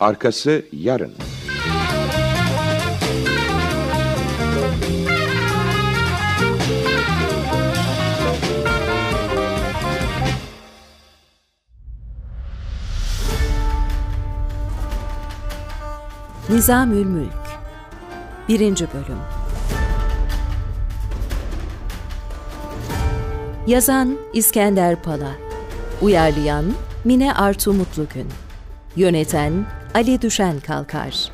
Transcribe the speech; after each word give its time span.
Arkası 0.00 0.62
yarın. 0.72 1.12
Nizamül 16.50 17.04
Mülk 17.04 17.28
1. 18.48 18.60
Bölüm 18.60 19.18
Yazan 23.66 24.18
İskender 24.32 25.02
Pala 25.02 25.30
Uyarlayan 26.02 26.64
Mine 27.04 27.34
Artu 27.34 27.72
Mutlugün 27.72 28.28
Yöneten 28.96 29.77
Ali 29.94 30.22
Düşen 30.22 30.60
Kalkar. 30.60 31.30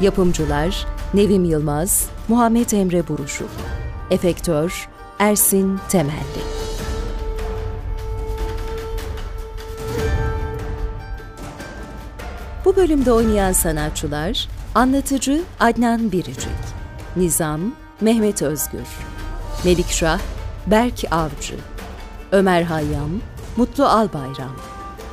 Yapımcılar 0.00 0.86
Nevim 1.14 1.44
Yılmaz, 1.44 2.08
Muhammed 2.28 2.70
Emre 2.70 3.08
Buruşuk. 3.08 3.50
Efektör 4.10 4.88
Ersin 5.18 5.80
Temelli 5.88 6.42
Bu 12.64 12.76
bölümde 12.76 13.12
oynayan 13.12 13.52
sanatçılar 13.52 14.48
Anlatıcı 14.74 15.42
Adnan 15.60 16.12
Biricik 16.12 16.48
Nizam 17.16 17.60
Mehmet 18.00 18.42
Özgür 18.42 18.86
Melikşah 19.64 20.20
Berk 20.66 21.04
Avcı 21.10 21.54
Ömer 22.32 22.62
Hayyam 22.62 23.10
Mutlu 23.56 23.84
Albayram 23.84 24.56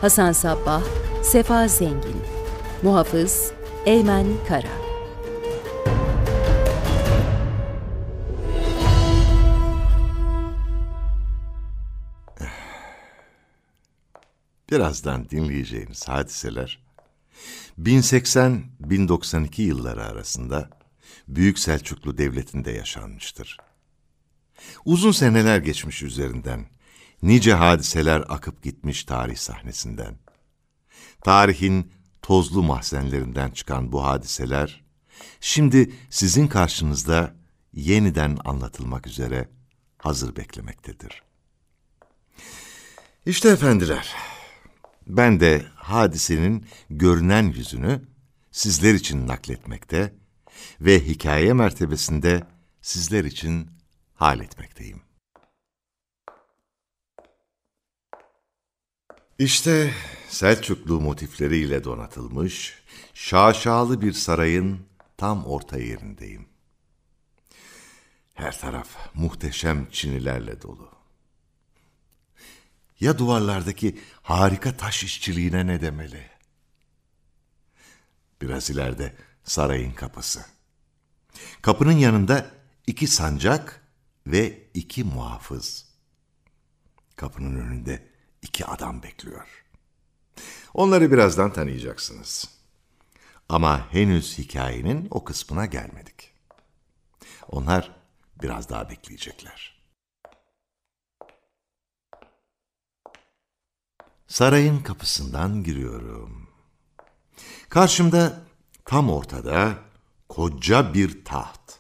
Hasan 0.02 0.32
Sabbah 0.32 0.82
Sefa 1.24 1.68
Zengin 1.68 2.33
Muhafız 2.84 3.52
Eymen 3.86 4.28
Kara 4.48 4.68
Birazdan 14.70 15.30
dinleyeceğiniz 15.30 16.08
hadiseler 16.08 16.84
1080-1092 17.80 19.62
yılları 19.62 20.06
arasında 20.06 20.70
Büyük 21.28 21.60
Selçuklu 21.60 22.18
Devleti'nde 22.18 22.72
yaşanmıştır. 22.72 23.58
Uzun 24.86 25.12
seneler 25.12 25.58
geçmiş 25.58 26.04
üzerinden, 26.04 26.66
nice 27.22 27.54
hadiseler 27.54 28.24
akıp 28.30 28.64
gitmiş 28.64 29.04
tarih 29.04 29.38
sahnesinden. 29.38 30.16
Tarihin 31.22 31.92
tozlu 32.24 32.64
mahzenlerinden 32.64 33.52
çıkan 33.52 33.92
bu 33.92 34.04
hadiseler, 34.04 34.84
şimdi 35.40 35.94
sizin 36.10 36.48
karşınızda 36.48 37.36
yeniden 37.74 38.38
anlatılmak 38.46 39.08
üzere 39.08 39.50
hazır 39.98 40.36
beklemektedir. 40.36 41.24
İşte 43.26 43.50
efendiler, 43.50 44.16
ben 45.08 45.40
de 45.40 45.66
hadisenin 45.76 46.66
görünen 46.90 47.44
yüzünü 47.44 48.02
sizler 48.52 48.94
için 48.94 49.28
nakletmekte 49.28 50.14
ve 50.82 51.00
hikaye 51.00 51.54
mertebesinde 51.54 52.44
sizler 52.82 53.24
için 53.26 53.70
hal 54.14 54.40
etmekteyim. 54.40 55.02
İşte 59.44 59.94
Selçuklu 60.30 61.02
motifleriyle 61.02 61.84
donatılmış, 61.84 62.84
şaşalı 63.14 64.02
bir 64.02 64.14
sarayın 64.14 64.86
tam 65.18 65.46
orta 65.46 65.78
yerindeyim. 65.78 66.46
Her 68.34 68.60
taraf 68.60 68.88
muhteşem 69.14 69.90
çinilerle 69.92 70.62
dolu. 70.62 70.90
Ya 73.00 73.18
duvarlardaki 73.18 74.00
harika 74.22 74.78
taş 74.78 75.04
işçiliğine 75.04 75.68
ne 75.68 75.82
demeli? 75.82 76.30
Biraz 78.42 78.70
ileride 78.70 79.16
sarayın 79.44 79.94
kapısı. 79.94 80.46
Kapının 81.62 81.98
yanında 81.98 82.52
iki 82.88 83.08
sancak 83.08 83.88
ve 84.28 84.68
iki 84.74 85.04
muhafız. 85.04 85.86
Kapının 87.16 87.60
önünde 87.60 88.13
iki 88.44 88.66
adam 88.66 89.04
bekliyor. 89.04 89.66
Onları 90.74 91.12
birazdan 91.12 91.54
tanıyacaksınız. 91.54 92.50
Ama 93.50 93.94
henüz 93.94 94.38
hikayenin 94.38 95.08
o 95.12 95.24
kısmına 95.24 95.66
gelmedik. 95.66 96.34
Onlar 97.48 97.96
biraz 98.42 98.70
daha 98.70 98.90
bekleyecekler. 98.90 99.84
Sarayın 104.28 104.80
kapısından 104.80 105.64
giriyorum. 105.64 106.50
Karşımda 107.70 108.42
tam 108.86 109.10
ortada 109.10 109.78
koca 110.30 110.94
bir 110.94 111.26
taht. 111.26 111.80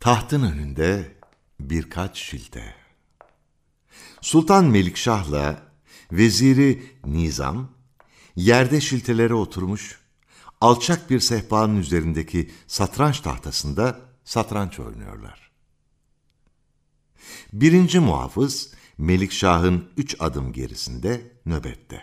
Tahtın 0.00 0.42
önünde 0.42 1.16
birkaç 1.60 2.18
şilte. 2.18 2.81
Sultan 4.22 4.64
Melikşah'la 4.64 5.62
veziri 6.12 6.82
Nizam 7.04 7.68
yerde 8.36 8.80
şiltelere 8.80 9.34
oturmuş, 9.34 9.98
alçak 10.60 11.10
bir 11.10 11.20
sehpanın 11.20 11.76
üzerindeki 11.76 12.50
satranç 12.66 13.20
tahtasında 13.20 14.00
satranç 14.24 14.80
oynuyorlar. 14.80 15.50
Birinci 17.52 18.00
muhafız 18.00 18.74
Melikşah'ın 18.98 19.88
üç 19.96 20.16
adım 20.18 20.52
gerisinde 20.52 21.32
nöbette 21.46 22.02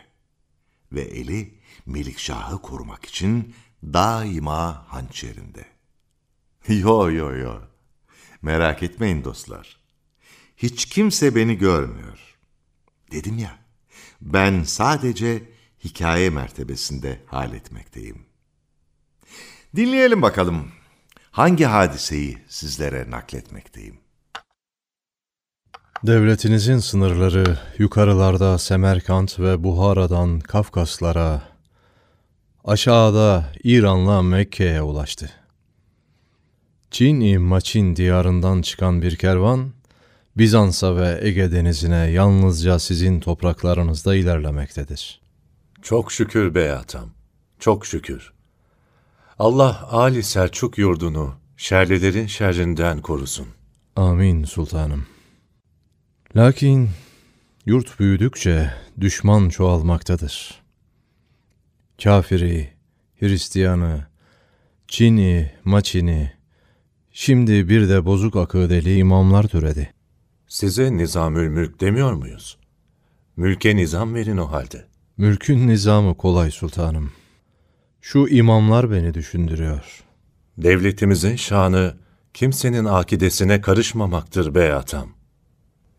ve 0.92 1.02
eli 1.02 1.60
Melikşah'ı 1.86 2.62
korumak 2.62 3.06
için 3.06 3.56
daima 3.84 4.86
hançerinde. 4.88 5.66
Yo 6.68 7.12
yo 7.12 7.36
yo, 7.36 7.62
merak 8.42 8.84
etmeyin 8.84 9.24
dostlar. 9.24 9.79
Hiç 10.60 10.86
kimse 10.86 11.36
beni 11.36 11.58
görmüyor. 11.58 12.38
Dedim 13.12 13.38
ya, 13.38 13.60
ben 14.22 14.64
sadece 14.64 15.44
hikaye 15.84 16.30
mertebesinde 16.30 17.20
hal 17.26 17.54
etmekteyim. 17.54 18.26
Dinleyelim 19.76 20.22
bakalım 20.22 20.72
hangi 21.32 21.66
hadiseyi 21.66 22.38
sizlere 22.48 23.12
nakletmekteyim. 23.12 23.98
Devletinizin 26.04 26.78
sınırları 26.78 27.60
yukarılarda 27.78 28.58
Semerkant 28.58 29.40
ve 29.40 29.64
Buhara'dan 29.64 30.40
Kafkaslara, 30.40 31.42
aşağıda 32.64 33.54
İran'la 33.64 34.22
Mekke'ye 34.22 34.82
ulaştı. 34.82 35.32
Çin-i 36.92 37.38
Maçin 37.38 37.96
diyarından 37.96 38.62
çıkan 38.62 39.02
bir 39.02 39.16
kervan, 39.16 39.79
Bizans'a 40.38 40.98
ve 40.98 41.20
Ege 41.22 41.52
denizine 41.52 41.96
yalnızca 42.12 42.80
sizin 42.80 43.20
topraklarınızda 43.20 44.16
ilerlemektedir. 44.16 45.22
Çok 45.82 46.12
şükür 46.12 46.56
bey 46.56 46.72
atam, 46.72 47.10
çok 47.60 47.86
şükür. 47.86 48.34
Allah 49.40 49.88
Ali 49.92 50.24
Selçuk 50.24 50.78
yurdunu 50.78 51.36
şerlilerin 51.58 52.28
şerrinden 52.28 53.02
korusun. 53.02 53.48
Amin 53.96 54.44
sultanım. 54.44 55.06
Lakin 56.36 56.90
yurt 57.66 58.00
büyüdükçe 58.00 58.74
düşman 59.02 59.50
çoğalmaktadır. 59.50 60.62
Kafiri, 62.04 62.74
Hristiyanı, 63.20 64.08
Çin'i, 64.88 65.52
Maçin'i, 65.66 66.34
şimdi 67.12 67.70
bir 67.70 67.90
de 67.90 68.06
bozuk 68.06 68.36
akıdeli 68.36 68.98
imamlar 68.98 69.44
türedi. 69.44 69.94
Size 70.50 70.98
nizamül 70.98 71.50
mülk 71.50 71.82
demiyor 71.82 72.14
muyuz? 72.14 72.58
Mülke 73.38 73.76
nizam 73.76 74.16
verin 74.16 74.38
o 74.38 74.52
halde. 74.52 74.86
Mülkün 75.18 75.68
nizamı 75.68 76.18
kolay 76.18 76.52
sultanım. 76.52 77.12
Şu 78.02 78.28
imamlar 78.28 78.92
beni 78.92 79.14
düşündürüyor. 79.14 80.04
Devletimizin 80.58 81.36
şanı 81.36 81.98
kimsenin 82.34 82.86
akidesine 82.86 83.62
karışmamaktır 83.62 84.56
bey 84.56 84.74
atam. 84.74 85.10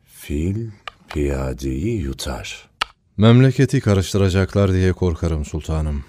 Fil 0.05 0.71
piyadeyi 1.09 2.01
yutar. 2.01 2.69
Memleketi 3.17 3.81
karıştıracaklar 3.81 4.73
diye 4.73 4.93
korkarım 4.93 5.45
sultanım. 5.45 6.05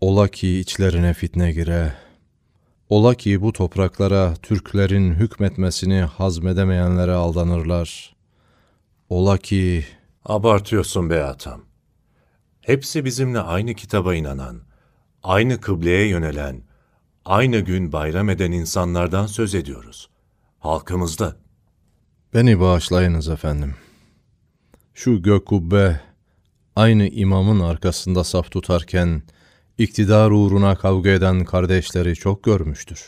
Ola 0.00 0.28
ki 0.28 0.58
içlerine 0.58 1.14
fitne 1.14 1.52
gire, 1.52 1.94
ola 2.88 3.14
ki 3.14 3.42
bu 3.42 3.52
topraklara 3.52 4.34
Türklerin 4.42 5.14
hükmetmesini 5.14 6.00
hazmedemeyenlere 6.00 7.12
aldanırlar. 7.12 8.14
Ola 9.08 9.38
ki 9.38 9.84
Abartıyorsun 10.24 11.10
bey 11.10 11.22
atam. 11.22 11.60
Hepsi 12.60 13.04
bizimle 13.04 13.40
aynı 13.40 13.74
kitaba 13.74 14.14
inanan, 14.14 14.60
aynı 15.22 15.60
kıbleye 15.60 16.08
yönelen, 16.08 16.62
aynı 17.24 17.58
gün 17.58 17.92
bayram 17.92 18.30
eden 18.30 18.52
insanlardan 18.52 19.26
söz 19.26 19.54
ediyoruz. 19.54 20.10
Halkımızda. 20.58 21.36
Beni 22.34 22.60
bağışlayınız 22.60 23.28
efendim. 23.28 23.74
Şu 24.94 25.22
gök 25.22 25.46
kubbe 25.46 26.00
aynı 26.76 27.06
imamın 27.06 27.60
arkasında 27.60 28.24
saf 28.24 28.50
tutarken 28.50 29.22
iktidar 29.78 30.30
uğruna 30.30 30.76
kavga 30.76 31.10
eden 31.10 31.44
kardeşleri 31.44 32.14
çok 32.14 32.42
görmüştür. 32.42 33.04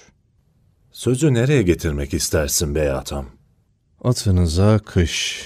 Sözü 0.93 1.35
nereye 1.35 1.63
getirmek 1.63 2.15
istersin 2.15 2.75
bey 2.75 2.91
atam? 2.91 3.27
Atınıza 4.05 4.79
kış. 4.79 5.43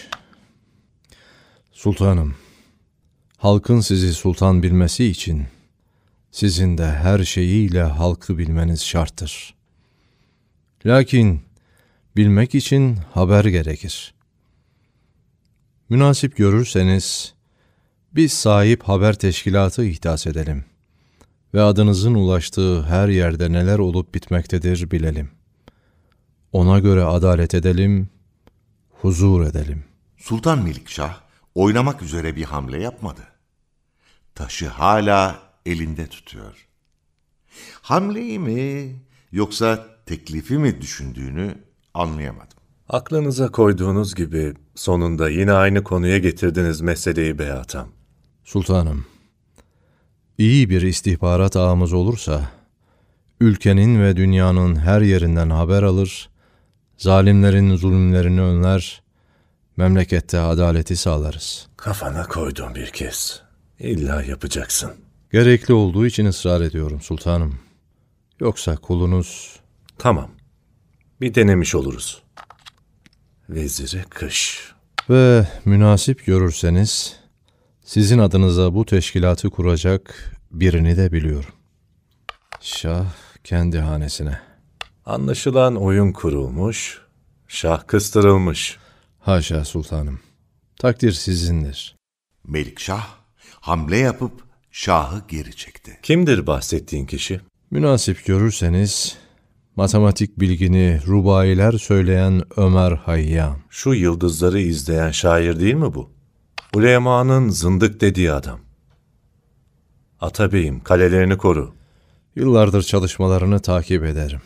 Sultanım, 1.72 2.34
halkın 3.37 3.81
sizi 3.81 4.14
sultan 4.14 4.62
bilmesi 4.62 5.05
için 5.05 5.46
sizin 6.31 6.78
de 6.78 6.87
her 6.87 7.25
şeyiyle 7.25 7.82
halkı 7.82 8.38
bilmeniz 8.38 8.84
şarttır. 8.84 9.55
Lakin 10.87 11.43
bilmek 12.17 12.55
için 12.55 12.96
haber 12.96 13.44
gerekir. 13.44 14.14
Münasip 15.88 16.37
görürseniz 16.37 17.34
biz 18.14 18.32
sahip 18.32 18.82
haber 18.82 19.19
teşkilatı 19.19 19.84
ihdas 19.84 20.26
edelim 20.26 20.64
ve 21.55 21.62
adınızın 21.62 22.14
ulaştığı 22.14 22.82
her 22.82 23.08
yerde 23.08 23.52
neler 23.52 23.79
olup 23.79 24.14
bitmektedir 24.14 24.91
bilelim. 24.91 25.31
Ona 26.52 26.79
göre 26.79 27.05
adalet 27.05 27.55
edelim, 27.55 28.08
huzur 28.91 29.47
edelim. 29.47 29.85
Sultan 30.19 30.62
Melikşah 30.62 31.20
oynamak 31.55 32.02
üzere 32.02 32.37
bir 32.37 32.44
hamle 32.44 32.82
yapmadı. 32.82 33.20
Taşı 34.35 34.69
hala 34.69 35.38
elinde 35.67 36.06
tutuyor. 36.06 36.67
Hamleyi 37.82 38.38
mi 38.38 38.94
yoksa 39.32 39.87
teklifi 40.06 40.58
mi 40.58 40.81
düşündüğünü 40.81 41.55
anlayamadım. 41.94 42.58
Aklınıza 42.88 43.49
koyduğunuz 43.49 44.14
gibi 44.14 44.55
sonunda 44.75 45.31
yine 45.31 45.53
aynı 45.53 45.85
konuya 45.85 46.19
getirdiniz 46.19 46.81
meseleyi 46.81 47.38
bey 47.38 47.53
atam. 47.53 47.88
Sultanım, 48.44 49.06
iyi 50.41 50.71
bir 50.71 50.83
istihbarat 50.83 51.57
ağımız 51.57 51.93
olursa, 51.93 52.51
ülkenin 53.41 54.03
ve 54.03 54.17
dünyanın 54.17 54.77
her 54.77 55.01
yerinden 55.01 55.51
haber 55.51 55.83
alır, 55.83 56.31
zalimlerin 56.97 57.77
zulümlerini 57.77 58.41
önler, 58.41 59.03
memlekette 59.77 60.41
adaleti 60.41 60.97
sağlarız. 60.97 61.69
Kafana 61.77 62.23
koydum 62.23 62.75
bir 62.75 62.87
kez. 62.87 63.43
İlla 63.79 64.23
yapacaksın. 64.23 64.91
Gerekli 65.33 65.75
olduğu 65.75 66.07
için 66.07 66.27
ısrar 66.27 66.61
ediyorum 66.61 67.01
sultanım. 67.01 67.59
Yoksa 68.41 68.77
kulunuz 68.77 69.61
Tamam. 69.99 70.31
Bir 71.21 71.35
denemiş 71.35 71.75
oluruz. 71.75 72.23
Veziri 73.49 74.05
kış. 74.11 74.73
ve 75.11 75.49
münasip 75.65 76.27
görürseniz, 76.27 77.19
sizin 77.91 78.19
adınıza 78.19 78.75
bu 78.75 78.87
teşkilatı 78.87 79.51
kuracak 79.51 80.33
birini 80.51 80.97
de 80.97 81.13
biliyorum. 81.13 81.51
Şah 82.61 83.05
kendi 83.45 83.79
hanesine. 83.79 84.41
Anlaşılan 85.07 85.77
oyun 85.77 86.13
kurulmuş, 86.13 87.01
şah 87.49 87.87
kıstırılmış. 87.87 88.79
Haşa 89.19 89.65
sultanım. 89.65 90.21
Takdir 90.79 91.13
sizindir. 91.13 91.97
Melikşah 92.47 93.07
hamle 93.61 93.97
yapıp 93.97 94.33
şahı 94.71 95.23
geri 95.29 95.57
çekti. 95.57 95.99
Kimdir 96.03 96.47
bahsettiğin 96.47 97.07
kişi? 97.07 97.41
Münasip 97.71 98.27
görürseniz, 98.27 99.17
matematik 99.77 100.41
bilgini 100.41 101.01
rubailer 101.07 101.73
söyleyen 101.73 102.43
Ömer 102.57 102.93
Hayyam. 102.93 103.59
Şu 103.71 103.95
yıldızları 103.95 104.61
izleyen 104.61 105.11
şair 105.11 105.61
değil 105.61 105.75
mi 105.75 105.95
bu? 105.95 106.19
Ulemanın 106.75 107.49
zındık 107.49 108.00
dediği 108.00 108.32
adam. 108.32 108.61
Atabeyim 110.20 110.81
kalelerini 110.81 111.37
koru. 111.37 111.75
Yıllardır 112.37 112.82
çalışmalarını 112.82 113.61
takip 113.61 114.05
ederim. 114.05 114.40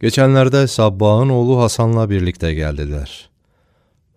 Geçenlerde 0.00 0.66
Sabbah'ın 0.66 1.28
oğlu 1.28 1.60
Hasan'la 1.60 2.10
birlikte 2.10 2.54
geldiler. 2.54 3.30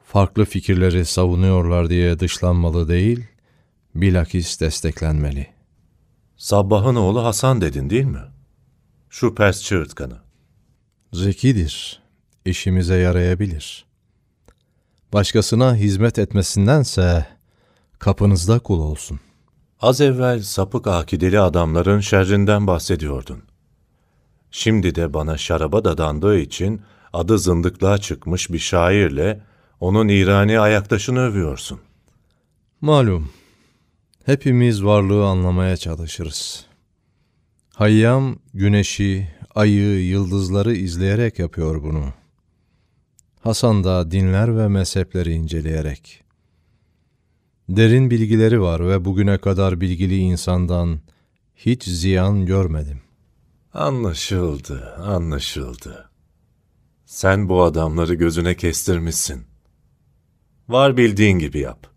Farklı 0.05 0.45
fikirleri 0.45 1.05
savunuyorlar 1.05 1.89
diye 1.89 2.19
dışlanmalı 2.19 2.87
değil, 2.87 3.27
bilakis 3.95 4.59
desteklenmeli. 4.61 5.47
Sabbah'ın 6.37 6.95
oğlu 6.95 7.23
Hasan 7.23 7.61
dedin 7.61 7.89
değil 7.89 8.05
mi? 8.05 8.23
Şu 9.09 9.35
Pers 9.35 9.63
çığırtkanı. 9.63 10.17
Zekidir, 11.13 12.01
işimize 12.45 12.95
yarayabilir. 12.95 13.90
Başkasına 15.13 15.75
hizmet 15.75 16.19
etmesindense 16.19 17.25
kapınızda 17.99 18.59
kul 18.59 18.79
olsun. 18.79 19.19
Az 19.81 20.01
evvel 20.01 20.41
sapık 20.41 20.87
akideli 20.87 21.39
adamların 21.39 21.99
şerrinden 21.99 22.67
bahsediyordun. 22.67 23.43
Şimdi 24.51 24.95
de 24.95 25.13
bana 25.13 25.37
şaraba 25.37 25.83
dadandığı 25.83 26.39
için 26.39 26.81
adı 27.13 27.39
zındıklığa 27.39 27.97
çıkmış 27.97 28.51
bir 28.51 28.59
şairle 28.59 29.41
onun 29.79 30.07
İrani 30.07 30.59
ayaktaşını 30.59 31.19
övüyorsun. 31.19 31.79
Malum, 32.81 33.29
hepimiz 34.25 34.83
varlığı 34.83 35.25
anlamaya 35.25 35.77
çalışırız. 35.77 36.65
Hayyam, 37.75 38.35
güneşi, 38.53 39.27
ayı, 39.55 40.07
yıldızları 40.07 40.73
izleyerek 40.75 41.39
yapıyor 41.39 41.83
bunu. 41.83 42.20
Hasan 43.43 43.83
da 43.83 44.11
dinler 44.11 44.57
ve 44.57 44.67
mezhepleri 44.67 45.33
inceleyerek. 45.33 46.23
Derin 47.69 48.11
bilgileri 48.11 48.61
var 48.61 48.87
ve 48.87 49.05
bugüne 49.05 49.37
kadar 49.37 49.81
bilgili 49.81 50.17
insandan 50.17 50.99
hiç 51.55 51.83
ziyan 51.83 52.45
görmedim. 52.45 53.01
Anlaşıldı, 53.73 54.95
anlaşıldı. 54.95 56.09
Sen 57.05 57.49
bu 57.49 57.63
adamları 57.63 58.13
gözüne 58.13 58.55
kestirmişsin. 58.55 59.43
Var 60.69 60.97
bildiğin 60.97 61.39
gibi 61.39 61.59
yap. 61.59 61.87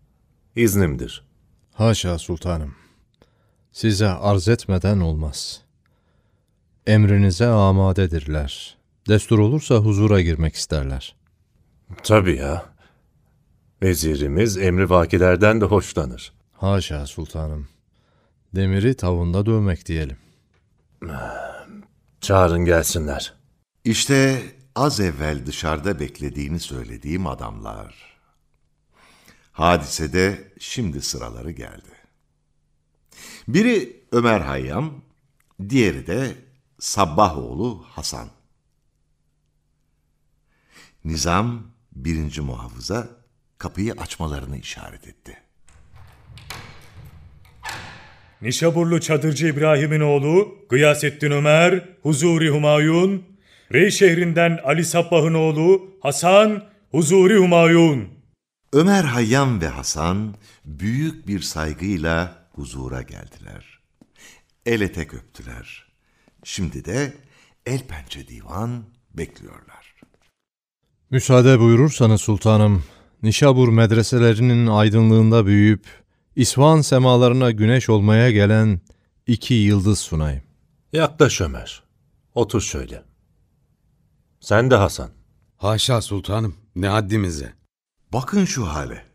İznimdir. 0.55 1.25
Haşa 1.73 2.17
sultanım. 2.17 2.75
Size 3.71 4.07
arz 4.07 4.47
etmeden 4.47 4.99
olmaz. 4.99 5.61
Emrinize 6.87 7.47
amadedirler. 7.47 8.77
Destur 9.07 9.39
olursa 9.39 9.75
huzura 9.75 10.21
girmek 10.21 10.55
isterler. 10.55 11.15
Tabii 12.03 12.35
ya. 12.35 12.65
Vezirimiz 13.83 14.57
emri 14.57 14.89
vakilerden 14.89 15.61
de 15.61 15.65
hoşlanır. 15.65 16.33
Haşa 16.53 17.05
sultanım. 17.05 17.67
Demiri 18.55 18.93
tavunda 18.93 19.45
dövmek 19.45 19.85
diyelim. 19.85 20.17
Çağırın 22.21 22.65
gelsinler. 22.65 23.33
İşte 23.83 24.41
az 24.75 24.99
evvel 24.99 25.45
dışarıda 25.45 25.99
beklediğini 25.99 26.59
söylediğim 26.59 27.27
adamlar. 27.27 28.17
Hadisede 29.51 30.51
şimdi 30.59 31.01
sıraları 31.01 31.51
geldi. 31.51 31.89
Biri 33.47 34.03
Ömer 34.11 34.39
Hayyam, 34.39 35.01
diğeri 35.69 36.07
de 36.07 36.35
Sabbahoğlu 36.79 37.85
Hasan. 37.87 38.29
Nizam 41.05 41.74
birinci 41.95 42.41
muhafıza 42.41 43.07
kapıyı 43.57 43.93
açmalarını 43.93 44.57
işaret 44.57 45.07
etti. 45.07 45.37
Nişaburlu 48.41 49.01
Çadırcı 49.01 49.47
İbrahim'in 49.47 49.99
oğlu 49.99 50.55
Gıyasettin 50.69 51.31
Ömer, 51.31 51.89
Huzuri 52.01 52.49
Humayun, 52.49 53.23
Rey 53.73 53.91
şehrinden 53.91 54.59
Ali 54.63 54.85
Sabbah'ın 54.85 55.33
oğlu 55.33 55.97
Hasan, 56.01 56.63
Huzuri 56.91 57.37
Humayun. 57.37 58.09
Ömer 58.73 59.03
Hayyam 59.03 59.61
ve 59.61 59.67
Hasan 59.67 60.35
büyük 60.65 61.27
bir 61.27 61.41
saygıyla 61.41 62.47
huzura 62.51 63.01
geldiler. 63.01 63.79
El 64.65 64.81
etek 64.81 65.13
öptüler. 65.13 65.85
Şimdi 66.43 66.85
de 66.85 67.13
el 67.65 67.87
pençe 67.87 68.27
divan 68.27 68.83
bekliyorlar. 69.13 69.74
Müsaade 71.15 71.59
buyurursanız 71.59 72.21
sultanım, 72.21 72.83
Nişabur 73.23 73.69
medreselerinin 73.69 74.67
aydınlığında 74.67 75.45
büyüyüp, 75.45 75.85
İsfahan 76.35 76.81
semalarına 76.81 77.51
güneş 77.51 77.89
olmaya 77.89 78.31
gelen 78.31 78.81
iki 79.27 79.53
yıldız 79.53 79.99
sunayım. 79.99 80.43
Yaklaş 80.93 81.41
Ömer. 81.41 81.83
Otur 82.33 82.61
şöyle. 82.61 83.03
Sen 84.39 84.71
de 84.71 84.75
Hasan. 84.75 85.09
Haşa 85.57 86.01
sultanım, 86.01 86.55
ne 86.75 86.87
haddimize. 86.87 87.53
Bakın 88.13 88.45
şu 88.45 88.67
hale. 88.67 89.05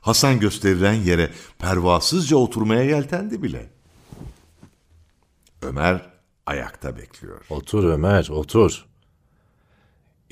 Hasan 0.00 0.40
gösterilen 0.40 0.94
yere 0.94 1.30
pervasızca 1.58 2.36
oturmaya 2.36 2.82
yeltendi 2.82 3.42
bile. 3.42 3.70
Ömer 5.62 6.10
ayakta 6.46 6.96
bekliyor. 6.96 7.40
Otur 7.50 7.84
Ömer, 7.84 8.28
otur. 8.28 8.86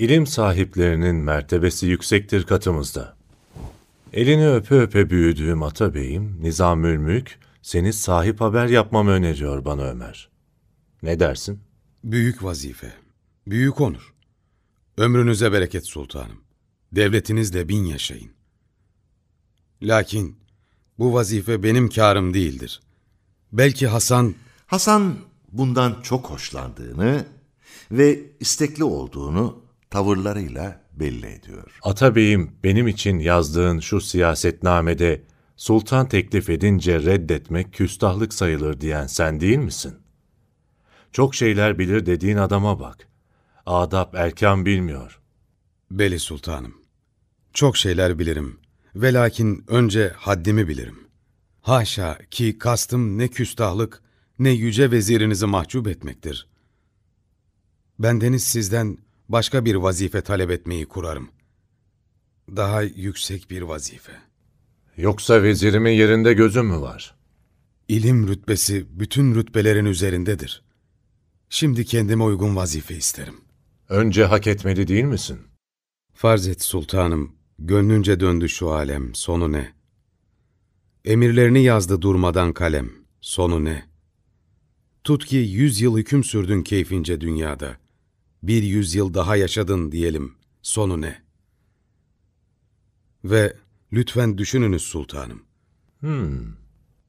İlim 0.03 0.27
sahiplerinin 0.27 1.17
mertebesi 1.17 1.87
yüksektir 1.87 2.45
katımızda. 2.45 3.17
Elini 4.13 4.49
öpe 4.51 4.75
öpe 4.75 5.11
büyüdüğüm 5.11 5.63
Atabeyim, 5.63 6.39
Nizamülmülk, 6.43 7.39
seni 7.63 7.93
sahip 7.93 8.41
haber 8.41 8.67
yapmamı 8.67 9.11
öneriyor 9.11 9.65
bana 9.65 9.83
Ömer. 9.83 10.29
Ne 11.03 11.21
dersin? 11.21 11.61
Büyük 12.05 12.45
vazife, 12.45 12.93
büyük 13.47 13.81
onur. 13.81 14.15
Ömrünüze 14.97 15.53
bereket 15.53 15.87
sultanım. 15.87 16.41
Devletinizle 16.93 17.69
bin 17.69 17.85
yaşayın. 17.85 18.31
Lakin 19.83 20.37
bu 20.99 21.15
vazife 21.15 21.63
benim 21.63 21.89
karım 21.89 22.35
değildir. 22.35 22.81
Belki 23.53 23.87
Hasan 23.87 24.35
Hasan 24.67 25.17
bundan 25.53 26.03
çok 26.03 26.31
hoşlandığını 26.31 27.25
ve 27.91 28.21
istekli 28.41 28.85
olduğunu 28.85 29.62
tavırlarıyla 29.93 30.81
belli 30.93 31.27
ediyor. 31.27 31.79
Atabeyim, 31.83 32.57
benim 32.65 32.89
için 32.89 33.19
yazdığın 33.19 33.81
şu 33.81 34.01
siyasetnamede 34.01 35.23
sultan 35.57 36.09
teklif 36.09 36.51
edince 36.51 37.03
reddetmek 37.03 37.73
küstahlık 37.73 38.35
sayılır 38.35 38.81
diyen 38.81 39.07
sen 39.07 39.41
değil 39.41 39.59
misin? 39.59 39.95
Çok 41.13 41.35
şeyler 41.35 41.79
bilir 41.79 42.07
dediğin 42.07 42.37
adama 42.37 42.81
bak. 42.81 43.09
Adap 43.67 44.15
erkan 44.15 44.67
bilmiyor. 44.67 45.21
Beli 45.91 46.19
sultanım. 46.19 46.75
Çok 47.53 47.77
şeyler 47.77 48.19
bilirim 48.19 48.61
ve 48.95 49.13
lakin 49.13 49.65
önce 49.69 50.13
haddimi 50.17 50.69
bilirim. 50.69 51.09
Haşa 51.61 52.19
ki 52.31 52.59
kastım 52.59 53.19
ne 53.19 53.29
küstahlık 53.29 54.03
ne 54.39 54.51
yüce 54.51 54.91
vezirinizi 54.91 55.47
mahcup 55.47 55.89
etmektir. 55.89 56.49
Bendeniz 57.99 58.45
sizden 58.45 58.99
başka 59.29 59.65
bir 59.65 59.75
vazife 59.75 60.21
talep 60.21 60.51
etmeyi 60.51 60.87
kurarım. 60.87 61.29
Daha 62.57 62.83
yüksek 62.83 63.51
bir 63.51 63.63
vazife. 63.63 64.13
Yoksa 64.97 65.43
vezirimin 65.43 65.91
yerinde 65.91 66.33
gözüm 66.33 66.67
mü 66.67 66.81
var? 66.81 67.15
İlim 67.89 68.29
rütbesi 68.29 68.87
bütün 68.91 69.35
rütbelerin 69.35 69.85
üzerindedir. 69.85 70.63
Şimdi 71.51 71.85
kendime 71.85 72.25
uygun 72.25 72.57
vazife 72.57 72.97
isterim. 72.97 73.41
Önce 73.89 74.25
hak 74.25 74.47
etmeli 74.47 74.89
değil 74.89 75.05
misin? 75.05 75.41
Farz 76.15 76.49
et 76.49 76.63
sultanım, 76.63 77.37
gönlünce 77.59 78.21
döndü 78.21 78.49
şu 78.49 78.71
alem, 78.71 79.15
sonu 79.15 79.53
ne? 79.53 79.73
Emirlerini 81.05 81.63
yazdı 81.63 82.03
durmadan 82.03 82.53
kalem, 82.53 82.91
sonu 83.21 83.65
ne? 83.65 83.89
Tut 85.05 85.27
ki 85.27 85.37
yüz 85.37 85.81
yıl 85.81 85.99
hüküm 85.99 86.25
sürdün 86.25 86.63
keyfince 86.63 87.21
dünyada. 87.21 87.77
Bir 88.43 88.63
yüzyıl 88.63 89.15
daha 89.15 89.37
yaşadın 89.37 89.93
diyelim, 89.93 90.35
sonu 90.63 91.01
ne? 91.01 91.23
Ve 93.25 93.57
lütfen 93.93 94.39
düşününüz 94.39 94.83
sultanım. 94.83 95.43
Hmm, 96.01 96.55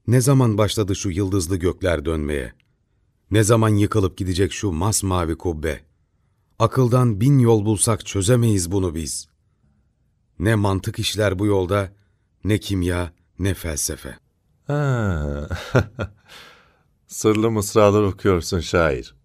Ne 0.07 0.21
zaman 0.21 0.57
başladı 0.57 0.95
şu 0.95 1.09
yıldızlı 1.09 1.55
gökler 1.57 2.05
dönmeye? 2.05 2.53
Ne 3.31 3.43
zaman 3.43 3.69
yıkılıp 3.69 4.17
gidecek 4.17 4.53
şu 4.53 4.71
masmavi 4.71 5.35
kubbe? 5.37 5.85
Akıldan 6.59 7.21
bin 7.21 7.39
yol 7.39 7.65
bulsak 7.65 8.05
çözemeyiz 8.05 8.71
bunu 8.71 8.95
biz. 8.95 9.27
Ne 10.39 10.55
mantık 10.55 10.99
işler 10.99 11.39
bu 11.39 11.45
yolda, 11.45 11.93
ne 12.43 12.57
kimya, 12.59 13.13
ne 13.39 13.53
felsefe. 13.53 14.17
Ha. 14.67 15.49
Sırlı 17.07 17.51
mısralar 17.51 18.01
okuyorsun 18.03 18.59
şair. 18.59 19.15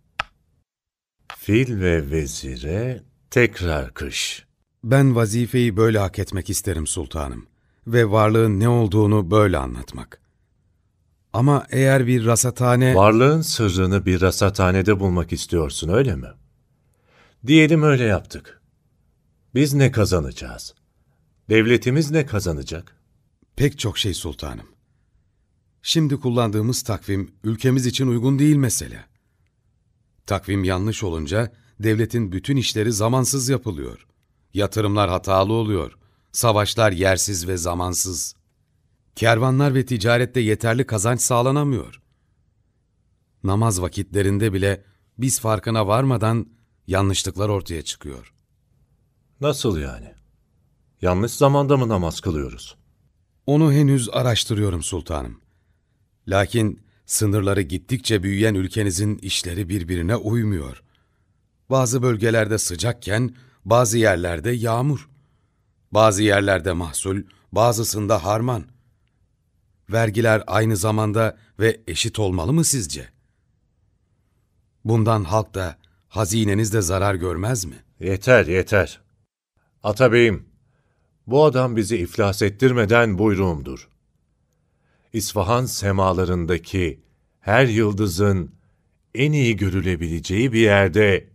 Fil 1.48 1.80
ve 1.80 2.10
vezire 2.10 3.02
tekrar 3.30 3.94
kış. 3.94 4.46
Ben 4.84 5.16
vazifeyi 5.16 5.76
böyle 5.76 5.98
hak 5.98 6.18
etmek 6.18 6.50
isterim 6.50 6.86
sultanım 6.86 7.46
ve 7.86 8.10
varlığın 8.10 8.60
ne 8.60 8.68
olduğunu 8.68 9.30
böyle 9.30 9.58
anlatmak. 9.58 10.20
Ama 11.32 11.66
eğer 11.70 12.06
bir 12.06 12.26
rasathane... 12.26 12.94
Varlığın 12.94 13.42
sırrını 13.42 14.06
bir 14.06 14.20
rasathanede 14.20 15.00
bulmak 15.00 15.32
istiyorsun 15.32 15.88
öyle 15.88 16.16
mi? 16.16 16.28
Diyelim 17.46 17.82
öyle 17.82 18.04
yaptık. 18.04 18.62
Biz 19.54 19.74
ne 19.74 19.92
kazanacağız? 19.92 20.74
Devletimiz 21.50 22.10
ne 22.10 22.26
kazanacak? 22.26 22.96
Pek 23.56 23.78
çok 23.78 23.98
şey 23.98 24.14
sultanım. 24.14 24.66
Şimdi 25.82 26.16
kullandığımız 26.16 26.82
takvim 26.82 27.30
ülkemiz 27.44 27.86
için 27.86 28.06
uygun 28.06 28.38
değil 28.38 28.56
mesela. 28.56 29.17
Takvim 30.28 30.64
yanlış 30.64 31.02
olunca 31.04 31.52
devletin 31.80 32.32
bütün 32.32 32.56
işleri 32.56 32.92
zamansız 32.92 33.48
yapılıyor. 33.48 34.06
Yatırımlar 34.54 35.10
hatalı 35.10 35.52
oluyor. 35.52 35.98
Savaşlar 36.32 36.92
yersiz 36.92 37.48
ve 37.48 37.56
zamansız. 37.56 38.34
Kervanlar 39.16 39.74
ve 39.74 39.86
ticarette 39.86 40.40
yeterli 40.40 40.86
kazanç 40.86 41.20
sağlanamıyor. 41.20 42.02
Namaz 43.44 43.82
vakitlerinde 43.82 44.52
bile 44.52 44.84
biz 45.18 45.40
farkına 45.40 45.86
varmadan 45.86 46.46
yanlışlıklar 46.86 47.48
ortaya 47.48 47.82
çıkıyor. 47.82 48.34
Nasıl 49.40 49.78
yani? 49.78 50.14
Yanlış 51.02 51.32
zamanda 51.32 51.76
mı 51.76 51.88
namaz 51.88 52.20
kılıyoruz? 52.20 52.76
Onu 53.46 53.72
henüz 53.72 54.08
araştırıyorum 54.08 54.82
sultanım. 54.82 55.40
Lakin 56.26 56.87
sınırları 57.08 57.62
gittikçe 57.62 58.22
büyüyen 58.22 58.54
ülkenizin 58.54 59.18
işleri 59.18 59.68
birbirine 59.68 60.16
uymuyor. 60.16 60.82
Bazı 61.70 62.02
bölgelerde 62.02 62.58
sıcakken 62.58 63.34
bazı 63.64 63.98
yerlerde 63.98 64.50
yağmur. 64.50 65.08
Bazı 65.92 66.22
yerlerde 66.22 66.72
mahsul, 66.72 67.22
bazısında 67.52 68.24
harman. 68.24 68.64
Vergiler 69.92 70.42
aynı 70.46 70.76
zamanda 70.76 71.36
ve 71.60 71.80
eşit 71.86 72.18
olmalı 72.18 72.52
mı 72.52 72.64
sizce? 72.64 73.08
Bundan 74.84 75.24
halk 75.24 75.54
da, 75.54 75.78
hazineniz 76.08 76.72
de 76.72 76.82
zarar 76.82 77.14
görmez 77.14 77.64
mi? 77.64 77.84
Yeter, 78.00 78.46
yeter. 78.46 79.00
Atabeyim, 79.82 80.48
bu 81.26 81.44
adam 81.44 81.76
bizi 81.76 81.96
iflas 81.96 82.42
ettirmeden 82.42 83.18
buyruğumdur. 83.18 83.88
İsfahan 85.18 85.66
semalarındaki 85.66 87.00
her 87.40 87.66
yıldızın 87.66 88.54
en 89.14 89.32
iyi 89.32 89.56
görülebileceği 89.56 90.52
bir 90.52 90.60
yerde 90.60 91.28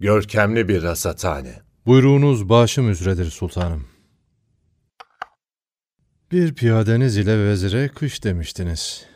görkemli 0.00 0.68
bir 0.68 0.82
rasathane. 0.82 1.62
Buyruğunuz 1.86 2.48
başım 2.48 2.90
üzredir 2.90 3.30
sultanım. 3.30 3.88
Bir 6.32 6.54
piyadeniz 6.54 7.16
ile 7.16 7.44
vezire 7.44 7.88
kış 7.88 8.24
demiştiniz. 8.24 9.06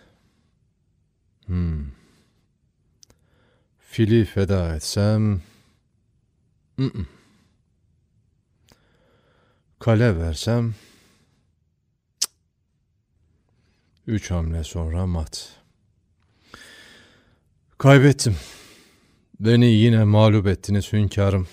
Hmm. 1.47 1.87
Fili 3.79 4.25
feda 4.25 4.77
etsem... 4.77 5.43
Mm-mm. 6.79 7.07
Kale 9.81 10.17
versem... 10.17 10.75
Üç 14.07 14.31
hamle 14.31 14.65
sonra 14.65 15.07
mat. 15.07 15.49
Kaybettim. 17.79 18.37
Beni 19.41 19.67
yine 19.67 20.05
mağlup 20.05 20.47
ettiniz 20.47 20.93
hünkârım. 20.93 21.49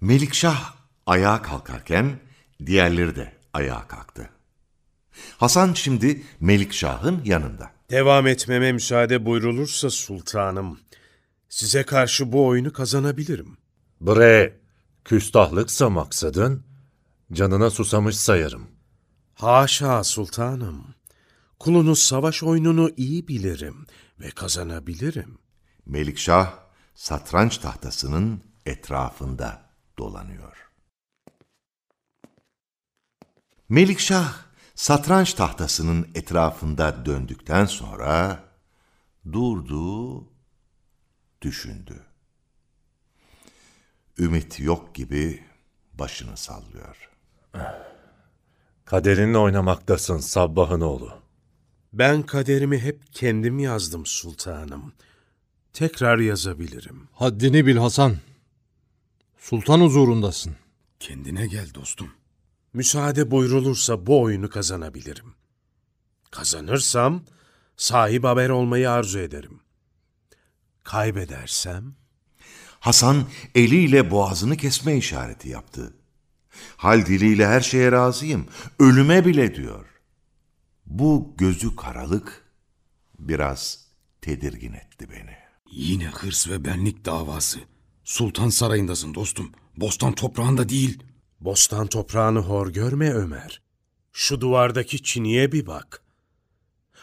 Melikşah 0.00 0.74
ayağa 1.06 1.42
kalkarken 1.42 2.20
diğerleri 2.66 3.16
de 3.16 3.32
ayağa 3.52 3.88
kalktı. 3.88 4.30
Hasan 5.36 5.72
şimdi 5.72 6.22
Melikşah'ın 6.40 7.22
yanında. 7.24 7.70
Devam 7.90 8.26
etmeme 8.26 8.72
müsaade 8.72 9.26
buyrulursa 9.26 9.90
sultanım, 9.90 10.80
size 11.48 11.82
karşı 11.82 12.32
bu 12.32 12.46
oyunu 12.46 12.72
kazanabilirim. 12.72 13.56
Bre, 14.00 14.60
küstahlıksa 15.04 15.90
maksadın, 15.90 16.64
canına 17.32 17.70
susamış 17.70 18.16
sayarım. 18.16 18.79
Haşa 19.40 20.04
sultanım, 20.04 20.94
kulunuz 21.58 21.98
savaş 22.02 22.42
oyununu 22.42 22.90
iyi 22.96 23.28
bilirim 23.28 23.86
ve 24.20 24.30
kazanabilirim. 24.30 25.38
Melikşah 25.86 26.52
satranç 26.94 27.58
tahtasının 27.58 28.42
etrafında 28.66 29.62
dolanıyor. 29.98 30.70
Melikşah 33.68 34.34
satranç 34.74 35.34
tahtasının 35.34 36.08
etrafında 36.14 37.06
döndükten 37.06 37.64
sonra 37.66 38.44
durdu, 39.32 40.24
düşündü. 41.42 42.06
Ümit 44.18 44.60
yok 44.60 44.94
gibi 44.94 45.44
başını 45.92 46.36
sallıyor. 46.36 47.10
Kaderinle 48.90 49.38
oynamaktasın 49.38 50.18
Sabbah'ın 50.18 50.80
oğlu. 50.80 51.12
Ben 51.92 52.22
kaderimi 52.22 52.78
hep 52.78 53.12
kendim 53.12 53.58
yazdım 53.58 54.06
sultanım. 54.06 54.92
Tekrar 55.72 56.18
yazabilirim. 56.18 57.08
Haddini 57.12 57.66
bil 57.66 57.76
Hasan. 57.76 58.16
Sultan 59.38 59.80
huzurundasın. 59.80 60.56
Kendine 61.00 61.46
gel 61.46 61.74
dostum. 61.74 62.10
Müsaade 62.72 63.30
buyrulursa 63.30 64.06
bu 64.06 64.20
oyunu 64.20 64.50
kazanabilirim. 64.50 65.34
Kazanırsam 66.30 67.22
sahip 67.76 68.24
haber 68.24 68.48
olmayı 68.48 68.90
arzu 68.90 69.18
ederim. 69.18 69.60
Kaybedersem 70.84 71.94
Hasan 72.80 73.24
eliyle 73.54 74.10
boğazını 74.10 74.56
kesme 74.56 74.96
işareti 74.96 75.48
yaptı. 75.48 75.99
Hal 76.76 77.06
diliyle 77.06 77.46
her 77.46 77.60
şeye 77.60 77.92
razıyım, 77.92 78.46
ölüme 78.78 79.24
bile 79.24 79.54
diyor. 79.54 79.86
Bu 80.86 81.34
gözü 81.38 81.76
karalık 81.76 82.44
biraz 83.18 83.86
tedirgin 84.20 84.72
etti 84.72 85.10
beni. 85.10 85.36
Yine 85.70 86.06
hırs 86.06 86.48
ve 86.48 86.64
benlik 86.64 87.04
davası. 87.04 87.60
Sultan 88.04 88.48
sarayındasın 88.48 89.14
dostum. 89.14 89.52
Bostan 89.76 90.12
toprağında 90.12 90.68
değil. 90.68 91.02
bostan 91.40 91.86
toprağını 91.86 92.38
hor 92.38 92.68
görme 92.68 93.10
Ömer. 93.12 93.62
Şu 94.12 94.40
duvardaki 94.40 95.02
çiniye 95.02 95.52
bir 95.52 95.66
bak. 95.66 96.02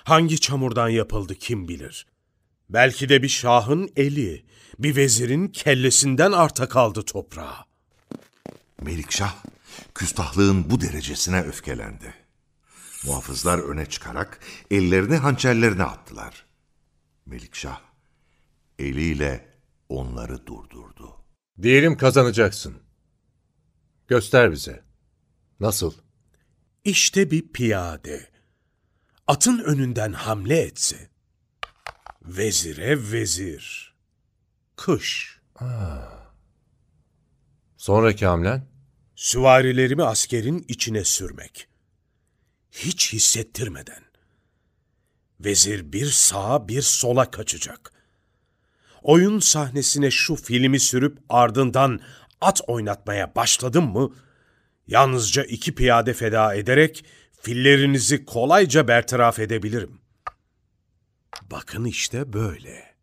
Hangi 0.03 0.39
çamurdan 0.39 0.89
yapıldı 0.89 1.35
kim 1.35 1.67
bilir. 1.67 2.07
Belki 2.69 3.09
de 3.09 3.23
bir 3.23 3.29
şahın 3.29 3.89
eli, 3.95 4.45
bir 4.79 4.95
vezirin 4.95 5.47
kellesinden 5.47 6.31
arta 6.31 6.69
kaldı 6.69 7.01
toprağa. 7.01 7.66
Melikşah 8.81 9.36
küstahlığın 9.96 10.69
bu 10.69 10.81
derecesine 10.81 11.41
öfkelendi. 11.41 12.13
Muhafızlar 13.03 13.60
öne 13.60 13.86
çıkarak 13.86 14.39
ellerini 14.72 15.15
hançerlerine 15.15 15.84
attılar. 15.84 16.46
Melikşah 17.25 17.81
eliyle 18.79 19.60
onları 19.89 20.48
durdurdu. 20.48 21.15
Diyelim 21.62 21.98
kazanacaksın. 21.98 22.77
Göster 24.07 24.51
bize. 24.51 24.84
Nasıl? 25.60 25.93
İşte 26.84 27.31
bir 27.31 27.48
piyade. 27.48 28.29
Atın 29.27 29.60
önünden 29.60 30.13
hamle 30.13 30.62
etse. 30.62 31.10
Vezire 32.22 33.12
vezir. 33.12 33.96
Kış. 34.75 35.39
Sonraki 37.77 38.25
hamlen? 38.25 38.67
Süvarilerimi 39.15 40.03
askerin 40.03 40.65
içine 40.67 41.03
sürmek. 41.03 41.67
Hiç 42.72 43.13
hissettirmeden. 43.13 44.03
Vezir 45.39 45.93
bir 45.93 46.05
sağa 46.05 46.67
bir 46.67 46.81
sola 46.81 47.31
kaçacak. 47.31 47.93
Oyun 49.01 49.39
sahnesine 49.39 50.12
şu 50.12 50.36
filmi 50.36 50.79
sürüp 50.79 51.17
ardından 51.29 52.00
at 52.41 52.62
oynatmaya 52.67 53.36
başladım 53.36 53.91
mı, 53.91 54.13
yalnızca 54.88 55.43
iki 55.43 55.75
piyade 55.75 56.13
feda 56.13 56.55
ederek 56.55 57.05
fillerinizi 57.41 58.25
kolayca 58.25 58.88
bertaraf 58.88 59.39
edebilirim. 59.39 60.01
Bakın 61.51 61.86
işte 61.86 62.34
böyle. 62.34 62.96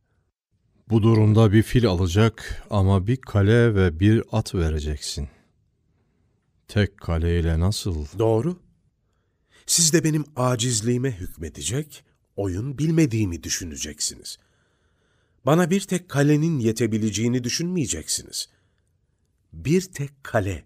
Bu 0.94 1.02
durumda 1.02 1.52
bir 1.52 1.62
fil 1.62 1.86
alacak 1.86 2.62
ama 2.70 3.06
bir 3.06 3.16
kale 3.16 3.74
ve 3.74 4.00
bir 4.00 4.22
at 4.32 4.54
vereceksin. 4.54 5.28
Tek 6.68 6.98
kaleyle 6.98 7.60
nasıl? 7.60 8.06
Doğru. 8.18 8.58
Siz 9.66 9.92
de 9.92 10.04
benim 10.04 10.24
acizliğime 10.36 11.10
hükmedecek, 11.10 12.04
oyun 12.36 12.78
bilmediğimi 12.78 13.42
düşüneceksiniz. 13.42 14.38
Bana 15.46 15.70
bir 15.70 15.80
tek 15.80 16.08
kalenin 16.08 16.58
yetebileceğini 16.58 17.44
düşünmeyeceksiniz. 17.44 18.48
Bir 19.52 19.80
tek 19.80 20.24
kale. 20.24 20.64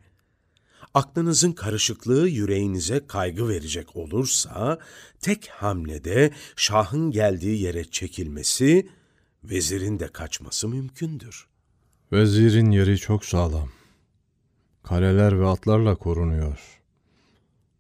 Aklınızın 0.95 1.53
karışıklığı 1.53 2.29
yüreğinize 2.29 3.07
kaygı 3.07 3.49
verecek 3.49 3.97
olursa, 3.97 4.79
tek 5.21 5.49
hamlede 5.49 6.33
şahın 6.57 7.11
geldiği 7.11 7.63
yere 7.63 7.85
çekilmesi, 7.85 8.98
vezirin 9.45 9.99
de 9.99 10.09
kaçması 10.09 10.69
mümkündür. 10.69 11.47
Vezirin 12.13 12.71
yeri 12.71 12.99
çok 12.99 13.25
sağlam. 13.25 13.69
Kaleler 14.83 15.41
ve 15.41 15.47
atlarla 15.47 15.95
korunuyor. 15.95 16.81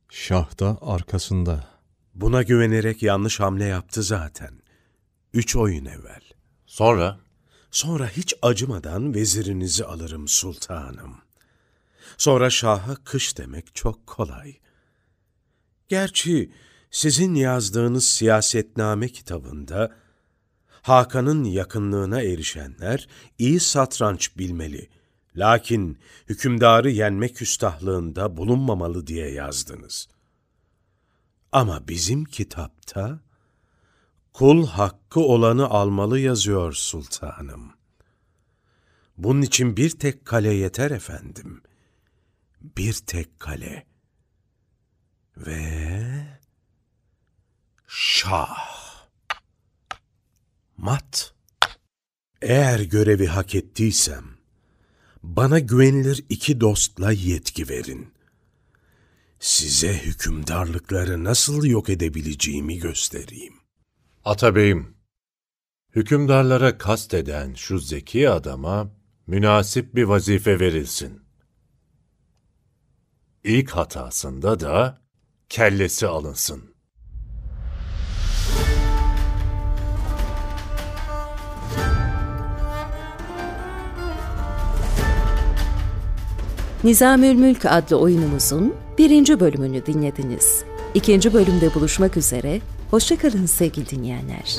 Şah 0.09 0.61
da 0.61 0.79
arkasında. 0.81 1.69
Buna 2.15 2.43
güvenerek 2.43 3.03
yanlış 3.03 3.41
hamle 3.41 3.65
yaptı 3.65 4.03
zaten. 4.03 4.61
Üç 5.35 5.57
oyun 5.57 5.85
evvel. 5.85 6.21
Sonra? 6.67 7.19
Sonra 7.71 8.09
hiç 8.09 8.35
acımadan 8.43 9.15
vezirinizi 9.15 9.85
alırım 9.85 10.29
sultanım. 10.29 11.17
Sonra 12.17 12.51
şaha 12.51 12.95
kış 13.05 13.39
demek 13.39 13.75
çok 13.75 14.07
kolay. 14.07 14.57
Gerçi 15.89 16.53
sizin 16.91 17.35
yazdığınız 17.35 18.05
siyasetname 18.09 19.09
kitabında 19.09 19.97
Hakan'ın 20.89 21.45
yakınlığına 21.45 22.23
erişenler 22.23 23.09
iyi 23.39 23.61
satranç 23.61 24.39
bilmeli. 24.39 24.89
Lakin 25.37 25.99
hükümdarı 26.29 26.91
yenme 26.91 27.29
küstahlığında 27.29 28.37
bulunmamalı 28.37 29.07
diye 29.07 29.31
yazdınız. 29.31 30.09
Ama 31.53 31.89
bizim 31.89 32.25
kitapta 32.25 33.21
kul 34.33 34.67
hakkı 34.67 35.21
olanı 35.21 35.69
almalı 35.69 36.19
yazıyor 36.19 36.73
sultanım. 36.73 37.73
Bunun 39.17 39.43
için 39.43 39.77
bir 39.77 39.91
tek 39.91 40.25
kale 40.25 40.55
yeter 40.55 40.91
efendim. 40.91 41.63
Bir 42.61 42.93
tek 42.93 43.41
kale. 43.41 43.87
Ve 45.37 46.39
şah. 47.89 48.88
Mat. 50.79 51.35
Eğer 52.43 52.81
görevi 52.81 53.27
hak 53.27 53.55
ettiysem, 53.55 54.25
bana 55.23 55.59
güvenilir 55.59 56.25
iki 56.29 56.61
dostla 56.61 57.13
yetki 57.13 57.69
verin. 57.69 58.15
Size 59.41 59.99
hükümdarlıkları 59.99 61.25
nasıl 61.25 61.65
yok 61.65 61.89
edebileceğimi 61.89 62.79
göstereyim. 62.79 63.55
Atabeyim, 64.25 64.97
hükümdarlara 65.95 66.79
kasteden 66.79 67.55
şu 67.55 67.79
zeki 67.79 68.31
adama 68.31 68.95
münasip 69.27 69.95
bir 69.95 70.05
vazife 70.05 70.61
verilsin. 70.61 71.23
İlk 73.45 73.71
hatasında 73.71 74.61
da 74.61 75.03
kellesi 75.49 76.07
alınsın. 76.07 76.78
Nizamül 86.85 87.35
Mülk 87.35 87.65
adlı 87.65 87.97
oyunumuzun 87.97 88.75
birinci 88.99 89.41
bölümünü 89.41 89.87
dinlediniz. 89.87 90.63
İkinci 90.95 91.33
bölümde 91.33 91.75
buluşmak 91.75 92.17
üzere, 92.17 92.61
hoşçakalın 92.91 93.47
sevgili 93.47 93.91
dinleyenler. 93.91 94.57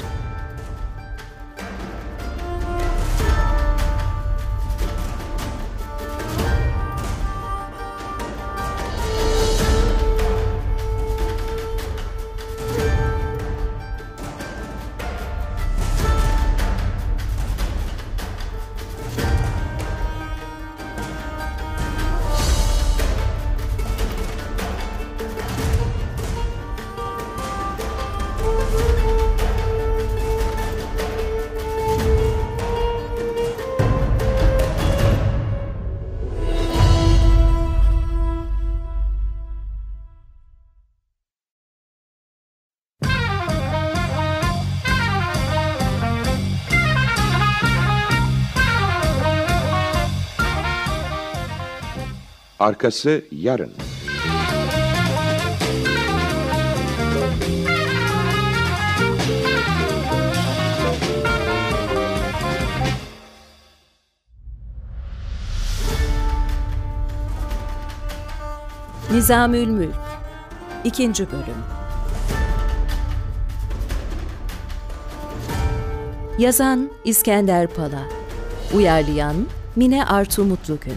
Arkası 52.79 53.21
yarın. 53.31 53.71
Nizamül 69.11 69.67
Mülk 69.67 69.95
2. 70.83 71.09
Bölüm 71.13 71.43
Yazan 76.37 76.89
İskender 77.05 77.67
Pala 77.67 77.89
Uyarlayan 78.75 79.35
Mine 79.75 80.05
Artu 80.05 80.45
Mutlugün 80.45 80.95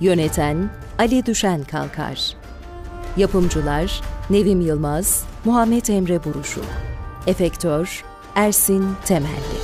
Yöneten 0.00 0.81
Ali 0.98 1.26
Düşen 1.26 1.64
Kalkar. 1.64 2.36
Yapımcılar 3.16 4.00
Nevim 4.30 4.60
Yılmaz, 4.60 5.24
Muhammed 5.44 5.86
Emre 5.86 6.24
Buruşuk 6.24 6.64
Efektör 7.26 8.04
Ersin 8.34 8.86
Temelli 9.04 9.62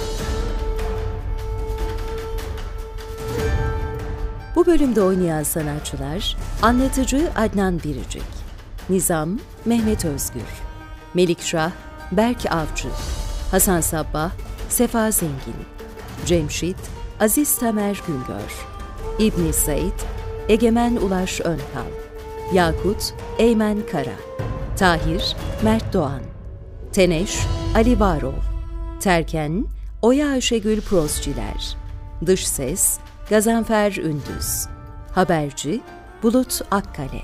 Bu 4.57 4.67
bölümde 4.67 5.03
oynayan 5.03 5.43
sanatçılar 5.43 6.37
Anlatıcı 6.63 7.31
Adnan 7.37 7.79
Biricik 7.79 8.23
Nizam 8.89 9.39
Mehmet 9.65 10.05
Özgür 10.05 10.43
Melikşah 11.15 11.71
Berk 12.13 12.53
Avcı 12.53 12.89
Hasan 13.51 13.81
Sabbah 13.81 14.31
Sefa 14.69 15.11
Zengin 15.11 15.57
Cemşit 16.27 16.77
Aziz 17.21 17.59
Tamer 17.59 18.03
Güngör 18.07 18.67
İbn 19.19 19.51
Said 19.51 20.18
Egemen 20.49 20.97
Ulaş 20.97 21.41
Önkal 21.41 21.91
Yakut 22.53 23.15
Eymen 23.39 23.79
Kara 23.93 24.17
Tahir 24.77 25.37
Mert 25.63 25.93
Doğan 25.93 26.21
Teneş 26.93 27.39
Ali 27.77 28.01
Varol 28.01 28.33
Terken 29.01 29.65
Oya 30.03 30.29
Ayşegül 30.29 30.81
Prozciler 30.81 31.77
Dış 32.27 32.49
Ses 32.49 32.99
Gazanfer 33.31 33.97
Ündüz 33.97 34.67
Haberci 35.15 35.81
Bulut 36.23 36.61
Akkale 36.71 37.23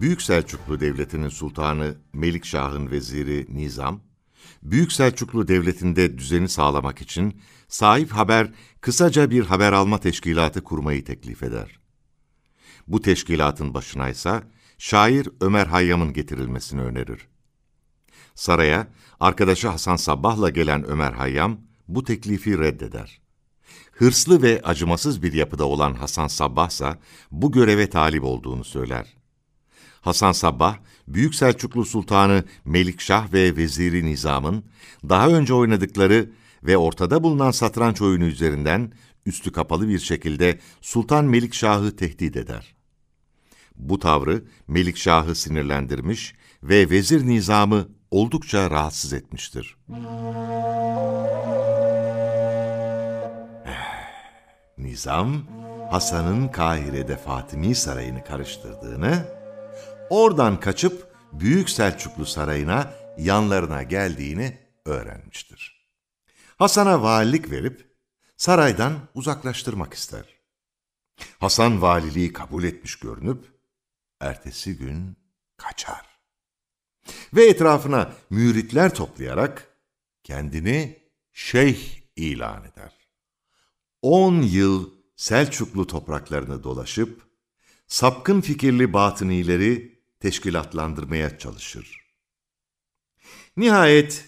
Büyük 0.00 0.22
Selçuklu 0.22 0.80
Devleti'nin 0.80 1.28
sultanı 1.28 1.96
Melikşah'ın 2.12 2.90
veziri 2.90 3.46
Nizam, 3.48 4.00
Büyük 4.62 4.92
Selçuklu 4.92 5.48
Devleti'nde 5.48 6.18
düzeni 6.18 6.48
sağlamak 6.48 7.02
için 7.02 7.40
sahip 7.68 8.10
haber 8.10 8.52
kısaca 8.80 9.30
bir 9.30 9.44
haber 9.44 9.72
alma 9.72 10.00
teşkilatı 10.00 10.64
kurmayı 10.64 11.04
teklif 11.04 11.42
eder. 11.42 11.78
Bu 12.86 13.02
teşkilatın 13.02 13.74
başına 13.74 14.08
ise 14.08 14.42
şair 14.78 15.28
Ömer 15.40 15.66
Hayyam'ın 15.66 16.12
getirilmesini 16.12 16.80
önerir. 16.80 17.28
Saraya 18.34 18.88
arkadaşı 19.20 19.68
Hasan 19.68 19.96
Sabbah'la 19.96 20.50
gelen 20.50 20.84
Ömer 20.84 21.12
Hayyam 21.12 21.60
bu 21.88 22.04
teklifi 22.04 22.58
reddeder. 22.58 23.20
Hırslı 23.92 24.42
ve 24.42 24.60
acımasız 24.64 25.22
bir 25.22 25.32
yapıda 25.32 25.64
olan 25.64 25.94
Hasan 25.94 26.26
Sabbah 26.26 26.68
ise 26.68 26.98
bu 27.30 27.52
göreve 27.52 27.90
talip 27.90 28.24
olduğunu 28.24 28.64
söyler. 28.64 29.25
Hasan 30.06 30.32
Sabbah, 30.32 30.76
Büyük 31.08 31.34
Selçuklu 31.34 31.84
Sultanı 31.84 32.44
Melikşah 32.64 33.32
ve 33.32 33.56
Veziri 33.56 34.04
Nizam'ın 34.04 34.64
daha 35.08 35.28
önce 35.28 35.54
oynadıkları 35.54 36.30
ve 36.62 36.76
ortada 36.76 37.22
bulunan 37.22 37.50
satranç 37.50 38.02
oyunu 38.02 38.24
üzerinden 38.24 38.92
üstü 39.26 39.52
kapalı 39.52 39.88
bir 39.88 39.98
şekilde 39.98 40.58
Sultan 40.80 41.24
Melikşah'ı 41.24 41.96
tehdit 41.96 42.36
eder. 42.36 42.74
Bu 43.76 43.98
tavrı 43.98 44.44
Melikşah'ı 44.68 45.34
sinirlendirmiş 45.34 46.34
ve 46.62 46.90
Vezir 46.90 47.26
Nizam'ı 47.26 47.88
oldukça 48.10 48.70
rahatsız 48.70 49.12
etmiştir. 49.12 49.76
Nizam, 54.78 55.42
Hasan'ın 55.90 56.48
Kahire'de 56.48 57.16
Fatimi 57.16 57.74
Sarayı'nı 57.74 58.24
karıştırdığını 58.24 59.35
oradan 60.10 60.60
kaçıp 60.60 61.16
Büyük 61.32 61.70
Selçuklu 61.70 62.26
Sarayı'na 62.26 62.94
yanlarına 63.18 63.82
geldiğini 63.82 64.58
öğrenmiştir. 64.84 65.88
Hasan'a 66.56 67.02
valilik 67.02 67.50
verip 67.50 67.96
saraydan 68.36 68.92
uzaklaştırmak 69.14 69.94
ister. 69.94 70.24
Hasan 71.38 71.82
valiliği 71.82 72.32
kabul 72.32 72.64
etmiş 72.64 72.96
görünüp 72.96 73.44
ertesi 74.20 74.78
gün 74.78 75.16
kaçar. 75.56 76.06
Ve 77.34 77.46
etrafına 77.46 78.12
müritler 78.30 78.94
toplayarak 78.94 79.76
kendini 80.22 81.02
şeyh 81.32 82.00
ilan 82.16 82.64
eder. 82.64 82.92
On 84.02 84.42
yıl 84.42 84.96
Selçuklu 85.16 85.86
topraklarını 85.86 86.62
dolaşıp 86.64 87.22
sapkın 87.86 88.40
fikirli 88.40 88.92
batınileri 88.92 89.95
teşkilatlandırmaya 90.20 91.38
çalışır. 91.38 92.06
Nihayet 93.56 94.24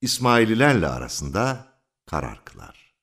İsmaililerle 0.00 0.86
arasında 0.86 1.72
karar 2.06 2.44
kılar. 2.44 2.94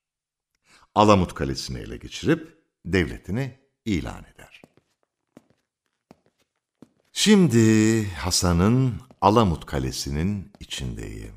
Alamut 0.95 1.33
Kalesi'ni 1.33 1.79
ele 1.79 1.97
geçirip 1.97 2.57
devletini 2.85 3.59
ilan 3.85 4.23
eder. 4.35 4.61
Şimdi 7.13 8.09
Hasan'ın 8.09 9.01
Alamut 9.21 9.65
Kalesi'nin 9.65 10.51
içindeyim. 10.59 11.35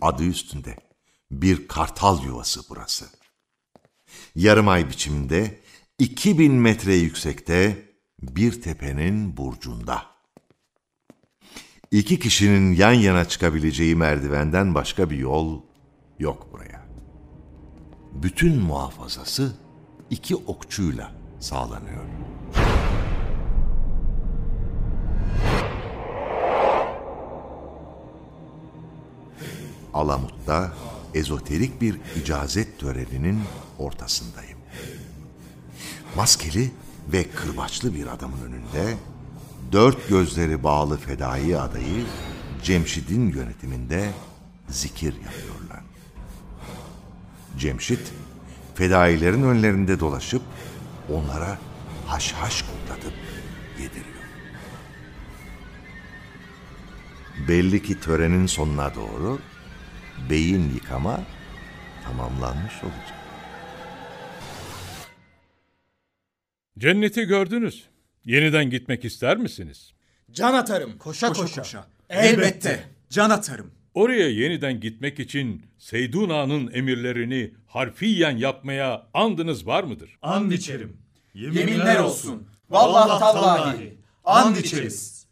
Adı 0.00 0.24
üstünde 0.24 0.76
bir 1.30 1.68
kartal 1.68 2.24
yuvası 2.24 2.60
burası. 2.70 3.06
Yarım 4.34 4.68
ay 4.68 4.88
biçiminde 4.88 5.60
2000 5.98 6.52
metre 6.52 6.94
yüksekte 6.94 7.87
bir 8.22 8.62
tepenin 8.62 9.36
burcunda. 9.36 10.02
İki 11.90 12.18
kişinin 12.18 12.74
yan 12.76 12.92
yana 12.92 13.24
çıkabileceği 13.24 13.96
merdivenden 13.96 14.74
başka 14.74 15.10
bir 15.10 15.18
yol 15.18 15.60
yok 16.18 16.52
buraya. 16.52 16.86
Bütün 18.12 18.56
muhafazası 18.56 19.56
iki 20.10 20.36
okçuyla 20.36 21.12
sağlanıyor. 21.40 22.04
Alamut'ta 29.94 30.72
ezoterik 31.14 31.80
bir 31.80 31.96
icazet 32.22 32.78
töreninin 32.78 33.40
ortasındayım. 33.78 34.58
Maskeli 36.16 36.70
ve 37.12 37.30
kırbaçlı 37.30 37.94
bir 37.94 38.06
adamın 38.06 38.42
önünde 38.42 38.96
dört 39.72 40.08
gözleri 40.08 40.62
bağlı 40.62 40.96
fedai 40.98 41.58
adayı 41.58 42.04
Cemşit'in 42.62 43.32
yönetiminde 43.32 44.10
zikir 44.68 45.14
yapıyorlar. 45.14 45.82
Cemşit, 47.58 48.12
fedailerin 48.74 49.42
önlerinde 49.42 50.00
dolaşıp 50.00 50.42
onlara 51.12 51.58
haş 52.06 52.32
haş 52.32 52.62
koklatıp 52.62 53.12
yediriyor. 53.78 54.04
Belli 57.48 57.82
ki 57.82 58.00
törenin 58.00 58.46
sonuna 58.46 58.94
doğru 58.94 59.38
beyin 60.30 60.74
yıkama 60.74 61.20
tamamlanmış 62.04 62.74
olacak. 62.84 63.17
Cenneti 66.78 67.24
gördünüz. 67.24 67.84
Yeniden 68.24 68.70
gitmek 68.70 69.04
ister 69.04 69.36
misiniz? 69.36 69.92
Can 70.32 70.54
atarım. 70.54 70.98
Koşa 70.98 71.32
koşa. 71.32 71.86
Elbette. 72.10 72.84
Can 73.10 73.30
atarım. 73.30 73.70
Oraya 73.94 74.28
yeniden 74.28 74.80
gitmek 74.80 75.18
için 75.20 75.66
Seydun 75.78 76.30
Ağa'nın 76.30 76.70
emirlerini 76.72 77.54
harfiyen 77.66 78.36
yapmaya 78.36 79.06
andınız 79.14 79.66
var 79.66 79.84
mıdır? 79.84 80.18
And 80.22 80.52
içerim. 80.52 80.96
Yeminler 81.34 82.00
olsun. 82.00 82.48
Vallahi 82.70 83.20
tallahi. 83.20 83.98
And 84.24 84.56
içeriz. 84.56 85.26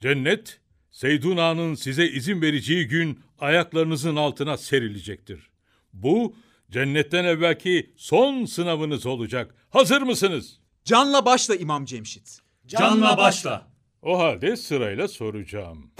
Cennet, 0.00 0.60
Seydun 0.90 1.36
Ağa'nın 1.36 1.74
size 1.74 2.06
izin 2.08 2.42
vereceği 2.42 2.88
gün 2.88 3.20
ayaklarınızın 3.38 4.16
altına 4.16 4.56
serilecektir. 4.56 5.50
Bu, 5.92 6.34
cennetten 6.70 7.24
evvelki 7.24 7.92
son 7.96 8.44
sınavınız 8.44 9.06
olacak. 9.06 9.54
Hazır 9.70 10.02
mısınız? 10.02 10.58
Canla 10.88 11.24
başla 11.26 11.54
İmam 11.54 11.84
Cemşit. 11.84 12.38
Canla 12.66 13.16
başla. 13.16 13.66
O 14.02 14.18
halde 14.18 14.56
sırayla 14.56 15.08
soracağım. 15.08 15.90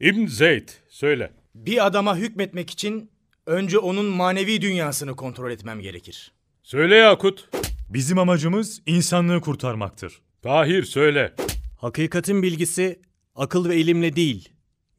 İbn 0.00 0.26
Zeyd, 0.26 0.68
söyle. 0.88 1.32
Bir 1.54 1.86
adama 1.86 2.16
hükmetmek 2.16 2.70
için 2.70 3.10
önce 3.46 3.78
onun 3.78 4.04
manevi 4.04 4.60
dünyasını 4.60 5.16
kontrol 5.16 5.50
etmem 5.50 5.80
gerekir. 5.80 6.32
Söyle 6.62 6.96
Yakut. 6.96 7.48
Bizim 7.88 8.18
amacımız 8.18 8.82
insanlığı 8.86 9.40
kurtarmaktır. 9.40 10.22
Tahir 10.42 10.82
söyle. 10.84 11.34
Hakikatin 11.80 12.42
bilgisi 12.42 13.00
akıl 13.34 13.68
ve 13.68 13.76
ilimle 13.76 14.16
değil, 14.16 14.48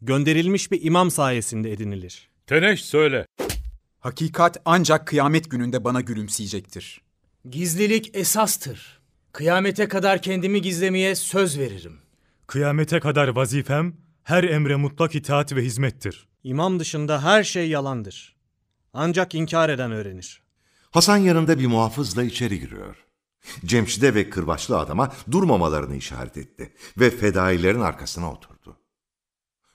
gönderilmiş 0.01 0.71
bir 0.71 0.83
imam 0.83 1.11
sayesinde 1.11 1.71
edinilir. 1.71 2.29
Teneş 2.47 2.85
söyle. 2.85 3.25
Hakikat 3.99 4.61
ancak 4.65 5.07
kıyamet 5.07 5.51
gününde 5.51 5.83
bana 5.83 6.01
gülümseyecektir. 6.01 7.01
Gizlilik 7.49 8.15
esastır. 8.15 9.02
Kıyamete 9.33 9.87
kadar 9.87 10.21
kendimi 10.21 10.61
gizlemeye 10.61 11.15
söz 11.15 11.59
veririm. 11.59 11.99
Kıyamete 12.47 12.99
kadar 12.99 13.27
vazifem 13.27 13.97
her 14.23 14.43
emre 14.43 14.75
mutlak 14.75 15.15
itaat 15.15 15.55
ve 15.55 15.61
hizmettir. 15.61 16.27
İmam 16.43 16.79
dışında 16.79 17.23
her 17.23 17.43
şey 17.43 17.69
yalandır. 17.69 18.35
Ancak 18.93 19.35
inkar 19.35 19.69
eden 19.69 19.91
öğrenir. 19.91 20.43
Hasan 20.91 21.17
yanında 21.17 21.59
bir 21.59 21.67
muhafızla 21.67 22.23
içeri 22.23 22.59
giriyor. 22.59 23.05
Cemşide 23.65 24.15
ve 24.15 24.29
kırbaçlı 24.29 24.79
adama 24.79 25.13
durmamalarını 25.31 25.95
işaret 25.95 26.37
etti 26.37 26.73
ve 26.97 27.09
fedailerin 27.09 27.81
arkasına 27.81 28.31
oturdu. 28.31 28.77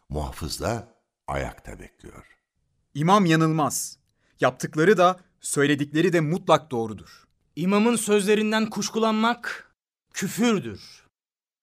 Muhafız 0.08 0.60
da 0.60 0.94
ayakta 1.26 1.80
bekliyor. 1.80 2.24
İmam 2.94 3.26
yanılmaz. 3.26 3.98
Yaptıkları 4.40 4.96
da 4.96 5.20
söyledikleri 5.40 6.12
de 6.12 6.20
mutlak 6.20 6.70
doğrudur. 6.70 7.27
İmamın 7.58 7.96
sözlerinden 7.96 8.70
kuşkulanmak 8.70 9.72
küfürdür. 10.12 10.80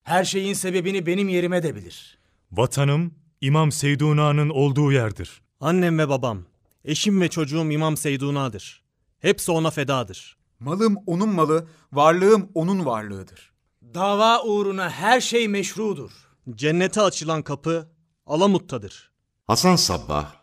Her 0.04 0.24
şeyin 0.24 0.54
sebebini 0.54 1.06
benim 1.06 1.30
yerime 1.30 1.64
de 1.64 1.76
bilir. 1.76 2.18
Vatanım 2.52 3.14
İmam 3.42 3.72
Seyduna'nın 3.72 4.50
olduğu 4.50 4.92
yerdir. 4.92 5.42
Annem 5.60 6.00
ve 6.00 6.10
babam, 6.10 6.44
eşim 6.86 7.22
ve 7.22 7.30
çocuğum 7.30 7.72
İmam 7.72 7.98
Seyduna'dır. 7.98 8.84
Hepsi 9.20 9.52
ona 9.52 9.72
fedadır. 9.72 10.38
Malım 10.60 10.98
onun 11.06 11.30
malı, 11.30 11.68
varlığım 11.94 12.52
onun 12.54 12.86
varlığıdır. 12.86 13.52
Dava 13.94 14.44
uğruna 14.44 14.90
her 14.90 15.22
şey 15.22 15.48
meşrudur. 15.48 16.12
Cennete 16.56 17.02
açılan 17.02 17.42
kapı 17.42 17.90
Alamut'tadır. 18.26 19.12
Hasan 19.48 19.76
Sabbah, 19.76 20.36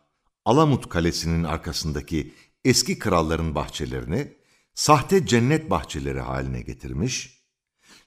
Alamut 0.45 0.89
Kalesi'nin 0.89 1.45
arkasındaki 1.45 2.35
eski 2.65 2.99
kralların 2.99 3.55
bahçelerini 3.55 4.42
sahte 4.75 5.27
cennet 5.27 5.71
bahçeleri 5.71 6.21
haline 6.21 6.61
getirmiş, 6.63 7.43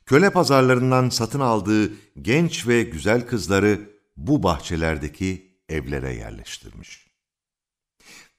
köle 0.06 0.30
pazarlarından 0.30 1.10
satın 1.10 1.39
aldığı 1.39 1.91
genç 2.21 2.67
ve 2.67 2.84
güzel 2.84 3.28
kızları 3.28 3.89
bu 4.17 4.43
bahçelerdeki 4.43 5.60
evlere 5.69 6.13
yerleştirmiş. 6.13 7.06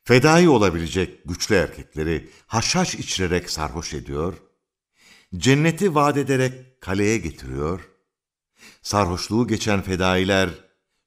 Fedai 0.05 0.49
olabilecek 0.49 1.25
güçlü 1.25 1.55
erkekleri 1.55 2.31
haşhaş 2.47 2.95
içirerek 2.95 3.51
sarhoş 3.51 3.95
ediyor, 3.95 4.35
cenneti 5.37 5.95
vaat 5.95 6.17
ederek 6.17 6.81
kaleye 6.81 7.19
getiriyor, 7.19 7.89
sarhoşluğu 8.83 9.47
geçen 9.47 9.83
fedailer 9.83 10.51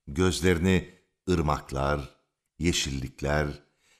gözlerini 0.07 0.89
ırmaklar, 1.29 2.15
yeşillikler, 2.59 3.47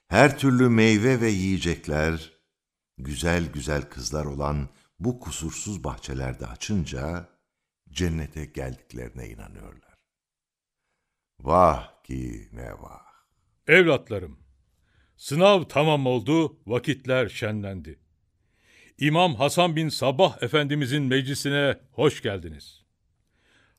her 0.07 0.39
türlü 0.39 0.69
meyve 0.69 1.21
ve 1.21 1.29
yiyecekler, 1.29 2.38
güzel 2.99 3.51
güzel 3.51 3.81
kızlar 3.81 4.25
olan 4.25 4.69
bu 4.99 5.19
kusursuz 5.19 5.83
bahçelerde 5.83 6.47
açınca 6.47 7.29
cennete 7.89 8.45
geldiklerine 8.45 9.29
inanıyorlar. 9.29 9.93
Vah 11.39 12.03
ki 12.03 12.49
ne 12.51 12.73
vah. 12.73 13.01
Evlatlarım, 13.67 14.39
sınav 15.17 15.63
tamam 15.63 16.05
oldu, 16.05 16.59
vakitler 16.67 17.29
şenlendi. 17.29 17.99
İmam 18.97 19.35
Hasan 19.35 19.75
bin 19.75 19.89
Sabah 19.89 20.43
Efendimizin 20.43 21.03
meclisine 21.03 21.79
hoş 21.91 22.21
geldiniz. 22.21 22.83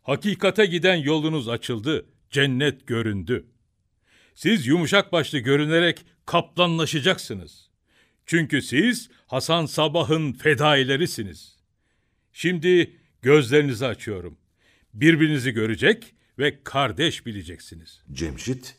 Hakikate 0.03 0.67
giden 0.67 0.97
yolunuz 0.97 1.49
açıldı, 1.49 2.07
cennet 2.31 2.87
göründü. 2.87 3.47
Siz 4.35 4.67
yumuşak 4.67 5.13
başlı 5.13 5.39
görünerek 5.39 6.05
kaplanlaşacaksınız. 6.27 7.70
Çünkü 8.31 8.63
siz 8.63 9.11
Hasan 9.27 9.67
Sabah'ın 9.67 10.33
fedailerisiniz. 10.33 11.57
Şimdi 12.33 13.01
gözlerinizi 13.23 13.87
açıyorum. 13.87 14.39
Birbirinizi 14.95 15.51
görecek 15.51 16.15
ve 16.39 16.65
kardeş 16.65 17.27
bileceksiniz. 17.27 18.03
Cemşit 18.13 18.77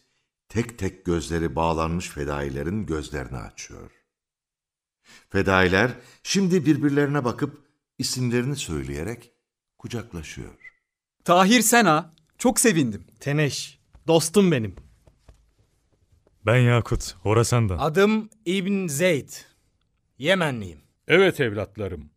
tek 0.49 0.79
tek 0.79 1.05
gözleri 1.05 1.55
bağlanmış 1.55 2.09
fedailerin 2.09 2.85
gözlerini 2.85 3.37
açıyor. 3.37 3.91
Fedailer 5.29 5.91
şimdi 6.23 6.65
birbirlerine 6.65 7.25
bakıp 7.25 7.65
isimlerini 7.97 8.55
söyleyerek 8.55 9.31
kucaklaşıyor. 9.77 10.73
Tahir 11.23 11.61
Sena, 11.61 12.13
çok 12.37 12.59
sevindim. 12.59 13.07
Teneş, 13.19 13.79
dostum 14.07 14.51
benim. 14.51 14.90
Ben 16.45 16.57
Yakut, 16.57 17.15
Horasan'dan. 17.23 17.77
Adım 17.77 18.29
İbn 18.45 18.87
Zeyd. 18.87 19.29
Yemenliyim. 20.17 20.79
Evet 21.07 21.39
evlatlarım. 21.39 22.09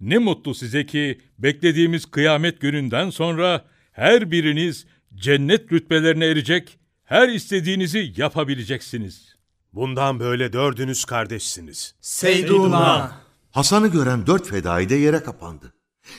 Ne 0.00 0.18
mutlu 0.18 0.54
size 0.54 0.86
ki 0.86 1.20
beklediğimiz 1.38 2.06
kıyamet 2.06 2.60
gününden 2.60 3.10
sonra 3.10 3.64
her 3.92 4.30
biriniz 4.30 4.86
cennet 5.14 5.72
rütbelerine 5.72 6.26
erecek, 6.26 6.78
her 7.04 7.28
istediğinizi 7.28 8.12
yapabileceksiniz. 8.16 9.36
Bundan 9.72 10.20
böyle 10.20 10.52
dördünüz 10.52 11.04
kardeşsiniz. 11.04 11.94
Seyduna. 12.00 13.20
Hasan'ı 13.50 13.88
gören 13.88 14.26
dört 14.26 14.48
fedai 14.48 14.88
de 14.88 14.94
yere 14.94 15.22
kapandı. 15.22 15.74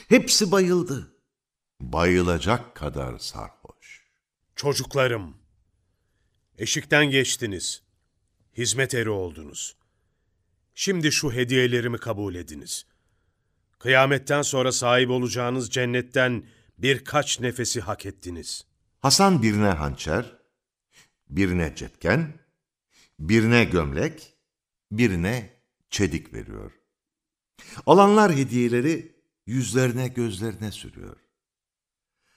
Hepsi 0.08 0.52
bayıldı. 0.52 1.12
Bayılacak 1.80 2.74
kadar 2.74 3.18
sarhoş. 3.18 4.04
Çocuklarım, 4.56 5.36
eşikten 6.58 7.10
geçtiniz. 7.10 7.82
Hizmet 8.56 8.94
eri 8.94 9.10
oldunuz. 9.10 9.76
Şimdi 10.74 11.12
şu 11.12 11.32
hediyelerimi 11.32 11.98
kabul 11.98 12.34
ediniz. 12.34 12.86
Kıyametten 13.78 14.42
sonra 14.42 14.72
sahip 14.72 15.10
olacağınız 15.10 15.70
cennetten 15.70 16.44
birkaç 16.78 17.40
nefesi 17.40 17.80
hak 17.80 18.06
ettiniz. 18.06 18.64
Hasan 19.00 19.42
birine 19.42 19.68
hançer, 19.68 20.36
birine 21.28 21.72
cepken, 21.76 22.38
birine 23.18 23.64
gömlek, 23.64 24.34
birine 24.92 25.50
çedik 25.90 26.34
veriyor. 26.34 26.72
Alanlar 27.86 28.32
hediyeleri 28.32 29.14
yüzlerine 29.46 30.08
gözlerine 30.08 30.72
sürüyor. 30.72 31.16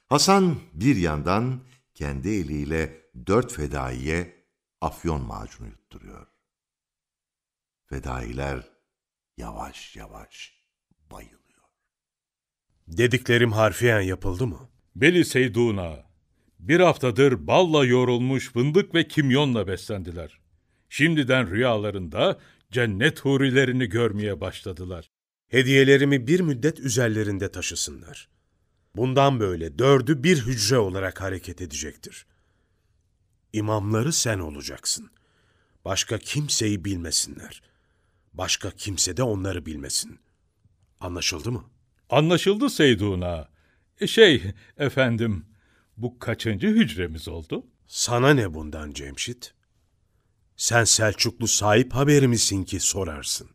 Hasan 0.08 0.60
bir 0.74 0.96
yandan 0.96 1.62
kendi 1.98 2.30
eliyle 2.30 3.02
dört 3.28 3.54
fedaiye 3.54 4.46
afyon 4.82 5.22
macunu 5.22 5.68
yutturuyor. 5.68 6.28
Fedailer 7.86 8.64
yavaş 9.38 9.96
yavaş 9.96 10.64
bayılıyor. 11.12 11.68
Dediklerim 12.88 13.52
harfiyen 13.52 14.02
yapıldı 14.02 14.48
mı? 14.48 14.70
Beli 14.96 15.26
Seyduna, 15.26 16.06
bir 16.60 16.80
haftadır 16.80 17.48
balla 17.48 17.86
yoğrulmuş 17.86 18.52
fındık 18.52 18.96
ve 18.96 19.08
kimyonla 19.08 19.68
beslendiler. 19.68 20.40
Şimdiden 20.90 21.50
rüyalarında 21.52 22.40
cennet 22.72 23.20
hurilerini 23.20 23.86
görmeye 23.86 24.42
başladılar. 24.42 25.12
Hediyelerimi 25.48 26.28
bir 26.28 26.40
müddet 26.40 26.80
üzerlerinde 26.80 27.52
taşısınlar. 27.52 28.37
Bundan 28.98 29.40
böyle 29.40 29.80
dördü 29.80 30.24
bir 30.24 30.46
hücre 30.46 30.78
olarak 30.78 31.22
hareket 31.22 31.62
edecektir. 31.62 32.26
İmamları 33.54 34.14
sen 34.14 34.40
olacaksın. 34.40 35.10
Başka 35.86 36.18
kimseyi 36.18 36.86
bilmesinler. 36.86 37.62
Başka 38.34 38.72
kimse 38.72 39.18
de 39.18 39.24
onları 39.24 39.66
bilmesin. 39.66 40.20
Anlaşıldı 41.00 41.52
mı? 41.52 41.64
Anlaşıldı 42.10 42.70
Seyduna. 42.70 43.50
E 44.00 44.08
şey, 44.08 44.54
efendim, 44.78 45.46
bu 45.98 46.20
kaçıncı 46.20 46.68
hücremiz 46.68 47.28
oldu? 47.28 47.66
Sana 47.88 48.34
ne 48.34 48.54
bundan 48.54 48.92
Cemşit? 48.92 49.54
Sen 50.56 50.84
Selçuklu 50.84 51.48
sahip 51.48 51.94
haberi 51.94 52.28
misin 52.28 52.64
ki 52.64 52.80
sorarsın? 52.80 53.50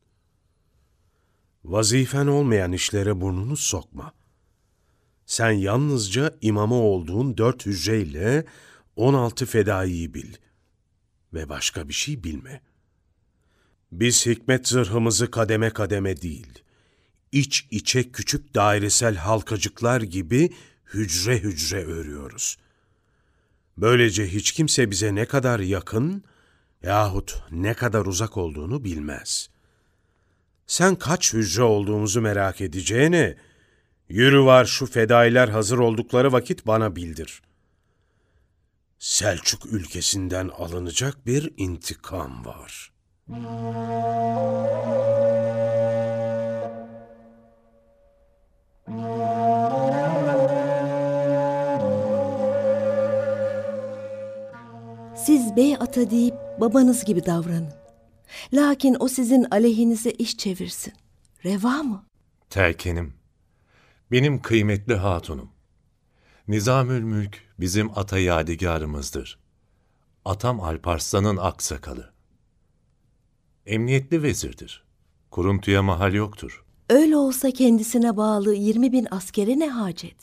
Vazifen 1.64 2.26
olmayan 2.26 2.72
işlere 2.72 3.20
burnunu 3.20 3.56
sokma. 3.56 4.21
Sen 5.26 5.50
yalnızca 5.50 6.38
imamı 6.40 6.74
olduğun 6.74 7.36
dört 7.36 7.66
hücreyle 7.66 8.44
on 8.96 9.14
altı 9.14 9.46
fedaiyi 9.46 10.14
bil. 10.14 10.34
Ve 11.34 11.48
başka 11.48 11.88
bir 11.88 11.94
şey 11.94 12.24
bilme. 12.24 12.60
Biz 13.92 14.26
hikmet 14.26 14.68
zırhımızı 14.68 15.30
kademe 15.30 15.70
kademe 15.70 16.22
değil, 16.22 16.62
iç 17.32 17.66
içe 17.70 18.12
küçük 18.12 18.54
dairesel 18.54 19.16
halkacıklar 19.16 20.00
gibi 20.00 20.52
hücre 20.94 21.38
hücre 21.38 21.84
örüyoruz. 21.84 22.58
Böylece 23.76 24.28
hiç 24.32 24.52
kimse 24.52 24.90
bize 24.90 25.14
ne 25.14 25.24
kadar 25.24 25.60
yakın 25.60 26.24
yahut 26.82 27.42
ne 27.50 27.74
kadar 27.74 28.06
uzak 28.06 28.36
olduğunu 28.36 28.84
bilmez. 28.84 29.50
Sen 30.66 30.94
kaç 30.94 31.32
hücre 31.32 31.62
olduğumuzu 31.62 32.20
merak 32.20 32.60
edeceğine, 32.60 33.36
yürü 34.12 34.44
var 34.44 34.64
şu 34.64 34.86
fedailer 34.86 35.48
hazır 35.48 35.78
oldukları 35.78 36.32
vakit 36.32 36.66
bana 36.66 36.96
bildir. 36.96 37.42
Selçuk 38.98 39.66
ülkesinden 39.66 40.48
alınacak 40.48 41.26
bir 41.26 41.50
intikam 41.56 42.44
var. 42.44 42.92
Siz 55.16 55.56
bey 55.56 55.74
ata 55.74 56.10
deyip 56.10 56.34
babanız 56.60 57.04
gibi 57.04 57.26
davranın. 57.26 57.72
Lakin 58.52 58.96
o 59.00 59.08
sizin 59.08 59.46
aleyhinize 59.50 60.10
iş 60.10 60.38
çevirsin. 60.38 60.92
Reva 61.44 61.82
mı? 61.82 62.04
Terkenim, 62.50 63.21
benim 64.12 64.42
kıymetli 64.42 64.94
hatunum. 64.94 65.50
Nizamül 66.48 67.02
Mülk 67.02 67.38
bizim 67.60 67.98
ata 67.98 68.18
yadigarımızdır. 68.18 69.38
Atam 70.24 70.60
Alparslan'ın 70.60 71.36
aksakalı. 71.36 72.12
Emniyetli 73.66 74.22
vezirdir. 74.22 74.84
Kuruntuya 75.30 75.82
mahal 75.82 76.14
yoktur. 76.14 76.64
Öyle 76.90 77.16
olsa 77.16 77.50
kendisine 77.50 78.16
bağlı 78.16 78.54
20 78.54 78.92
bin 78.92 79.06
askere 79.10 79.58
ne 79.58 79.68
hacet? 79.68 80.16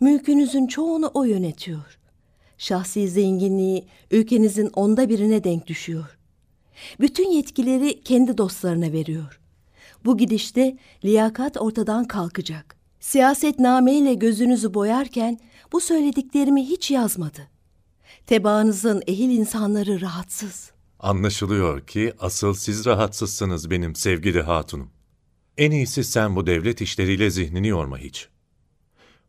Mülkünüzün 0.00 0.66
çoğunu 0.66 1.10
o 1.14 1.24
yönetiyor. 1.24 1.98
Şahsi 2.58 3.08
zenginliği 3.08 3.86
ülkenizin 4.10 4.70
onda 4.74 5.08
birine 5.08 5.44
denk 5.44 5.66
düşüyor. 5.66 6.18
Bütün 7.00 7.30
yetkileri 7.30 8.00
kendi 8.00 8.38
dostlarına 8.38 8.92
veriyor. 8.92 9.40
Bu 10.04 10.16
gidişte 10.16 10.78
liyakat 11.04 11.56
ortadan 11.56 12.04
kalkacak. 12.04 12.73
Siyasetnameyle 13.04 14.14
gözünüzü 14.14 14.74
boyarken 14.74 15.38
bu 15.72 15.80
söylediklerimi 15.80 16.68
hiç 16.68 16.90
yazmadı. 16.90 17.50
Tebaanızın 18.26 19.02
ehil 19.06 19.30
insanları 19.30 20.00
rahatsız. 20.00 20.70
Anlaşılıyor 20.98 21.86
ki 21.86 22.12
asıl 22.18 22.54
siz 22.54 22.86
rahatsızsınız 22.86 23.70
benim 23.70 23.94
sevgili 23.94 24.42
hatunum. 24.42 24.90
En 25.58 25.70
iyisi 25.70 26.04
sen 26.04 26.36
bu 26.36 26.46
devlet 26.46 26.80
işleriyle 26.80 27.30
zihnini 27.30 27.68
yorma 27.68 27.98
hiç. 27.98 28.28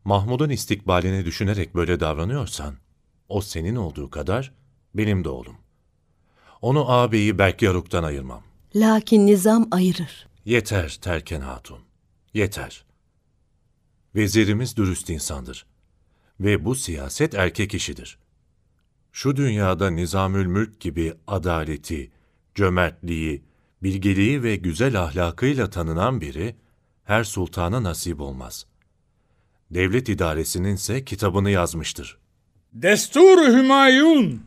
Mahmud'un 0.04 0.50
istikbalini 0.50 1.24
düşünerek 1.24 1.74
böyle 1.74 2.00
davranıyorsan, 2.00 2.74
o 3.28 3.40
senin 3.40 3.76
olduğu 3.76 4.10
kadar 4.10 4.52
benim 4.94 5.24
de 5.24 5.28
oğlum. 5.28 5.56
Onu 6.62 6.90
ağabeyi 6.90 7.38
Berkyaruk'tan 7.38 8.02
ayırmam. 8.02 8.42
Lakin 8.76 9.26
nizam 9.26 9.68
ayırır. 9.70 10.28
Yeter 10.44 10.98
Terken 11.02 11.40
Hatun, 11.40 11.78
yeter. 12.34 12.85
Vezirimiz 14.16 14.76
dürüst 14.76 15.10
insandır. 15.10 15.66
Ve 16.40 16.64
bu 16.64 16.74
siyaset 16.74 17.34
erkek 17.34 17.74
işidir. 17.74 18.18
Şu 19.12 19.36
dünyada 19.36 19.90
Nizamül 19.90 20.46
Mülk 20.46 20.80
gibi 20.80 21.14
adaleti, 21.26 22.10
cömertliği, 22.54 23.44
bilgeliği 23.82 24.42
ve 24.42 24.56
güzel 24.56 25.02
ahlakıyla 25.02 25.70
tanınan 25.70 26.20
biri 26.20 26.56
her 27.04 27.24
sultana 27.24 27.82
nasip 27.82 28.20
olmaz. 28.20 28.66
Devlet 29.70 30.08
idaresinin 30.08 30.74
ise 30.74 31.04
kitabını 31.04 31.50
yazmıştır. 31.50 32.18
Destur 32.72 33.38
Hümayun! 33.38 34.42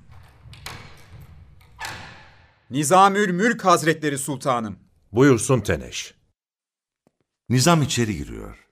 Nizamül 2.69 3.31
Mülk 3.31 3.65
Hazretleri 3.65 4.17
Sultanım. 4.17 4.79
Buyursun 5.11 5.61
Teneş. 5.61 6.13
Nizam 7.49 7.81
içeri 7.81 8.17
giriyor. 8.17 8.68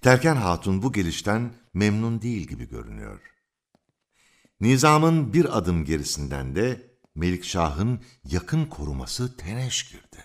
Terken 0.00 0.36
Hatun 0.36 0.82
bu 0.82 0.92
gelişten 0.92 1.54
memnun 1.74 2.22
değil 2.22 2.46
gibi 2.46 2.68
görünüyor. 2.68 3.20
Nizamın 4.60 5.32
bir 5.32 5.58
adım 5.58 5.84
gerisinden 5.84 6.56
de 6.56 6.96
Melikşah'ın 7.14 8.04
yakın 8.24 8.66
koruması 8.66 9.36
Teneş 9.36 9.90
girdi. 9.90 10.24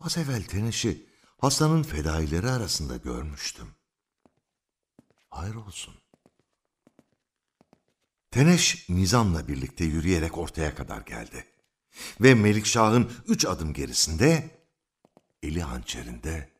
Az 0.00 0.18
evvel 0.18 0.42
Teneş'i 0.42 1.06
Hasan'ın 1.38 1.82
fedaileri 1.82 2.50
arasında 2.50 2.96
görmüştüm. 2.96 3.68
Hayır 5.30 5.54
olsun. 5.54 5.94
Teneş 8.30 8.88
Nizam'la 8.88 9.48
birlikte 9.48 9.84
yürüyerek 9.84 10.38
ortaya 10.38 10.74
kadar 10.74 11.00
geldi. 11.00 11.46
Ve 12.20 12.34
Melikşah'ın 12.34 13.12
üç 13.26 13.44
adım 13.46 13.72
gerisinde 13.72 14.50
eli 15.42 15.62
hançerinde 15.62 16.52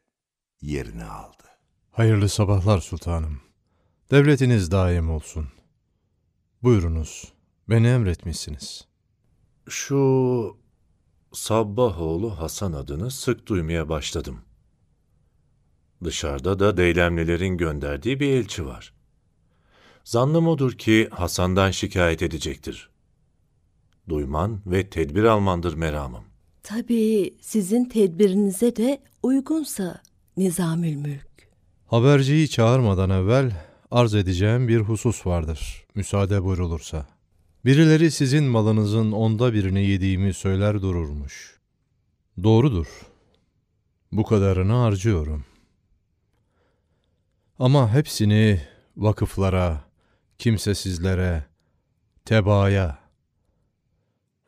yerini 0.60 1.04
aldı. 1.04 1.41
Hayırlı 1.92 2.28
sabahlar 2.28 2.80
sultanım. 2.80 3.40
Devletiniz 4.10 4.70
daim 4.70 5.10
olsun. 5.10 5.48
Buyurunuz, 6.62 7.32
beni 7.68 7.86
emretmişsiniz. 7.86 8.84
Şu 9.68 10.56
Sabbahoğlu 11.32 12.40
Hasan 12.40 12.72
adını 12.72 13.10
sık 13.10 13.46
duymaya 13.46 13.88
başladım. 13.88 14.40
Dışarıda 16.04 16.58
da 16.58 16.76
Deylemlilerin 16.76 17.56
gönderdiği 17.56 18.20
bir 18.20 18.28
elçi 18.28 18.66
var. 18.66 18.94
Zannım 20.04 20.48
odur 20.48 20.72
ki 20.72 21.08
Hasan'dan 21.10 21.70
şikayet 21.70 22.22
edecektir. 22.22 22.90
Duyman 24.08 24.60
ve 24.66 24.90
tedbir 24.90 25.24
almandır 25.24 25.74
meramım. 25.74 26.24
Tabii 26.62 27.36
sizin 27.40 27.84
tedbirinize 27.84 28.76
de 28.76 29.02
uygunsa 29.22 30.02
Nizamül 30.36 30.96
Mülk. 30.96 31.31
Haberciyi 31.92 32.48
çağırmadan 32.48 33.10
evvel 33.10 33.52
arz 33.90 34.14
edeceğim 34.14 34.68
bir 34.68 34.80
husus 34.80 35.26
vardır, 35.26 35.84
müsaade 35.94 36.44
buyrulursa. 36.44 37.06
Birileri 37.64 38.10
sizin 38.10 38.44
malınızın 38.44 39.12
onda 39.12 39.52
birini 39.52 39.86
yediğimi 39.86 40.34
söyler 40.34 40.82
dururmuş. 40.82 41.60
Doğrudur. 42.42 42.86
Bu 44.12 44.24
kadarını 44.24 44.72
harcıyorum. 44.72 45.44
Ama 47.58 47.94
hepsini 47.94 48.60
vakıflara, 48.96 49.84
kimsesizlere, 50.38 51.44
tebaaya. 52.24 52.98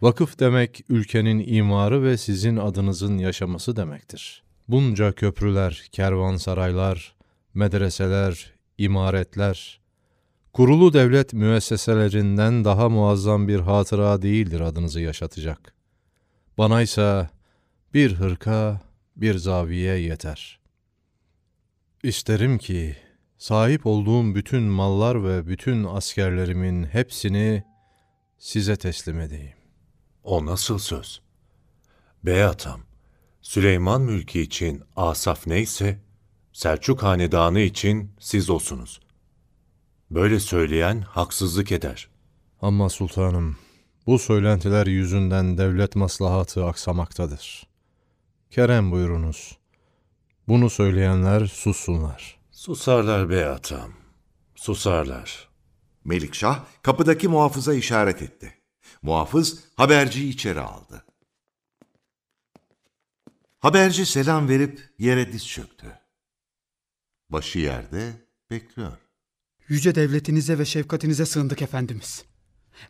Vakıf 0.00 0.38
demek 0.38 0.84
ülkenin 0.88 1.44
imarı 1.46 2.02
ve 2.02 2.16
sizin 2.16 2.56
adınızın 2.56 3.18
yaşaması 3.18 3.76
demektir. 3.76 4.42
Bunca 4.68 5.12
köprüler, 5.12 5.88
kervansaraylar, 5.92 7.14
medreseler, 7.54 8.52
imaretler, 8.78 9.80
kurulu 10.52 10.92
devlet 10.92 11.32
müesseselerinden 11.32 12.64
daha 12.64 12.88
muazzam 12.88 13.48
bir 13.48 13.60
hatıra 13.60 14.22
değildir 14.22 14.60
adınızı 14.60 15.00
yaşatacak. 15.00 15.74
Bana 16.58 16.82
ise 16.82 17.28
bir 17.94 18.14
hırka, 18.14 18.80
bir 19.16 19.34
zaviye 19.34 19.98
yeter. 19.98 20.60
İsterim 22.02 22.58
ki 22.58 22.96
sahip 23.38 23.86
olduğum 23.86 24.34
bütün 24.34 24.62
mallar 24.62 25.24
ve 25.24 25.46
bütün 25.46 25.84
askerlerimin 25.84 26.84
hepsini 26.84 27.64
size 28.38 28.76
teslim 28.76 29.20
edeyim. 29.20 29.56
O 30.22 30.46
nasıl 30.46 30.78
söz? 30.78 31.20
Beyatam, 32.24 32.80
Süleyman 33.42 34.02
mülki 34.02 34.40
için 34.40 34.82
Asaf 34.96 35.46
neyse, 35.46 35.98
Selçuk 36.54 37.02
hanedanı 37.02 37.60
için 37.60 38.12
siz 38.20 38.50
olsunuz. 38.50 39.00
Böyle 40.10 40.40
söyleyen 40.40 41.00
haksızlık 41.00 41.72
eder. 41.72 42.08
Ama 42.62 42.88
sultanım, 42.88 43.56
bu 44.06 44.18
söylentiler 44.18 44.86
yüzünden 44.86 45.58
devlet 45.58 45.96
maslahatı 45.96 46.64
aksamaktadır. 46.64 47.66
Kerem 48.50 48.90
buyurunuz. 48.90 49.58
Bunu 50.48 50.70
söyleyenler 50.70 51.46
sussunlar. 51.46 52.40
Susarlar 52.50 53.30
beyatam, 53.30 53.92
susarlar. 54.54 55.48
Melikşah 56.04 56.64
kapıdaki 56.82 57.28
muhafıza 57.28 57.74
işaret 57.74 58.22
etti. 58.22 58.54
Muhafız 59.02 59.64
haberciyi 59.76 60.32
içeri 60.32 60.60
aldı. 60.60 61.04
Haberci 63.60 64.06
selam 64.06 64.48
verip 64.48 64.94
yere 64.98 65.32
diz 65.32 65.48
çöktü. 65.48 66.03
Başı 67.34 67.58
yerde 67.58 68.12
bekliyor. 68.50 68.92
Yüce 69.68 69.94
devletinize 69.94 70.58
ve 70.58 70.64
şefkatinize 70.64 71.26
sığındık 71.26 71.62
efendimiz. 71.62 72.24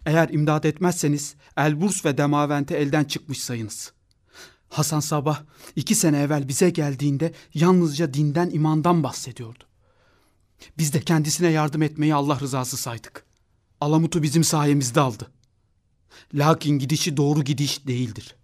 Eğer 0.06 0.28
imdad 0.28 0.64
etmezseniz 0.64 1.34
Elburs 1.56 2.04
ve 2.04 2.18
Demavent'i 2.18 2.74
elden 2.74 3.04
çıkmış 3.04 3.38
sayınız. 3.40 3.92
Hasan 4.68 5.00
Sabah 5.00 5.42
iki 5.76 5.94
sene 5.94 6.20
evvel 6.20 6.48
bize 6.48 6.70
geldiğinde 6.70 7.32
yalnızca 7.54 8.14
dinden 8.14 8.50
imandan 8.50 9.02
bahsediyordu. 9.02 9.64
Biz 10.78 10.92
de 10.92 11.00
kendisine 11.00 11.48
yardım 11.48 11.82
etmeyi 11.82 12.14
Allah 12.14 12.40
rızası 12.40 12.76
saydık. 12.76 13.24
Alamut'u 13.80 14.22
bizim 14.22 14.44
sayemizde 14.44 15.00
aldı. 15.00 15.30
Lakin 16.34 16.78
gidişi 16.78 17.16
doğru 17.16 17.42
gidiş 17.44 17.86
değildir. 17.86 18.36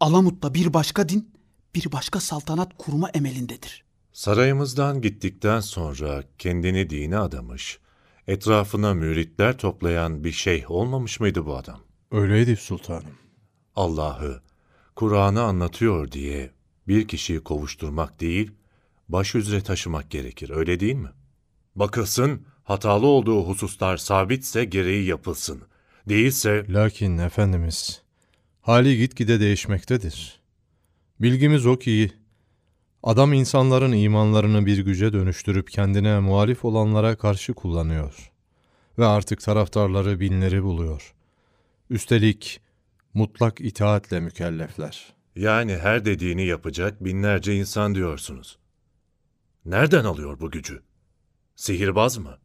Alamut'ta 0.00 0.54
bir 0.54 0.74
başka 0.74 1.08
din, 1.08 1.32
bir 1.74 1.92
başka 1.92 2.20
saltanat 2.20 2.78
kurma 2.78 3.08
emelindedir. 3.08 3.84
Sarayımızdan 4.14 5.00
gittikten 5.00 5.60
sonra 5.60 6.24
kendini 6.38 6.90
dine 6.90 7.18
adamış, 7.18 7.78
etrafına 8.26 8.94
müritler 8.94 9.58
toplayan 9.58 10.24
bir 10.24 10.32
şeyh 10.32 10.70
olmamış 10.70 11.20
mıydı 11.20 11.46
bu 11.46 11.56
adam? 11.56 11.80
Öyleydi 12.10 12.56
sultanım. 12.56 13.14
Allah'ı, 13.76 14.42
Kur'an'ı 14.96 15.42
anlatıyor 15.42 16.12
diye 16.12 16.50
bir 16.88 17.08
kişiyi 17.08 17.40
kovuşturmak 17.40 18.20
değil, 18.20 18.50
baş 19.08 19.34
üzere 19.34 19.60
taşımak 19.60 20.10
gerekir, 20.10 20.50
öyle 20.50 20.80
değil 20.80 20.94
mi? 20.94 21.10
Bakılsın, 21.76 22.46
hatalı 22.64 23.06
olduğu 23.06 23.48
hususlar 23.48 23.96
sabitse 23.96 24.64
gereği 24.64 25.06
yapılsın. 25.06 25.62
Değilse... 26.08 26.66
Lakin 26.68 27.18
Efendimiz, 27.18 28.02
hali 28.60 28.98
gitgide 28.98 29.40
değişmektedir. 29.40 30.40
Bilgimiz 31.20 31.66
o 31.66 31.78
ki, 31.78 32.12
adam 33.04 33.32
insanların 33.32 33.92
imanlarını 33.92 34.66
bir 34.66 34.78
güce 34.78 35.12
dönüştürüp 35.12 35.70
kendine 35.70 36.20
muhalif 36.20 36.64
olanlara 36.64 37.16
karşı 37.16 37.54
kullanıyor. 37.54 38.32
Ve 38.98 39.06
artık 39.06 39.40
taraftarları 39.40 40.20
binleri 40.20 40.62
buluyor. 40.62 41.14
Üstelik 41.90 42.60
mutlak 43.14 43.60
itaatle 43.60 44.20
mükellefler. 44.20 45.14
Yani 45.36 45.76
her 45.76 46.04
dediğini 46.04 46.46
yapacak 46.46 47.04
binlerce 47.04 47.54
insan 47.54 47.94
diyorsunuz. 47.94 48.58
Nereden 49.64 50.04
alıyor 50.04 50.40
bu 50.40 50.50
gücü? 50.50 50.82
Sihirbaz 51.56 52.18
mı? 52.18 52.38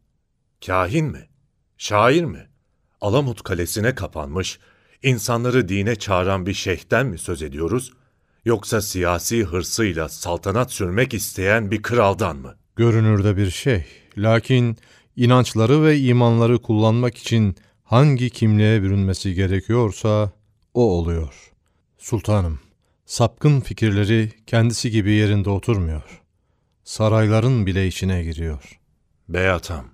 Kahin 0.66 1.06
mi? 1.06 1.28
Şair 1.76 2.24
mi? 2.24 2.48
Alamut 3.00 3.42
Kalesi'ne 3.42 3.94
kapanmış, 3.94 4.58
insanları 5.02 5.68
dine 5.68 5.96
çağıran 5.96 6.46
bir 6.46 6.54
şeyhten 6.54 7.06
mi 7.06 7.18
söz 7.18 7.42
ediyoruz? 7.42 7.92
Yoksa 8.44 8.80
siyasi 8.80 9.44
hırsıyla 9.44 10.08
saltanat 10.08 10.72
sürmek 10.72 11.14
isteyen 11.14 11.70
bir 11.70 11.82
kraldan 11.82 12.36
mı? 12.36 12.56
Görünürde 12.76 13.36
bir 13.36 13.50
şey. 13.50 13.84
Lakin 14.16 14.76
inançları 15.16 15.82
ve 15.82 15.98
imanları 15.98 16.62
kullanmak 16.62 17.18
için 17.18 17.56
hangi 17.84 18.30
kimliğe 18.30 18.82
bürünmesi 18.82 19.34
gerekiyorsa 19.34 20.32
o 20.74 20.82
oluyor. 20.82 21.52
Sultanım, 21.98 22.60
sapkın 23.06 23.60
fikirleri 23.60 24.32
kendisi 24.46 24.90
gibi 24.90 25.10
yerinde 25.10 25.50
oturmuyor. 25.50 26.22
Sarayların 26.84 27.66
bile 27.66 27.86
içine 27.86 28.22
giriyor. 28.22 28.80
Beyatam, 29.28 29.84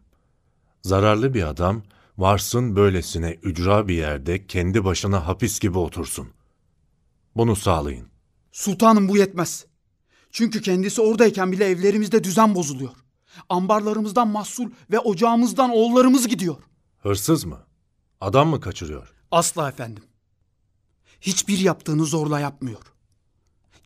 zararlı 0.83 1.35
bir 1.35 1.43
adam 1.43 1.83
varsın 2.19 2.77
böylesine 2.77 3.31
ücra 3.43 3.89
bir 3.89 3.95
yerde 3.95 4.47
kendi 4.47 4.85
başına 4.85 5.27
hapis 5.27 5.61
gibi 5.61 5.79
otursun. 5.79 6.29
Bunu 7.37 7.57
sağlayın. 7.57 8.16
Sultanım 8.57 9.09
bu 9.09 9.17
yetmez. 9.17 9.67
Çünkü 10.31 10.63
kendisi 10.63 11.01
oradayken 11.01 11.53
bile 11.53 11.65
evlerimizde 11.65 12.25
düzen 12.25 12.55
bozuluyor. 12.55 12.91
Ambarlarımızdan 13.49 14.29
mahsul 14.29 14.71
ve 14.91 14.99
ocağımızdan 14.99 15.71
oğullarımız 15.71 16.29
gidiyor. 16.29 16.57
Hırsız 16.99 17.45
mı? 17.45 17.59
Adam 18.21 18.49
mı 18.49 18.61
kaçırıyor? 18.61 19.15
Asla 19.31 19.69
efendim. 19.69 20.05
Hiçbir 21.21 21.59
yaptığını 21.59 22.05
zorla 22.05 22.41
yapmıyor. 22.41 22.83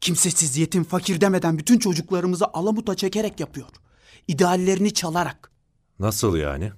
Kimsesiz, 0.00 0.56
yetim, 0.56 0.84
fakir 0.84 1.20
demeden 1.20 1.58
bütün 1.58 1.78
çocuklarımızı 1.78 2.46
alamuta 2.46 2.94
çekerek 2.94 3.40
yapıyor. 3.40 3.68
İdeallerini 4.28 4.94
çalarak. 4.94 5.50
Nasıl 5.98 6.36
yani? 6.36 6.72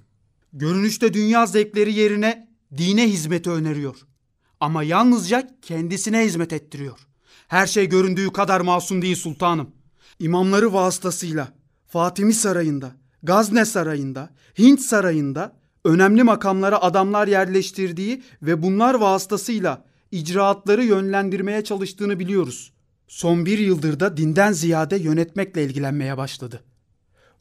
Görünüşte 0.53 1.13
dünya 1.13 1.45
zevkleri 1.45 1.93
yerine 1.93 2.49
dine 2.77 3.09
hizmeti 3.09 3.49
öneriyor. 3.49 3.95
Ama 4.59 4.83
yalnızca 4.83 5.57
kendisine 5.61 6.25
hizmet 6.25 6.53
ettiriyor. 6.53 7.07
Her 7.53 7.67
şey 7.67 7.89
göründüğü 7.89 8.33
kadar 8.33 8.61
masum 8.61 9.01
değil 9.01 9.15
sultanım. 9.15 9.71
İmamları 10.19 10.73
vasıtasıyla 10.73 11.47
Fatimi 11.87 12.33
Sarayı'nda, 12.33 12.91
Gazne 13.23 13.65
Sarayı'nda, 13.65 14.29
Hint 14.59 14.81
Sarayı'nda 14.81 15.55
önemli 15.85 16.23
makamlara 16.23 16.81
adamlar 16.81 17.27
yerleştirdiği 17.27 18.23
ve 18.41 18.63
bunlar 18.63 18.93
vasıtasıyla 18.93 19.85
icraatları 20.11 20.83
yönlendirmeye 20.83 21.63
çalıştığını 21.63 22.19
biliyoruz. 22.19 22.73
Son 23.07 23.45
bir 23.45 23.59
yıldır 23.59 23.99
da 23.99 24.17
dinden 24.17 24.51
ziyade 24.51 24.97
yönetmekle 24.97 25.63
ilgilenmeye 25.63 26.17
başladı. 26.17 26.63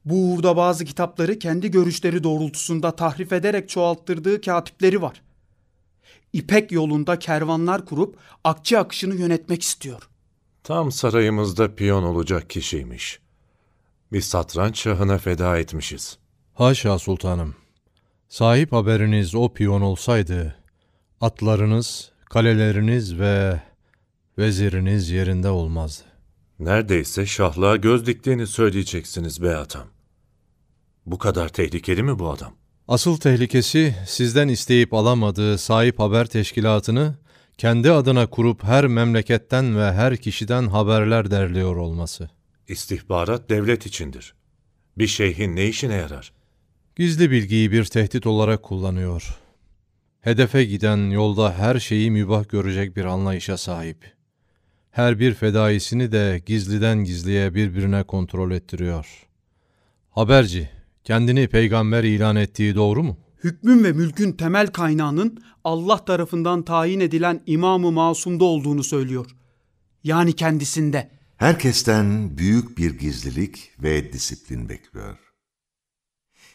Bu 0.04 0.14
uğurda 0.14 0.56
bazı 0.56 0.84
kitapları 0.84 1.38
kendi 1.38 1.70
görüşleri 1.70 2.24
doğrultusunda 2.24 2.96
tahrif 2.96 3.32
ederek 3.32 3.68
çoğalttırdığı 3.68 4.40
katipleri 4.40 5.02
var. 5.02 5.22
İpek 6.32 6.72
yolunda 6.72 7.18
kervanlar 7.18 7.86
kurup 7.86 8.16
akçe 8.44 8.78
akışını 8.78 9.14
yönetmek 9.14 9.62
istiyor. 9.62 10.08
Tam 10.62 10.92
sarayımızda 10.92 11.74
piyon 11.74 12.02
olacak 12.02 12.50
kişiymiş. 12.50 13.20
Bir 14.12 14.20
satranç 14.20 14.78
şahına 14.80 15.18
feda 15.18 15.58
etmişiz. 15.58 16.18
Haşa 16.54 16.98
sultanım. 16.98 17.54
Sahip 18.28 18.72
haberiniz 18.72 19.34
o 19.34 19.52
piyon 19.52 19.80
olsaydı, 19.80 20.56
atlarınız, 21.20 22.12
kaleleriniz 22.24 23.18
ve 23.18 23.62
veziriniz 24.38 25.10
yerinde 25.10 25.48
olmazdı. 25.48 26.04
Neredeyse 26.58 27.26
şahlığa 27.26 27.76
göz 27.76 28.06
diktiğini 28.06 28.46
söyleyeceksiniz 28.46 29.42
be 29.42 29.56
atam. 29.56 29.86
Bu 31.06 31.18
kadar 31.18 31.48
tehlikeli 31.48 32.02
mi 32.02 32.18
bu 32.18 32.30
adam? 32.30 32.54
Asıl 32.92 33.16
tehlikesi 33.16 33.94
sizden 34.06 34.48
isteyip 34.48 34.94
alamadığı 34.94 35.58
sahip 35.58 35.98
haber 35.98 36.26
teşkilatını 36.26 37.14
kendi 37.58 37.90
adına 37.90 38.26
kurup 38.26 38.64
her 38.64 38.86
memleketten 38.86 39.76
ve 39.76 39.92
her 39.92 40.16
kişiden 40.16 40.66
haberler 40.66 41.30
derliyor 41.30 41.76
olması. 41.76 42.30
İstihbarat 42.68 43.50
devlet 43.50 43.86
içindir. 43.86 44.34
Bir 44.98 45.06
şeyhin 45.06 45.56
ne 45.56 45.66
işine 45.66 45.94
yarar? 45.94 46.32
Gizli 46.96 47.30
bilgiyi 47.30 47.72
bir 47.72 47.84
tehdit 47.84 48.26
olarak 48.26 48.62
kullanıyor. 48.62 49.38
Hedefe 50.20 50.64
giden 50.64 51.10
yolda 51.10 51.54
her 51.58 51.78
şeyi 51.78 52.10
mübah 52.10 52.48
görecek 52.48 52.96
bir 52.96 53.04
anlayışa 53.04 53.56
sahip. 53.56 54.12
Her 54.90 55.18
bir 55.18 55.34
fedaisini 55.34 56.12
de 56.12 56.42
gizliden 56.46 57.04
gizliye 57.04 57.54
birbirine 57.54 58.02
kontrol 58.02 58.50
ettiriyor. 58.50 59.26
Haberci, 60.10 60.81
kendini 61.04 61.48
peygamber 61.48 62.04
ilan 62.04 62.36
ettiği 62.36 62.74
doğru 62.74 63.02
mu? 63.02 63.18
Hükmün 63.44 63.84
ve 63.84 63.92
mülkün 63.92 64.32
temel 64.32 64.66
kaynağının 64.66 65.44
Allah 65.64 66.04
tarafından 66.04 66.62
tayin 66.62 67.00
edilen 67.00 67.42
İmam-ı 67.46 67.92
Masum'da 67.92 68.44
olduğunu 68.44 68.84
söylüyor. 68.84 69.30
Yani 70.04 70.32
kendisinde. 70.32 71.10
Herkesten 71.36 72.38
büyük 72.38 72.78
bir 72.78 72.98
gizlilik 72.98 73.70
ve 73.82 74.12
disiplin 74.12 74.68
bekliyor. 74.68 75.18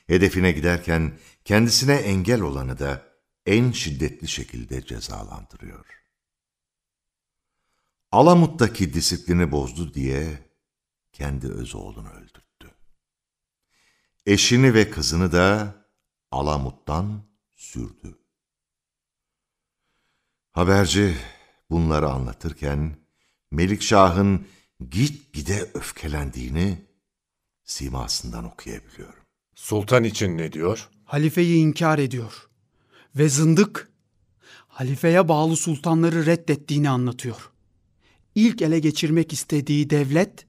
Hedefine 0.07 0.51
giderken 0.51 1.11
kendisine 1.45 1.93
engel 1.93 2.41
olanı 2.41 2.79
da 2.79 3.03
en 3.45 3.71
şiddetli 3.71 4.27
şekilde 4.27 4.85
cezalandırıyor. 4.85 5.85
Alamut'taki 8.11 8.93
disiplini 8.93 9.51
bozdu 9.51 9.93
diye 9.93 10.39
kendi 11.11 11.47
öz 11.47 11.75
oğlunu 11.75 12.09
öldürttü. 12.09 12.26
Eşini 14.27 14.73
ve 14.73 14.89
kızını 14.89 15.31
da 15.31 15.75
Alamut'tan 16.31 17.21
sürdü. 17.55 18.17
Haberci 20.51 21.15
bunları 21.69 22.09
anlatırken 22.09 22.97
Melikşah'ın 23.51 24.45
gitgide 24.89 25.71
öfkelendiğini 25.73 26.85
simasından 27.63 28.45
okuyabiliyorum. 28.45 29.23
Sultan 29.55 30.03
için 30.03 30.37
ne 30.37 30.51
diyor? 30.51 30.89
Halifeyi 31.05 31.57
inkar 31.57 31.99
ediyor. 31.99 32.49
Ve 33.15 33.29
zındık, 33.29 33.91
halifeye 34.67 35.27
bağlı 35.27 35.55
sultanları 35.55 36.25
reddettiğini 36.25 36.89
anlatıyor. 36.89 37.51
İlk 38.35 38.61
ele 38.61 38.79
geçirmek 38.79 39.33
istediği 39.33 39.89
devlet 39.89 40.45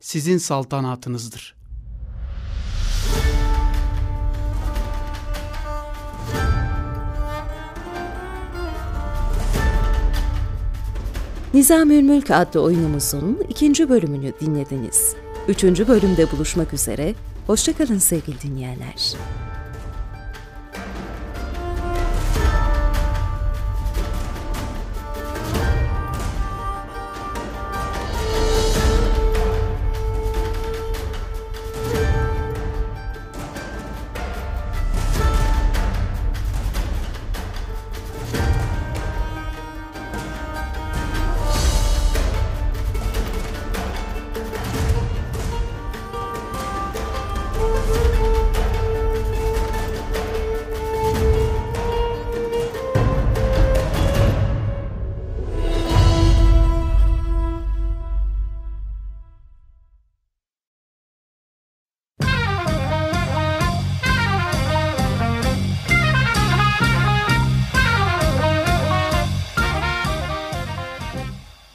sizin 0.00 0.38
saltanatınızdır. 0.38 1.61
Nizamül 11.54 12.02
Mülk 12.02 12.30
adlı 12.30 12.62
oyunumuzun 12.62 13.38
ikinci 13.48 13.88
bölümünü 13.88 14.32
dinlediniz. 14.40 15.14
Üçüncü 15.48 15.88
bölümde 15.88 16.32
buluşmak 16.32 16.72
üzere, 16.72 17.14
hoşçakalın 17.46 17.98
sevgili 17.98 18.42
dinleyenler. 18.42 19.14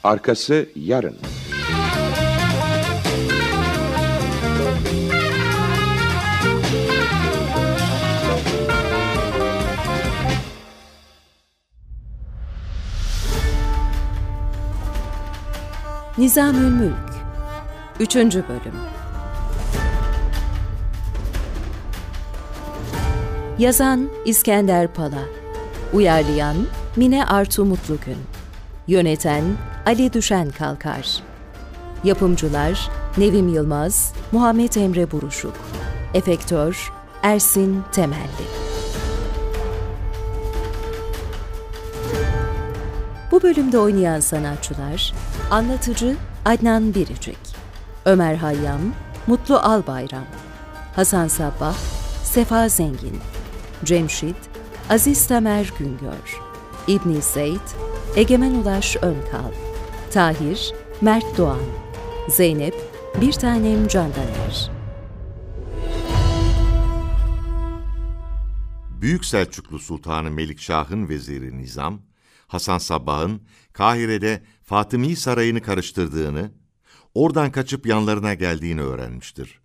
Arkası 0.08 0.68
yarın. 0.76 1.16
Nizamül 16.18 16.60
Mülk 16.60 16.94
3. 18.00 18.14
Bölüm 18.16 18.42
Yazan 23.58 24.08
İskender 24.24 24.94
Pala 24.94 25.10
Uyarlayan 25.92 26.56
Mine 26.96 27.24
Artu 27.24 27.64
Mutlugün 27.64 28.16
Yöneten 28.86 29.44
Ali 29.88 30.12
Düşen 30.12 30.50
Kalkar. 30.50 31.22
Yapımcılar 32.04 32.90
Nevim 33.16 33.48
Yılmaz, 33.48 34.12
Muhammed 34.32 34.74
Emre 34.74 35.10
Buruşuk. 35.10 35.54
Efektör 36.14 36.92
Ersin 37.22 37.82
Temelli. 37.92 38.46
Bu 43.30 43.42
bölümde 43.42 43.78
oynayan 43.78 44.20
sanatçılar 44.20 45.14
Anlatıcı 45.50 46.16
Adnan 46.44 46.94
Biricik 46.94 47.38
Ömer 48.04 48.34
Hayyam 48.34 48.80
Mutlu 49.26 49.56
Albayram 49.58 50.26
Hasan 50.96 51.28
Sabbah 51.28 51.76
Sefa 52.24 52.68
Zengin 52.68 53.18
Cemşit 53.84 54.36
Aziz 54.90 55.26
Tamer 55.26 55.72
Güngör 55.78 56.40
İbni 56.88 57.22
Zeyd 57.22 57.68
Egemen 58.16 58.54
Ulaş 58.54 58.96
Önkal 58.96 59.67
Tahir 60.12 60.72
Mert 61.00 61.38
Doğan 61.38 61.60
Zeynep 62.28 62.74
Bir 63.20 63.32
Tanem 63.32 63.88
Candaner 63.88 64.70
Büyük 69.00 69.24
Selçuklu 69.24 69.78
Sultanı 69.78 70.30
Melikşah'ın 70.30 71.08
veziri 71.08 71.58
Nizam, 71.58 72.02
Hasan 72.46 72.78
Sabbah'ın 72.78 73.42
Kahire'de 73.72 74.42
Fatımi 74.64 75.16
Sarayı'nı 75.16 75.62
karıştırdığını, 75.62 76.52
oradan 77.14 77.52
kaçıp 77.52 77.86
yanlarına 77.86 78.34
geldiğini 78.34 78.82
öğrenmiştir. 78.82 79.60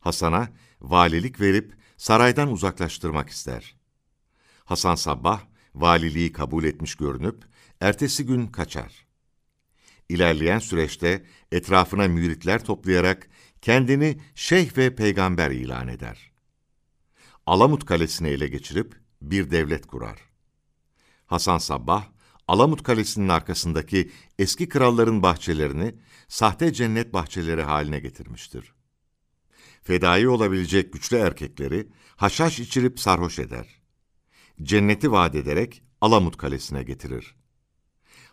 Hasan'a 0.00 0.48
valilik 0.80 1.40
verip 1.40 1.74
saraydan 1.96 2.52
uzaklaştırmak 2.52 3.28
ister. 3.28 3.76
Hasan 4.64 4.94
Sabbah, 4.94 5.40
valiliği 5.74 6.32
kabul 6.32 6.64
etmiş 6.64 6.94
görünüp, 6.94 7.44
ertesi 7.80 8.26
gün 8.26 8.46
kaçar. 8.46 9.05
İlerleyen 10.08 10.58
süreçte 10.58 11.24
etrafına 11.52 12.08
müritler 12.08 12.64
toplayarak 12.64 13.28
kendini 13.60 14.20
şeyh 14.34 14.76
ve 14.76 14.94
peygamber 14.94 15.50
ilan 15.50 15.88
eder. 15.88 16.32
Alamut 17.46 17.84
Kalesi'ni 17.84 18.28
ele 18.28 18.48
geçirip 18.48 18.94
bir 19.22 19.50
devlet 19.50 19.86
kurar. 19.86 20.18
Hasan 21.26 21.58
Sabbah, 21.58 22.08
Alamut 22.48 22.82
Kalesi'nin 22.82 23.28
arkasındaki 23.28 24.10
eski 24.38 24.68
kralların 24.68 25.22
bahçelerini 25.22 25.94
sahte 26.28 26.72
cennet 26.72 27.12
bahçeleri 27.12 27.62
haline 27.62 27.98
getirmiştir. 27.98 28.72
Fedai 29.82 30.28
olabilecek 30.28 30.92
güçlü 30.92 31.16
erkekleri 31.16 31.88
haşhaş 32.16 32.60
içirip 32.60 33.00
sarhoş 33.00 33.38
eder. 33.38 33.80
Cenneti 34.62 35.12
vaat 35.12 35.34
ederek 35.34 35.82
Alamut 36.00 36.36
Kalesi'ne 36.36 36.82
getirir. 36.82 37.34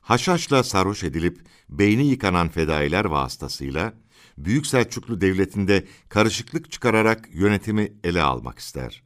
Haşhaşla 0.03 0.63
sarhoş 0.63 1.03
edilip 1.03 1.39
beyni 1.69 2.05
yıkanan 2.05 2.49
fedailer 2.49 3.05
vasıtasıyla 3.05 3.93
Büyük 4.37 4.67
Selçuklu 4.67 5.21
Devleti'nde 5.21 5.87
karışıklık 6.09 6.71
çıkararak 6.71 7.29
yönetimi 7.33 7.93
ele 8.03 8.21
almak 8.21 8.59
ister. 8.59 9.03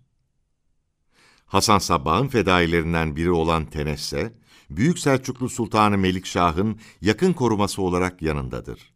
Hasan 1.45 1.79
Sabbah'ın 1.79 2.27
fedailerinden 2.27 3.15
biri 3.15 3.31
olan 3.31 3.65
Tenesse, 3.65 4.33
Büyük 4.69 4.99
Selçuklu 4.99 5.49
Sultanı 5.49 5.97
Melikşah'ın 5.97 6.79
yakın 7.01 7.33
koruması 7.33 7.81
olarak 7.81 8.21
yanındadır. 8.21 8.93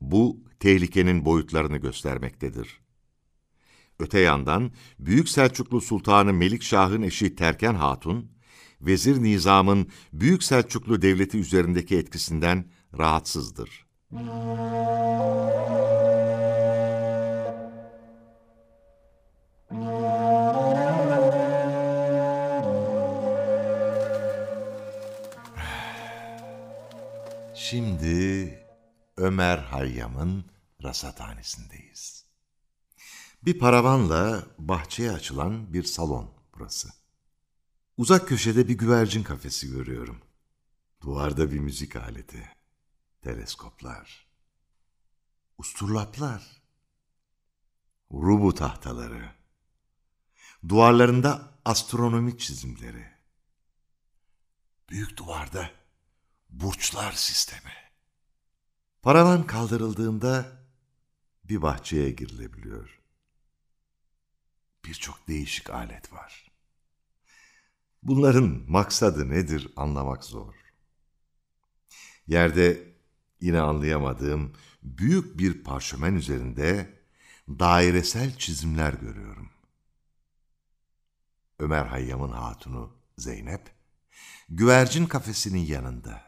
Bu, 0.00 0.44
tehlikenin 0.60 1.24
boyutlarını 1.24 1.76
göstermektedir. 1.76 2.80
Öte 3.98 4.18
yandan, 4.20 4.72
Büyük 4.98 5.28
Selçuklu 5.28 5.80
Sultanı 5.80 6.32
Melikşah'ın 6.32 7.02
eşi 7.02 7.36
Terken 7.36 7.74
Hatun, 7.74 8.33
Vezir 8.86 9.22
Nizam'ın 9.22 9.86
Büyük 10.12 10.42
Selçuklu 10.42 11.02
Devleti 11.02 11.38
üzerindeki 11.38 11.96
etkisinden 11.96 12.64
rahatsızdır. 12.98 13.84
Şimdi 27.54 28.48
Ömer 29.16 29.58
Hayyam'ın 29.58 30.44
rasathanesindeyiz. 30.82 32.24
Bir 33.44 33.58
paravanla 33.58 34.42
bahçeye 34.58 35.12
açılan 35.12 35.72
bir 35.72 35.82
salon 35.82 36.30
burası. 36.54 37.03
Uzak 37.96 38.28
köşede 38.28 38.68
bir 38.68 38.78
güvercin 38.78 39.22
kafesi 39.22 39.70
görüyorum. 39.70 40.20
Duvarda 41.00 41.52
bir 41.52 41.58
müzik 41.58 41.96
aleti, 41.96 42.50
teleskoplar, 43.22 44.26
usturlaplar, 45.58 46.62
rubu 48.12 48.54
tahtaları, 48.54 49.34
duvarlarında 50.68 51.58
astronomi 51.64 52.38
çizimleri, 52.38 53.06
büyük 54.90 55.16
duvarda 55.16 55.70
burçlar 56.50 57.12
sistemi. 57.12 57.72
Paravan 59.02 59.46
kaldırıldığında 59.46 60.64
bir 61.44 61.62
bahçeye 61.62 62.10
girilebiliyor. 62.10 63.00
Birçok 64.84 65.28
değişik 65.28 65.70
alet 65.70 66.12
var. 66.12 66.53
Bunların 68.04 68.62
maksadı 68.68 69.30
nedir 69.30 69.68
anlamak 69.76 70.24
zor. 70.24 70.54
Yerde 72.26 72.94
yine 73.40 73.60
anlayamadığım 73.60 74.52
büyük 74.82 75.38
bir 75.38 75.64
parşömen 75.64 76.14
üzerinde 76.14 76.98
dairesel 77.48 78.36
çizimler 78.38 78.92
görüyorum. 78.92 79.50
Ömer 81.58 81.86
Hayyam'ın 81.86 82.32
hatunu 82.32 82.96
Zeynep, 83.18 83.70
güvercin 84.48 85.06
kafesinin 85.06 85.66
yanında. 85.66 86.22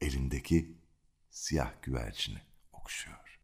Elindeki 0.00 0.78
siyah 1.30 1.72
güvercini 1.82 2.38
okşuyor. 2.72 3.40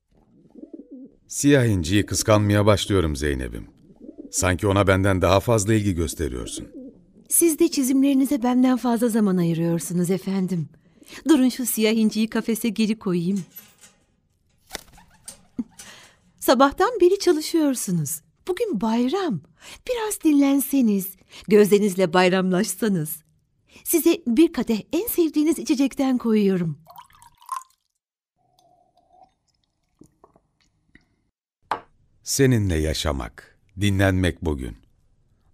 Siyah 1.28 1.64
inciyi 1.64 2.06
kıskanmaya 2.06 2.66
başlıyorum 2.66 3.16
Zeynep'im. 3.16 3.73
Sanki 4.34 4.66
ona 4.66 4.86
benden 4.86 5.22
daha 5.22 5.40
fazla 5.40 5.74
ilgi 5.74 5.94
gösteriyorsun. 5.94 6.68
Siz 7.28 7.58
de 7.58 7.68
çizimlerinize 7.68 8.42
benden 8.42 8.76
fazla 8.76 9.08
zaman 9.08 9.36
ayırıyorsunuz 9.36 10.10
efendim. 10.10 10.68
Durun 11.28 11.48
şu 11.48 11.66
siyah 11.66 11.92
inciyi 11.92 12.30
kafese 12.30 12.68
geri 12.68 12.98
koyayım. 12.98 13.44
Sabahtan 16.40 16.90
beri 17.00 17.18
çalışıyorsunuz. 17.18 18.20
Bugün 18.48 18.80
bayram. 18.80 19.40
Biraz 19.88 20.20
dinlenseniz, 20.24 21.16
gözlerinizle 21.48 22.12
bayramlaşsanız. 22.12 23.16
Size 23.84 24.22
bir 24.26 24.52
kadeh 24.52 24.80
en 24.92 25.06
sevdiğiniz 25.06 25.58
içecekten 25.58 26.18
koyuyorum. 26.18 26.78
Seninle 32.22 32.76
yaşamak, 32.76 33.53
dinlenmek 33.80 34.44
bugün. 34.44 34.76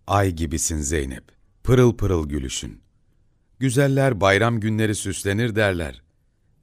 Ay 0.07 0.31
gibisin 0.31 0.79
Zeynep, 0.79 1.25
pırıl 1.65 1.97
pırıl 1.97 2.29
gülüşün. 2.29 2.81
Güzeller 3.59 4.21
bayram 4.21 4.61
günleri 4.61 4.95
süslenir 4.95 5.57
derler. 5.57 6.03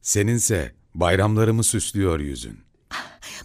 Seninse 0.02 0.76
bayramlarımı 0.96 1.64
süslüyor 1.64 2.20
yüzün. 2.20 2.60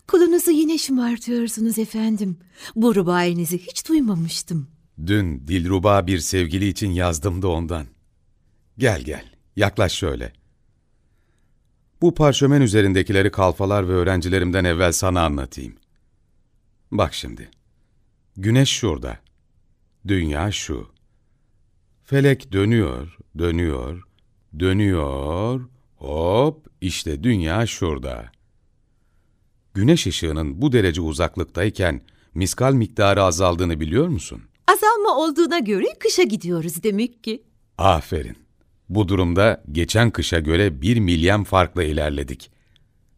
Kulunuzu 0.08 0.50
yine 0.50 0.78
şımartıyorsunuz 0.78 1.78
efendim. 1.78 2.38
Bu 2.76 2.94
rubayinizi 2.94 3.58
hiç 3.58 3.88
duymamıştım. 3.88 4.68
Dün 5.06 5.46
Dilruba 5.48 6.06
bir 6.06 6.18
sevgili 6.18 6.68
için 6.68 6.90
yazdım 6.90 7.42
da 7.42 7.48
ondan. 7.48 7.86
Gel 8.78 9.02
gel, 9.02 9.24
yaklaş 9.56 9.92
şöyle. 9.92 10.32
Bu 12.02 12.14
parşömen 12.14 12.60
üzerindekileri 12.60 13.30
kalfalar 13.30 13.88
ve 13.88 13.92
öğrencilerimden 13.92 14.64
evvel 14.64 14.92
sana 14.92 15.24
anlatayım. 15.24 15.74
Bak 16.90 17.14
şimdi. 17.14 17.50
Güneş 18.36 18.68
şurada. 18.68 19.18
Dünya 20.08 20.52
şu. 20.52 20.88
Felek 22.04 22.52
dönüyor, 22.52 23.18
dönüyor, 23.38 24.02
Dönüyor, 24.60 25.68
hop 25.96 26.66
işte 26.80 27.22
dünya 27.24 27.66
şurada. 27.66 28.32
Güneş 29.74 30.06
ışığının 30.06 30.62
bu 30.62 30.72
derece 30.72 31.00
uzaklıktayken 31.00 32.00
miskal 32.34 32.72
miktarı 32.72 33.22
azaldığını 33.22 33.80
biliyor 33.80 34.08
musun? 34.08 34.42
Azalma 34.66 35.16
olduğuna 35.16 35.58
göre 35.58 35.86
kışa 35.98 36.22
gidiyoruz 36.22 36.82
demek 36.82 37.24
ki. 37.24 37.42
Aferin. 37.78 38.36
Bu 38.88 39.08
durumda 39.08 39.62
geçen 39.72 40.10
kışa 40.10 40.40
göre 40.40 40.82
bir 40.82 40.98
milyem 40.98 41.44
farkla 41.44 41.84
ilerledik. 41.84 42.50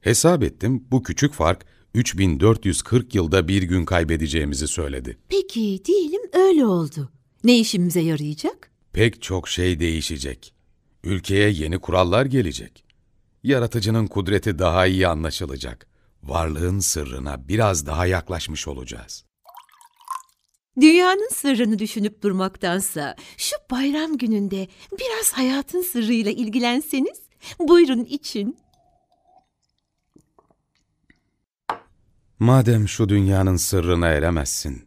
Hesap 0.01 0.43
ettim 0.43 0.85
bu 0.91 1.03
küçük 1.03 1.33
fark 1.33 1.67
3440 1.95 3.15
yılda 3.15 3.49
bir 3.49 3.63
gün 3.63 3.85
kaybedeceğimizi 3.85 4.69
söyledi. 4.69 5.19
Peki 5.29 5.83
diyelim 5.85 6.23
öyle 6.33 6.67
oldu. 6.67 7.11
Ne 7.45 7.59
işimize 7.59 8.01
yarayacak? 8.01 8.71
Pek 8.93 9.23
çok 9.23 9.49
şey 9.49 9.81
değişecek. 9.81 10.55
Ülkeye 11.05 11.51
yeni 11.51 11.79
kurallar 11.79 12.27
gelecek. 12.27 12.85
Yaratıcının 13.43 14.07
kudreti 14.07 14.59
daha 14.59 14.87
iyi 14.87 15.09
anlaşılacak. 15.09 15.87
Varlığın 16.23 16.79
sırrına 16.79 17.49
biraz 17.49 17.87
daha 17.87 18.07
yaklaşmış 18.07 18.69
olacağız. 18.69 19.25
Dünyanın 20.81 21.29
sırrını 21.33 21.79
düşünüp 21.79 22.23
durmaktansa 22.23 23.17
şu 23.37 23.57
bayram 23.71 24.19
gününde 24.19 24.69
biraz 24.93 25.33
hayatın 25.33 25.83
sırrıyla 25.83 26.31
ilgilenseniz 26.31 27.21
buyurun 27.59 28.05
için. 28.05 28.64
Madem 32.45 32.89
şu 32.89 33.09
dünyanın 33.09 33.57
sırrına 33.57 34.09
eremezsin, 34.09 34.83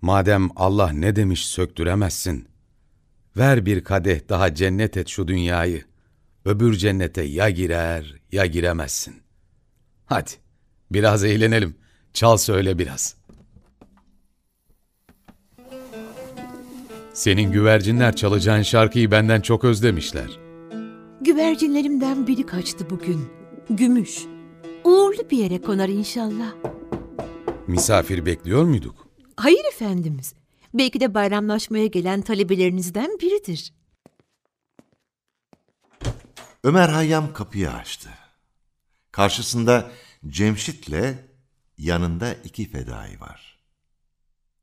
madem 0.00 0.48
Allah 0.56 0.92
ne 0.92 1.16
demiş 1.16 1.46
söktüremezsin, 1.46 2.48
ver 3.36 3.66
bir 3.66 3.84
kadeh 3.84 4.28
daha 4.28 4.54
cennet 4.54 4.96
et 4.96 5.08
şu 5.08 5.28
dünyayı, 5.28 5.84
öbür 6.44 6.74
cennete 6.74 7.22
ya 7.22 7.50
girer 7.50 8.14
ya 8.32 8.46
giremezsin. 8.46 9.14
Hadi, 10.06 10.30
biraz 10.90 11.24
eğlenelim, 11.24 11.74
çal 12.12 12.36
söyle 12.36 12.78
biraz. 12.78 13.16
Senin 17.12 17.52
güvercinler 17.52 18.16
çalacağın 18.16 18.62
şarkıyı 18.62 19.10
benden 19.10 19.40
çok 19.40 19.64
özlemişler. 19.64 20.38
Güvercinlerimden 21.20 22.26
biri 22.26 22.46
kaçtı 22.46 22.90
bugün. 22.90 23.28
Gümüş. 23.70 24.31
Uğurlu 24.84 25.30
bir 25.30 25.38
yere 25.38 25.62
konar 25.62 25.88
inşallah. 25.88 26.54
Misafir 27.66 28.26
bekliyor 28.26 28.64
muyduk? 28.64 29.08
Hayır 29.36 29.64
efendimiz. 29.64 30.34
Belki 30.74 31.00
de 31.00 31.14
bayramlaşmaya 31.14 31.86
gelen 31.86 32.22
talebelerinizden 32.22 33.18
biridir. 33.20 33.74
Ömer 36.64 36.88
Hayyam 36.88 37.32
kapıyı 37.32 37.70
açtı. 37.70 38.10
Karşısında 39.12 39.90
Cemşit'le 40.26 41.14
yanında 41.78 42.34
iki 42.34 42.68
fedai 42.70 43.20
var. 43.20 43.58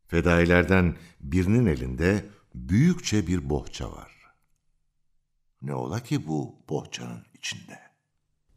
Fedailerden 0.08 0.98
birinin 1.20 1.66
elinde 1.66 2.26
büyükçe 2.56 3.28
bir 3.28 3.50
bohça 3.50 3.92
var. 3.92 4.12
Ne 5.62 5.74
ola 5.74 6.04
ki 6.04 6.28
bu 6.28 6.56
bohçanın 6.70 7.26
içinde? 7.34 7.80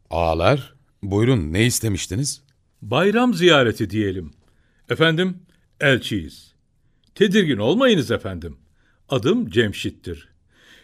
Ağalar, 0.09 0.72
buyurun 1.03 1.53
ne 1.53 1.65
istemiştiniz? 1.65 2.41
Bayram 2.81 3.33
ziyareti 3.33 3.89
diyelim. 3.89 4.31
Efendim, 4.89 5.37
elçiyiz. 5.79 6.53
Tedirgin 7.15 7.57
olmayınız 7.57 8.11
efendim. 8.11 8.57
Adım 9.09 9.49
Cemşit'tir. 9.49 10.29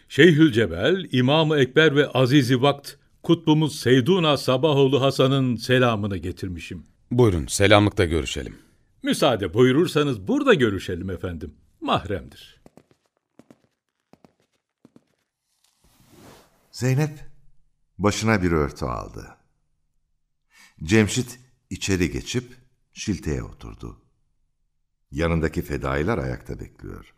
Şeyhülcebel, 0.08 1.08
İmam-ı 1.12 1.58
Ekber 1.58 1.96
ve 1.96 2.08
Azizi 2.08 2.62
Vakt, 2.62 2.92
kutbumuz 3.22 3.80
Seyduna 3.80 4.36
Sabahoğlu 4.36 5.02
Hasan'ın 5.02 5.56
selamını 5.56 6.16
getirmişim. 6.16 6.84
Buyurun, 7.10 7.46
selamlıkta 7.46 8.04
görüşelim. 8.04 8.58
Müsaade 9.02 9.54
buyurursanız 9.54 10.28
burada 10.28 10.54
görüşelim 10.54 11.10
efendim. 11.10 11.54
Mahremdir. 11.80 12.60
Zeynep 16.72 17.10
başına 17.98 18.42
bir 18.42 18.52
örtü 18.52 18.84
aldı. 18.84 19.39
Cemşit 20.84 21.38
içeri 21.70 22.10
geçip 22.10 22.56
şilteye 22.92 23.42
oturdu. 23.42 24.00
Yanındaki 25.10 25.62
fedailer 25.62 26.18
ayakta 26.18 26.60
bekliyor. 26.60 27.14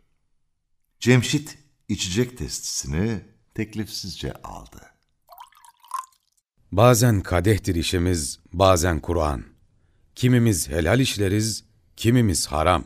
Cemşit 0.99 1.57
içecek 1.89 2.37
testisini 2.37 3.21
teklifsizce 3.53 4.33
aldı. 4.33 4.81
Bazen 6.71 7.21
kadehtir 7.21 7.75
işimiz, 7.75 8.39
bazen 8.53 8.99
Kur'an. 8.99 9.43
Kimimiz 10.15 10.69
helal 10.69 10.99
işleriz, 10.99 11.65
kimimiz 11.95 12.47
haram. 12.47 12.83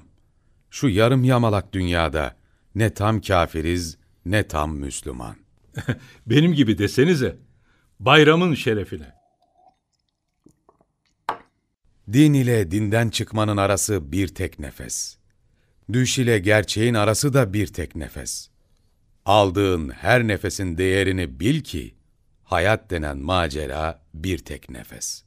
Şu 0.70 0.90
yarım 0.90 1.24
yamalak 1.24 1.74
dünyada 1.74 2.38
ne 2.76 2.94
tam 2.94 3.22
kafiriz, 3.22 3.98
ne 4.26 4.48
tam 4.48 4.76
Müslüman. 4.76 5.36
Benim 6.28 6.54
gibi 6.54 6.78
desenize. 6.78 7.38
Bayramın 8.00 8.54
şerefine. 8.54 9.17
Din 12.14 12.34
ile 12.34 12.72
dinden 12.72 13.10
çıkmanın 13.10 13.58
arası 13.58 14.12
bir 14.12 14.28
tek 14.28 14.60
nefes. 14.60 15.18
Düş 15.94 16.20
ile 16.20 16.40
gerçeğin 16.40 16.94
arası 16.94 17.34
da 17.34 17.54
bir 17.54 17.68
tek 17.68 17.96
nefes. 17.96 18.50
Aldığın 19.26 19.90
her 19.90 20.28
nefesin 20.28 20.78
değerini 20.78 21.40
bil 21.40 21.62
ki, 21.62 21.96
hayat 22.44 22.90
denen 22.92 23.18
macera 23.18 24.02
bir 24.14 24.38
tek 24.38 24.70
nefes. 24.70 25.24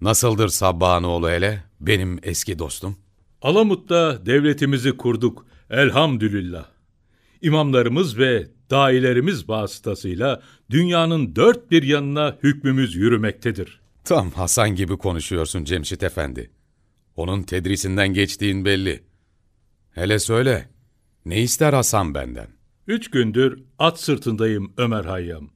Nasıldır 0.00 0.48
Sabbanoğlu 0.48 1.30
hele, 1.30 1.64
benim 1.80 2.18
eski 2.22 2.58
dostum? 2.58 2.96
Alamut'ta 3.42 4.26
devletimizi 4.26 4.96
kurduk, 4.96 5.46
elhamdülillah. 5.70 6.66
İmamlarımız 7.42 8.18
ve 8.18 8.46
dailerimiz 8.70 9.48
vasıtasıyla 9.48 10.42
dünyanın 10.70 11.36
dört 11.36 11.70
bir 11.70 11.82
yanına 11.82 12.36
hükmümüz 12.42 12.94
yürümektedir. 12.94 13.83
Tam 14.04 14.30
Hasan 14.30 14.74
gibi 14.74 14.96
konuşuyorsun 14.96 15.64
Cemşit 15.64 16.02
Efendi. 16.02 16.50
Onun 17.16 17.42
tedrisinden 17.42 18.08
geçtiğin 18.08 18.64
belli. 18.64 19.04
Hele 19.90 20.18
söyle, 20.18 20.68
ne 21.24 21.42
ister 21.42 21.72
Hasan 21.72 22.14
benden? 22.14 22.48
Üç 22.86 23.10
gündür 23.10 23.62
at 23.78 24.00
sırtındayım 24.00 24.72
Ömer 24.76 25.04
Hayyam. 25.04 25.50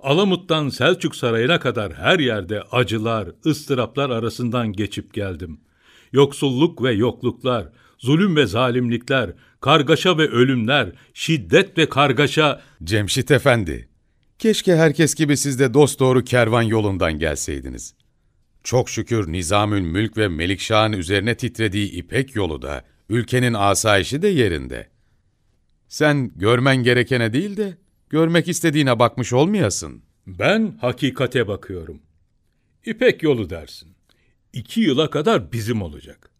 Alamut'tan 0.00 0.68
Selçuk 0.68 1.16
Sarayı'na 1.16 1.60
kadar 1.60 1.94
her 1.94 2.18
yerde 2.18 2.62
acılar, 2.62 3.28
ıstıraplar 3.46 4.10
arasından 4.10 4.72
geçip 4.72 5.14
geldim. 5.14 5.60
Yoksulluk 6.12 6.82
ve 6.82 6.92
yokluklar, 6.92 7.68
zulüm 7.98 8.36
ve 8.36 8.46
zalimlikler, 8.46 9.32
kargaşa 9.60 10.18
ve 10.18 10.28
ölümler, 10.28 10.92
şiddet 11.14 11.78
ve 11.78 11.88
kargaşa... 11.88 12.62
Cemşit 12.84 13.30
Efendi, 13.30 13.88
keşke 14.38 14.76
herkes 14.76 15.14
gibi 15.14 15.36
siz 15.36 15.58
de 15.58 15.74
dosdoğru 15.74 16.24
kervan 16.24 16.62
yolundan 16.62 17.18
gelseydiniz. 17.18 17.94
Çok 18.64 18.90
şükür 18.90 19.32
Nizamül 19.32 19.80
Mülk 19.80 20.16
ve 20.16 20.28
Melikşah'ın 20.28 20.92
üzerine 20.92 21.36
titrediği 21.36 21.90
İpek 21.90 22.36
yolu 22.36 22.62
da, 22.62 22.84
ülkenin 23.08 23.54
asayişi 23.54 24.22
de 24.22 24.28
yerinde. 24.28 24.88
Sen 25.88 26.32
görmen 26.36 26.76
gerekene 26.76 27.32
değil 27.32 27.56
de, 27.56 27.76
görmek 28.10 28.48
istediğine 28.48 28.98
bakmış 28.98 29.32
olmayasın. 29.32 30.02
Ben 30.26 30.78
hakikate 30.80 31.48
bakıyorum. 31.48 32.02
İpek 32.86 33.22
yolu 33.22 33.50
dersin. 33.50 33.88
İki 34.52 34.80
yıla 34.80 35.10
kadar 35.10 35.52
bizim 35.52 35.82
olacak. 35.82 36.30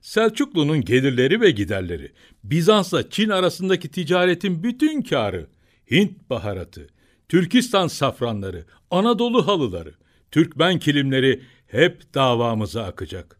Selçuklu'nun 0.00 0.80
gelirleri 0.80 1.40
ve 1.40 1.50
giderleri, 1.50 2.12
Bizans'la 2.44 3.10
Çin 3.10 3.28
arasındaki 3.28 3.90
ticaretin 3.90 4.62
bütün 4.62 5.02
karı, 5.02 5.46
Hint 5.90 6.30
baharatı, 6.30 6.88
Türkistan 7.30 7.88
safranları, 7.88 8.64
Anadolu 8.90 9.46
halıları, 9.46 9.94
Türkmen 10.30 10.78
kilimleri 10.78 11.42
hep 11.66 12.14
davamıza 12.14 12.84
akacak. 12.84 13.36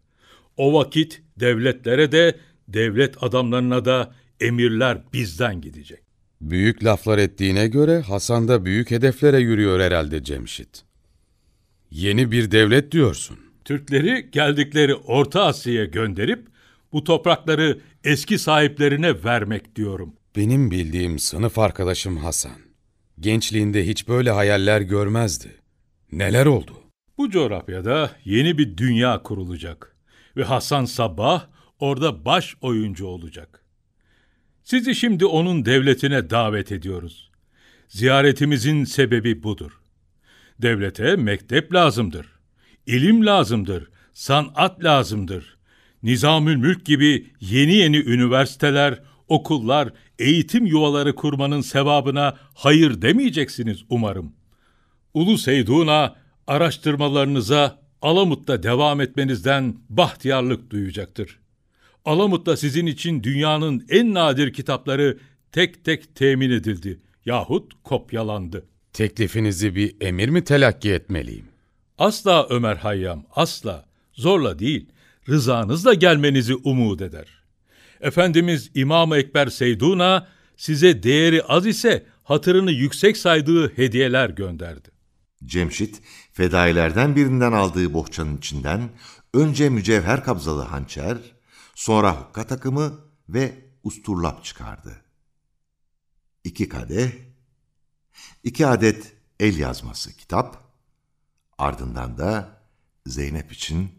O 0.56 0.72
vakit 0.72 1.22
devletlere 1.40 2.12
de, 2.12 2.36
devlet 2.68 3.22
adamlarına 3.22 3.84
da 3.84 4.14
emirler 4.40 4.98
bizden 5.12 5.60
gidecek. 5.60 5.98
Büyük 6.40 6.84
laflar 6.84 7.18
ettiğine 7.18 7.68
göre 7.68 8.00
Hasan 8.00 8.48
da 8.48 8.64
büyük 8.64 8.90
hedeflere 8.90 9.38
yürüyor 9.38 9.80
herhalde 9.80 10.24
Cemşit. 10.24 10.82
Yeni 11.90 12.32
bir 12.32 12.50
devlet 12.50 12.92
diyorsun. 12.92 13.38
Türkleri 13.64 14.28
geldikleri 14.32 14.94
Orta 14.94 15.44
Asya'ya 15.44 15.84
gönderip 15.84 16.46
bu 16.92 17.04
toprakları 17.04 17.80
eski 18.04 18.38
sahiplerine 18.38 19.24
vermek 19.24 19.76
diyorum. 19.76 20.14
Benim 20.36 20.70
bildiğim 20.70 21.18
sınıf 21.18 21.58
arkadaşım 21.58 22.16
Hasan. 22.16 22.69
Gençliğinde 23.20 23.86
hiç 23.86 24.08
böyle 24.08 24.30
hayaller 24.30 24.80
görmezdi. 24.80 25.48
Neler 26.12 26.46
oldu? 26.46 26.72
Bu 27.18 27.30
coğrafyada 27.30 28.10
yeni 28.24 28.58
bir 28.58 28.76
dünya 28.76 29.22
kurulacak 29.22 29.96
ve 30.36 30.44
Hasan 30.44 30.84
Sabbah 30.84 31.46
orada 31.78 32.24
baş 32.24 32.56
oyuncu 32.60 33.06
olacak. 33.06 33.64
Sizi 34.62 34.94
şimdi 34.94 35.26
onun 35.26 35.64
devletine 35.64 36.30
davet 36.30 36.72
ediyoruz. 36.72 37.30
Ziyaretimizin 37.88 38.84
sebebi 38.84 39.42
budur. 39.42 39.80
Devlete 40.62 41.16
mektep 41.16 41.74
lazımdır. 41.74 42.26
İlim 42.86 43.26
lazımdır. 43.26 43.90
Sanat 44.12 44.84
lazımdır. 44.84 45.58
Nizamül 46.02 46.56
Mülk 46.56 46.86
gibi 46.86 47.32
yeni 47.40 47.74
yeni 47.74 47.96
üniversiteler, 47.96 49.02
okullar, 49.30 49.92
eğitim 50.18 50.66
yuvaları 50.66 51.14
kurmanın 51.14 51.60
sevabına 51.60 52.36
hayır 52.54 53.02
demeyeceksiniz 53.02 53.84
umarım. 53.90 54.32
Ulu 55.14 55.38
Seydun'a 55.38 56.14
araştırmalarınıza 56.46 57.80
Alamut'ta 58.02 58.62
devam 58.62 59.00
etmenizden 59.00 59.76
bahtiyarlık 59.88 60.70
duyacaktır. 60.70 61.40
Alamut'ta 62.04 62.56
sizin 62.56 62.86
için 62.86 63.22
dünyanın 63.22 63.86
en 63.88 64.14
nadir 64.14 64.52
kitapları 64.52 65.18
tek 65.52 65.84
tek 65.84 66.14
temin 66.14 66.50
edildi 66.50 67.00
yahut 67.26 67.72
kopyalandı. 67.84 68.66
Teklifinizi 68.92 69.74
bir 69.74 69.96
emir 70.00 70.28
mi 70.28 70.44
telakki 70.44 70.92
etmeliyim? 70.92 71.44
Asla 71.98 72.46
Ömer 72.50 72.76
Hayyam, 72.76 73.24
asla. 73.34 73.84
Zorla 74.12 74.58
değil, 74.58 74.86
rızanızla 75.28 75.94
gelmenizi 75.94 76.54
umut 76.54 77.02
eder. 77.02 77.39
Efendimiz 78.00 78.70
İmam-ı 78.74 79.16
Ekber 79.16 79.46
Seydun'a 79.46 80.28
size 80.56 81.02
değeri 81.02 81.42
az 81.42 81.66
ise 81.66 82.06
hatırını 82.22 82.72
yüksek 82.72 83.16
saydığı 83.16 83.76
hediyeler 83.76 84.30
gönderdi. 84.30 84.90
Cemşit, 85.44 86.02
fedailerden 86.32 87.16
birinden 87.16 87.52
aldığı 87.52 87.94
bohçanın 87.94 88.36
içinden 88.36 88.90
önce 89.34 89.68
mücevher 89.68 90.24
kabzalı 90.24 90.62
hançer, 90.62 91.18
sonra 91.74 92.20
hukka 92.20 92.46
takımı 92.46 93.00
ve 93.28 93.52
usturlap 93.82 94.44
çıkardı. 94.44 95.04
İki 96.44 96.68
kadeh, 96.68 97.10
iki 98.44 98.66
adet 98.66 99.12
el 99.40 99.58
yazması 99.58 100.16
kitap, 100.16 100.74
ardından 101.58 102.18
da 102.18 102.60
Zeynep 103.06 103.52
için 103.52 103.90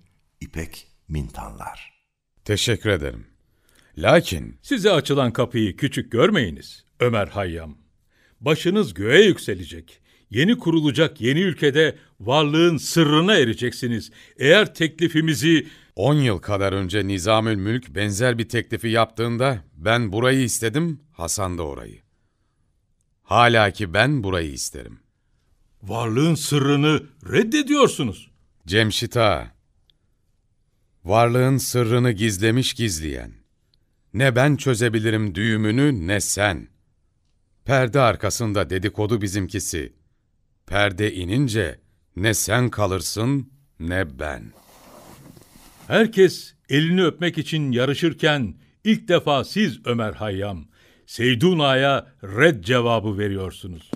ipek 0.42 0.88
mintanlar. 1.08 2.06
Teşekkür 2.46 2.90
ederim. 2.90 3.31
Lakin... 4.02 4.58
Size 4.62 4.92
açılan 4.92 5.34
kapıyı 5.34 5.76
küçük 5.76 6.12
görmeyiniz 6.12 6.86
Ömer 7.00 7.28
Hayyam. 7.28 7.78
Başınız 8.40 8.94
göğe 8.94 9.26
yükselecek. 9.26 10.02
Yeni 10.30 10.58
kurulacak 10.58 11.22
yeni 11.22 11.40
ülkede 11.40 11.96
varlığın 12.20 12.78
sırrına 12.78 13.36
ereceksiniz. 13.36 14.12
Eğer 14.38 14.74
teklifimizi... 14.74 15.68
10 15.96 16.16
yıl 16.16 16.38
kadar 16.40 16.74
önce 16.74 17.08
Nizamül 17.08 17.56
Mülk 17.56 17.96
benzer 17.96 18.38
bir 18.38 18.50
teklifi 18.50 18.88
yaptığında 18.88 19.64
ben 19.74 20.12
burayı 20.12 20.44
istedim, 20.44 21.00
Hasan 21.12 21.58
da 21.58 21.64
orayı. 21.64 22.02
Hala 23.24 23.72
ki 23.72 23.94
ben 23.94 24.24
burayı 24.24 24.52
isterim. 24.52 25.00
Varlığın 25.84 26.36
sırrını 26.36 27.04
reddediyorsunuz. 27.32 28.32
Cemşit 28.68 29.18
Ağa, 29.18 29.52
varlığın 31.04 31.58
sırrını 31.58 32.12
gizlemiş 32.12 32.74
gizleyen, 32.74 33.41
ne 34.14 34.36
ben 34.36 34.56
çözebilirim 34.56 35.36
düğümünü 35.36 36.08
ne 36.08 36.22
sen. 36.22 36.68
Perde 37.66 38.00
arkasında 38.00 38.70
dedikodu 38.70 39.22
bizimkisi. 39.22 39.94
Perde 40.68 41.14
inince 41.14 41.80
ne 42.16 42.34
sen 42.34 42.70
kalırsın 42.70 43.54
ne 43.80 44.20
ben. 44.20 44.54
Herkes 45.88 46.54
elini 46.70 47.04
öpmek 47.04 47.38
için 47.38 47.72
yarışırken 47.72 48.56
ilk 48.84 49.08
defa 49.08 49.44
siz 49.44 49.86
Ömer 49.86 50.14
Hayyam, 50.14 50.66
Seydun 51.06 51.60
Ağa'ya 51.60 52.14
red 52.24 52.64
cevabı 52.64 53.18
veriyorsunuz. 53.18 53.92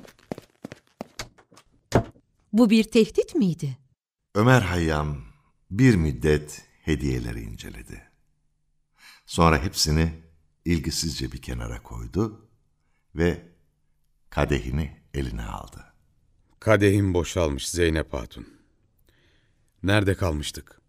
Bu 2.53 2.69
bir 2.69 2.83
tehdit 2.83 3.35
miydi? 3.35 3.77
Ömer 4.35 4.61
Hayyam 4.61 5.17
bir 5.71 5.95
müddet 5.95 6.61
hediyeleri 6.81 7.41
inceledi. 7.41 8.04
Sonra 9.25 9.63
hepsini 9.63 10.13
ilgisizce 10.65 11.31
bir 11.31 11.41
kenara 11.41 11.83
koydu 11.83 12.49
ve 13.15 13.41
kadehini 14.29 14.97
eline 15.13 15.43
aldı. 15.43 15.85
Kadehim 16.59 17.13
boşalmış 17.13 17.69
Zeynep 17.69 18.13
Hatun. 18.13 18.47
Nerede 19.83 20.15
kalmıştık? 20.15 20.81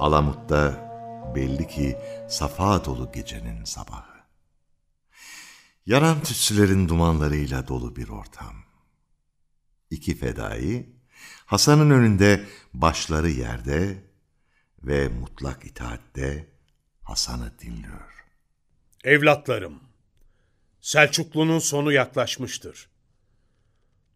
Alamut'ta 0.00 0.84
belli 1.34 1.68
ki 1.68 1.96
safa 2.28 2.84
dolu 2.84 3.12
gecenin 3.12 3.64
sabahı. 3.64 4.13
Yanan 5.86 6.22
tütsülerin 6.22 6.88
dumanlarıyla 6.88 7.68
dolu 7.68 7.96
bir 7.96 8.08
ortam. 8.08 8.64
İki 9.90 10.16
fedai, 10.16 10.86
Hasan'ın 11.46 11.90
önünde 11.90 12.44
başları 12.74 13.30
yerde 13.30 14.04
ve 14.82 15.08
mutlak 15.08 15.64
itaatte 15.64 16.48
Hasan'ı 17.02 17.58
dinliyor. 17.58 18.24
Evlatlarım, 19.04 19.80
Selçuklu'nun 20.80 21.58
sonu 21.58 21.92
yaklaşmıştır. 21.92 22.88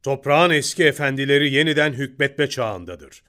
Toprağın 0.02 0.50
eski 0.50 0.84
efendileri 0.84 1.54
yeniden 1.54 1.92
hükmetme 1.92 2.48
çağındadır. 2.48 3.22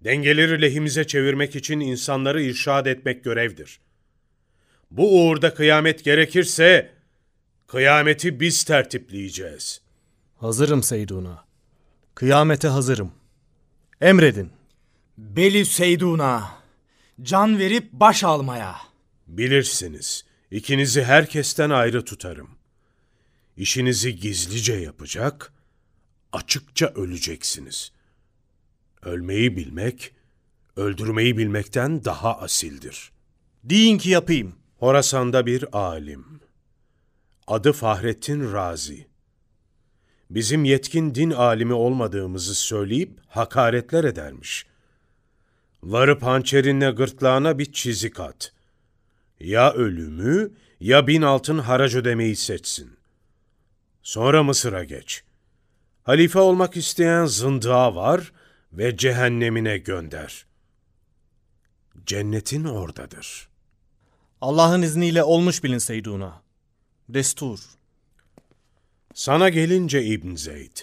Dengeleri 0.00 0.62
lehimize 0.62 1.06
çevirmek 1.06 1.56
için 1.56 1.80
insanları 1.80 2.42
irşad 2.42 2.86
etmek 2.86 3.24
görevdir. 3.24 3.80
Bu 4.90 5.20
uğurda 5.20 5.54
kıyamet 5.54 6.04
gerekirse, 6.04 7.01
kıyameti 7.72 8.40
biz 8.40 8.64
tertipleyeceğiz. 8.64 9.80
Hazırım 10.36 10.82
Seyduna. 10.82 11.44
Kıyamete 12.14 12.68
hazırım. 12.68 13.12
Emredin. 14.00 14.52
Beli 15.18 15.66
Seyduna. 15.66 16.50
Can 17.22 17.58
verip 17.58 17.92
baş 17.92 18.24
almaya. 18.24 18.76
Bilirsiniz, 19.26 20.24
ikinizi 20.50 21.04
herkesten 21.04 21.70
ayrı 21.70 22.04
tutarım. 22.04 22.50
İşinizi 23.56 24.16
gizlice 24.16 24.74
yapacak, 24.74 25.52
açıkça 26.32 26.86
öleceksiniz. 26.86 27.92
Ölmeyi 29.02 29.56
bilmek, 29.56 30.14
öldürmeyi 30.76 31.38
bilmekten 31.38 32.04
daha 32.04 32.38
asildir. 32.38 33.12
Deyin 33.64 33.98
ki 33.98 34.10
yapayım. 34.10 34.54
Horasan'da 34.78 35.46
bir 35.46 35.78
alim. 35.78 36.41
Adı 37.52 37.72
Fahrettin 37.72 38.52
Razi. 38.52 39.06
Bizim 40.30 40.64
yetkin 40.64 41.14
din 41.14 41.30
alimi 41.30 41.72
olmadığımızı 41.72 42.54
söyleyip 42.54 43.20
hakaretler 43.26 44.04
edermiş. 44.04 44.66
Varıp 45.82 46.22
hançerinle 46.22 46.90
gırtlağına 46.90 47.58
bir 47.58 47.72
çizik 47.72 48.20
at. 48.20 48.52
Ya 49.40 49.72
ölümü 49.72 50.52
ya 50.80 51.06
bin 51.06 51.22
altın 51.22 51.58
harac 51.58 51.96
ödemeyi 51.96 52.36
seçsin. 52.36 52.96
Sonra 54.02 54.42
Mısır'a 54.42 54.84
geç. 54.84 55.24
Halife 56.02 56.38
olmak 56.38 56.76
isteyen 56.76 57.26
zındığa 57.26 57.94
var 57.94 58.32
ve 58.72 58.96
cehennemine 58.96 59.78
gönder. 59.78 60.46
Cennetin 62.06 62.64
oradadır. 62.64 63.48
Allah'ın 64.40 64.82
izniyle 64.82 65.22
olmuş 65.22 65.64
bilin 65.64 65.78
Seyduna. 65.78 66.41
Destur. 67.14 67.60
Sana 69.14 69.48
gelince 69.48 70.04
İbn 70.04 70.34
Zeyd, 70.34 70.76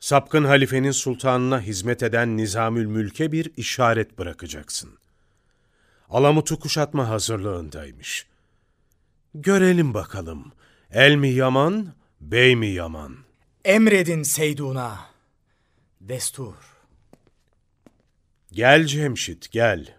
sapkın 0.00 0.44
halifenin 0.44 0.90
sultanına 0.90 1.60
hizmet 1.60 2.02
eden 2.02 2.36
Nizamül 2.36 2.86
Mülk'e 2.86 3.32
bir 3.32 3.52
işaret 3.56 4.18
bırakacaksın. 4.18 4.98
Alamut'u 6.10 6.58
kuşatma 6.58 7.08
hazırlığındaymış. 7.08 8.26
Görelim 9.34 9.94
bakalım, 9.94 10.52
el 10.90 11.14
mi 11.14 11.28
yaman, 11.28 11.94
bey 12.20 12.56
mi 12.56 12.68
yaman? 12.68 13.16
Emredin 13.64 14.22
Seyduna. 14.22 15.00
Destur. 16.00 16.54
Gel 18.52 18.84
Cemşit, 18.84 19.50
gel. 19.50 19.96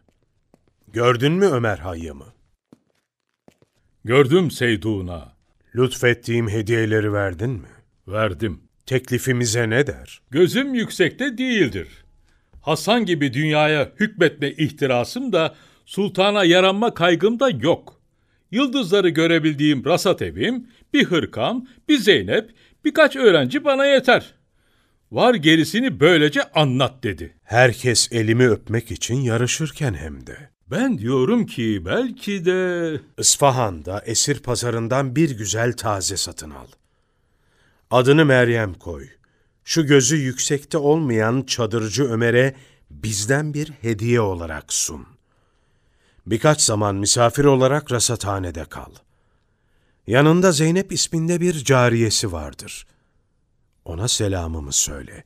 Gördün 0.87 1.31
mü 1.31 1.45
Ömer 1.45 1.77
Hayyam'ı? 1.77 2.34
Gördüm 4.05 4.51
Seyduna. 4.51 5.33
Lütfettiğim 5.75 6.49
hediyeleri 6.49 7.13
verdin 7.13 7.49
mi? 7.49 7.67
Verdim. 8.07 8.61
Teklifimize 8.85 9.69
ne 9.69 9.87
der? 9.87 10.21
Gözüm 10.31 10.73
yüksekte 10.73 11.37
değildir. 11.37 11.87
Hasan 12.61 13.05
gibi 13.05 13.33
dünyaya 13.33 13.91
hükmetme 13.99 14.51
ihtirasım 14.51 15.33
da 15.33 15.55
sultana 15.85 16.43
yaranma 16.43 16.93
kaygım 16.93 17.39
da 17.39 17.49
yok. 17.49 18.01
Yıldızları 18.51 19.09
görebildiğim 19.09 19.85
rasat 19.85 20.21
evim, 20.21 20.67
bir 20.93 21.05
hırkam, 21.05 21.67
bir 21.89 21.97
Zeynep, 21.97 22.49
birkaç 22.85 23.15
öğrenci 23.15 23.63
bana 23.65 23.85
yeter. 23.85 24.33
Var 25.11 25.35
gerisini 25.35 25.99
böylece 25.99 26.43
anlat 26.43 27.03
dedi. 27.03 27.35
Herkes 27.43 28.11
elimi 28.11 28.47
öpmek 28.47 28.91
için 28.91 29.15
yarışırken 29.15 29.93
hem 29.93 30.27
de. 30.27 30.54
Ben 30.71 30.97
diyorum 30.97 31.45
ki 31.45 31.81
belki 31.85 32.45
de... 32.45 33.01
İsfahan'da 33.17 34.01
esir 34.05 34.39
pazarından 34.39 35.15
bir 35.15 35.29
güzel 35.29 35.73
taze 35.73 36.17
satın 36.17 36.49
al. 36.49 36.67
Adını 37.91 38.25
Meryem 38.25 38.73
koy. 38.73 39.07
Şu 39.63 39.85
gözü 39.85 40.15
yüksekte 40.15 40.77
olmayan 40.77 41.41
çadırcı 41.41 42.03
Ömer'e 42.03 42.55
bizden 42.89 43.53
bir 43.53 43.71
hediye 43.81 44.21
olarak 44.21 44.73
sun. 44.73 45.07
Birkaç 46.25 46.61
zaman 46.61 46.95
misafir 46.95 47.45
olarak 47.45 47.91
rasathanede 47.91 48.65
kal. 48.65 48.91
Yanında 50.07 50.51
Zeynep 50.51 50.91
isminde 50.91 51.41
bir 51.41 51.63
cariyesi 51.63 52.31
vardır. 52.31 52.87
Ona 53.85 54.07
selamımı 54.07 54.73
söyle. 54.73 55.23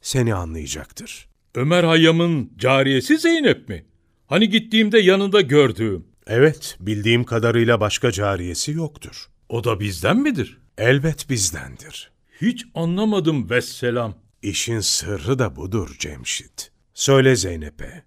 Seni 0.00 0.34
anlayacaktır. 0.34 1.28
Ömer 1.54 1.84
Hayyam'ın 1.84 2.52
cariyesi 2.58 3.18
Zeynep 3.18 3.68
mi? 3.68 3.86
Hani 4.26 4.48
gittiğimde 4.48 4.98
yanında 4.98 5.40
gördüğüm. 5.40 6.04
Evet, 6.26 6.76
bildiğim 6.80 7.24
kadarıyla 7.24 7.80
başka 7.80 8.12
cariyesi 8.12 8.72
yoktur. 8.72 9.26
O 9.48 9.64
da 9.64 9.80
bizden 9.80 10.16
midir? 10.16 10.58
Elbet 10.78 11.30
bizdendir. 11.30 12.10
Hiç 12.40 12.64
anlamadım 12.74 13.50
vesselam. 13.50 14.14
İşin 14.42 14.80
sırrı 14.80 15.38
da 15.38 15.56
budur 15.56 15.96
Cemşit. 15.98 16.70
Söyle 16.94 17.36
Zeynep'e. 17.36 18.02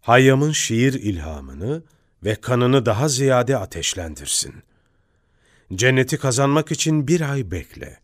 Hayyam'ın 0.00 0.52
şiir 0.52 0.92
ilhamını 0.92 1.82
ve 2.24 2.34
kanını 2.34 2.86
daha 2.86 3.08
ziyade 3.08 3.56
ateşlendirsin. 3.56 4.54
Cenneti 5.74 6.18
kazanmak 6.18 6.72
için 6.72 7.08
bir 7.08 7.32
ay 7.32 7.50
bekle. 7.50 8.00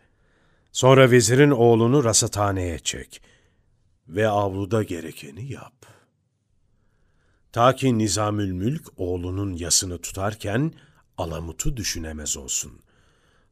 Sonra 0.72 1.10
vezirin 1.10 1.50
oğlunu 1.50 2.04
rasathaneye 2.04 2.78
çek 2.78 3.22
ve 4.08 4.28
avluda 4.28 4.82
gerekeni 4.82 5.52
yap. 5.52 5.93
Ta 7.54 7.74
ki 7.74 7.98
Nizamül 7.98 8.52
Mülk 8.52 8.82
oğlunun 8.96 9.52
yasını 9.52 9.98
tutarken 9.98 10.72
Alamut'u 11.18 11.76
düşünemez 11.76 12.36
olsun. 12.36 12.72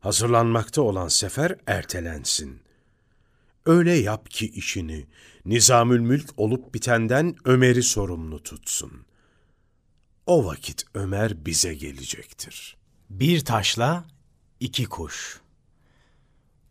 Hazırlanmakta 0.01 0.83
olan 0.83 1.09
sefer 1.09 1.59
ertelensin. 1.67 2.61
Öyle 3.67 3.93
yap 3.93 4.31
ki 4.31 4.51
işini, 4.51 5.07
Nizamül 5.45 6.01
Mülk 6.01 6.31
olup 6.37 6.75
bitenden 6.75 7.37
Ömer'i 7.45 7.83
sorumlu 7.83 8.43
tutsun. 8.43 8.93
O 10.27 10.45
vakit 10.47 10.85
Ömer 10.95 11.47
bize 11.47 11.75
gelecektir. 11.75 12.77
Bir 13.11 13.45
taşla 13.45 14.05
iki 14.61 14.85
kuş. 14.85 15.41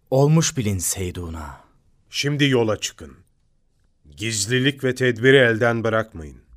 Olmuş 0.09 0.57
bilin 0.57 0.77
Seyduna. 0.77 1.61
Şimdi 2.09 2.45
yola 2.45 2.79
çıkın. 2.79 3.17
Gizlilik 4.17 4.83
ve 4.83 4.95
tedbiri 4.95 5.37
elden 5.37 5.83
bırakmayın. 5.83 6.50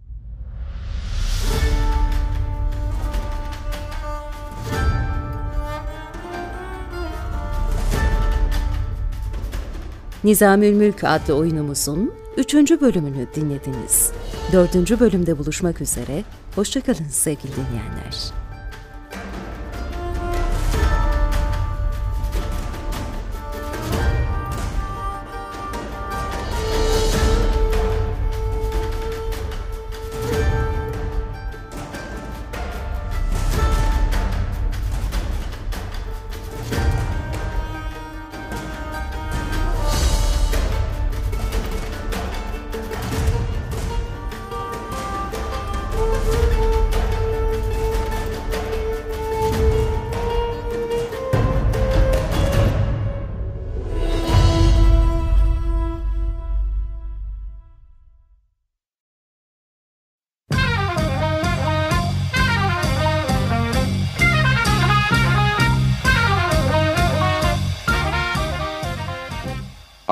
Nizamül 10.25 10.72
Mülk 10.72 11.05
adlı 11.05 11.35
oyunumuzun 11.35 12.12
3. 12.37 12.55
bölümünü 12.55 13.27
dinlediniz. 13.35 14.12
4. 14.53 15.01
bölümde 15.01 15.39
buluşmak 15.39 15.81
üzere, 15.81 16.25
hoşçakalın 16.55 17.09
sevgili 17.11 17.53
dinleyenler. 17.53 18.43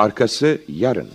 Arkası 0.03 0.59
yarın. 0.69 1.09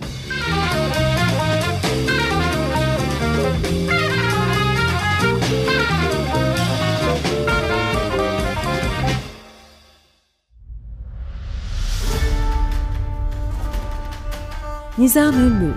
Nizamül 14.98 15.52
Mülk 15.52 15.74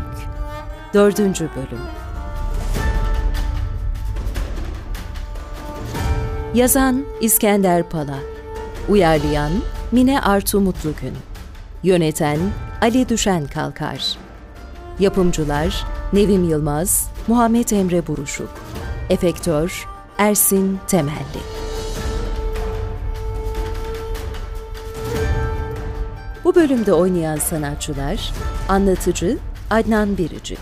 4. 0.94 1.20
Bölüm 1.20 1.80
Yazan 6.54 7.06
İskender 7.22 7.90
Pala 7.90 8.20
Uyarlayan 8.90 9.52
Mine 9.92 10.22
Artu 10.22 10.60
Mutlugün 10.62 11.14
Yöneten 11.84 12.40
Ali 12.82 13.10
Düşen 13.10 13.48
Kalkar. 13.48 14.18
Yapımcılar 15.00 15.86
Nevim 16.14 16.50
Yılmaz 16.50 17.12
Muhammed 17.28 17.70
Emre 17.70 18.08
Buruşuk. 18.08 18.50
Efektör 19.10 19.88
Ersin 20.18 20.80
Temelli. 20.88 21.42
Bu 26.44 26.56
bölümde 26.56 26.94
oynayan 26.94 27.38
sanatçılar 27.38 28.32
Anlatıcı 28.70 29.38
Adnan 29.70 30.18
Biricik 30.18 30.60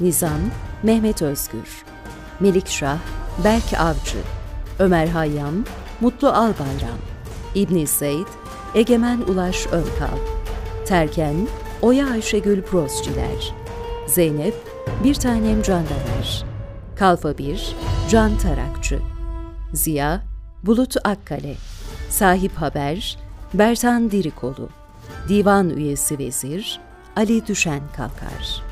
Nizam 0.00 0.40
Mehmet 0.82 1.22
Özgür 1.22 1.84
Melikşah 2.40 2.98
Berk 3.44 3.80
Avcı 3.80 4.18
Ömer 4.78 5.06
Hayyam 5.06 5.54
Mutlu 6.00 6.28
Albayram 6.28 6.98
İbni 7.54 7.86
Seyd 7.86 8.26
Egemen 8.74 9.18
Ulaş 9.20 9.66
Önkal 9.66 10.31
Terken 10.92 11.48
Oya 11.82 12.10
Ayşegül 12.10 12.62
Prosçiler 12.62 13.54
Zeynep 14.06 14.54
Bir 15.04 15.14
Tanem 15.14 15.62
Candaner 15.62 16.44
Kalfa 16.96 17.38
1 17.38 17.76
Can 18.10 18.38
Tarakçı. 18.38 18.98
Ziya 19.72 20.22
Bulut 20.62 20.96
Akkale. 21.04 21.54
Sahip 22.08 22.52
Haber 22.52 23.18
Bertan 23.54 24.10
Dirikolu 24.10 24.68
Divan 25.28 25.70
Üyesi 25.70 26.18
Vezir 26.18 26.80
Ali 27.16 27.46
Düşen 27.46 27.82
Kalkar 27.96 28.62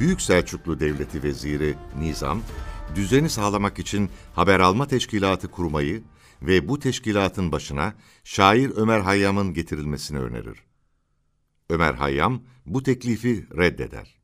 Büyük 0.00 0.22
Selçuklu 0.22 0.80
Devleti 0.80 1.22
Veziri 1.22 1.74
Nizam, 1.98 2.42
düzeni 2.94 3.30
sağlamak 3.30 3.78
için 3.78 4.10
haber 4.34 4.60
alma 4.60 4.86
teşkilatı 4.86 5.50
kurmayı 5.50 6.02
ve 6.42 6.68
bu 6.68 6.78
teşkilatın 6.78 7.52
başına 7.52 7.94
şair 8.24 8.70
Ömer 8.76 9.00
Hayyam'ın 9.00 9.54
getirilmesini 9.54 10.18
önerir. 10.18 10.58
Ömer 11.68 11.94
Hayyam 11.94 12.42
bu 12.66 12.82
teklifi 12.82 13.46
reddeder. 13.56 14.18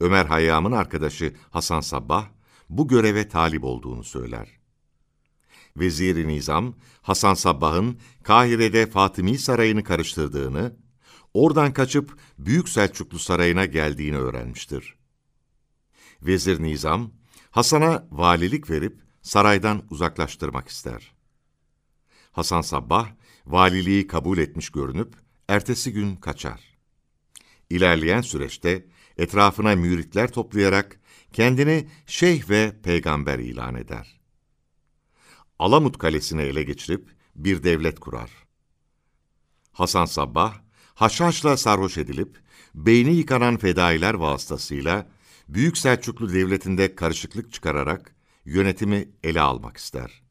Ömer 0.00 0.26
Hayyam'ın 0.26 0.72
arkadaşı 0.72 1.34
Hasan 1.50 1.80
Sabbah 1.80 2.26
bu 2.68 2.88
göreve 2.88 3.28
talip 3.28 3.64
olduğunu 3.64 4.04
söyler. 4.04 4.48
Vezir-i 5.76 6.28
Nizam, 6.28 6.74
Hasan 7.02 7.34
Sabbah'ın 7.34 7.98
Kahire'de 8.22 8.86
Fatımi 8.86 9.38
Sarayı'nı 9.38 9.84
karıştırdığını, 9.84 10.76
oradan 11.38 11.72
kaçıp 11.72 12.18
Büyük 12.38 12.68
Selçuklu 12.68 13.18
Sarayı'na 13.18 13.64
geldiğini 13.64 14.16
öğrenmiştir. 14.16 14.94
Vezir 16.22 16.62
Nizam, 16.62 17.10
Hasan'a 17.50 18.08
valilik 18.10 18.70
verip 18.70 19.02
saraydan 19.22 19.82
uzaklaştırmak 19.90 20.68
ister. 20.68 21.14
Hasan 22.32 22.60
Sabbah, 22.60 23.08
valiliği 23.46 24.06
kabul 24.06 24.38
etmiş 24.38 24.70
görünüp, 24.70 25.14
ertesi 25.48 25.92
gün 25.92 26.16
kaçar. 26.16 26.60
İlerleyen 27.70 28.20
süreçte 28.20 28.86
etrafına 29.16 29.76
müritler 29.76 30.32
toplayarak 30.32 31.00
kendini 31.32 31.88
şeyh 32.06 32.50
ve 32.50 32.76
peygamber 32.82 33.38
ilan 33.38 33.74
eder. 33.74 34.20
Alamut 35.58 35.98
Kalesi'ni 35.98 36.42
ele 36.42 36.62
geçirip 36.62 37.08
bir 37.36 37.62
devlet 37.62 38.00
kurar. 38.00 38.30
Hasan 39.72 40.04
Sabbah, 40.04 40.67
haşhaşla 40.98 41.56
sarhoş 41.56 41.98
edilip, 41.98 42.38
beyni 42.74 43.14
yıkanan 43.14 43.56
fedailer 43.56 44.14
vasıtasıyla 44.14 45.06
Büyük 45.48 45.78
Selçuklu 45.78 46.32
Devleti'nde 46.32 46.94
karışıklık 46.94 47.52
çıkararak 47.52 48.14
yönetimi 48.44 49.08
ele 49.22 49.40
almak 49.40 49.76
ister. 49.76 50.22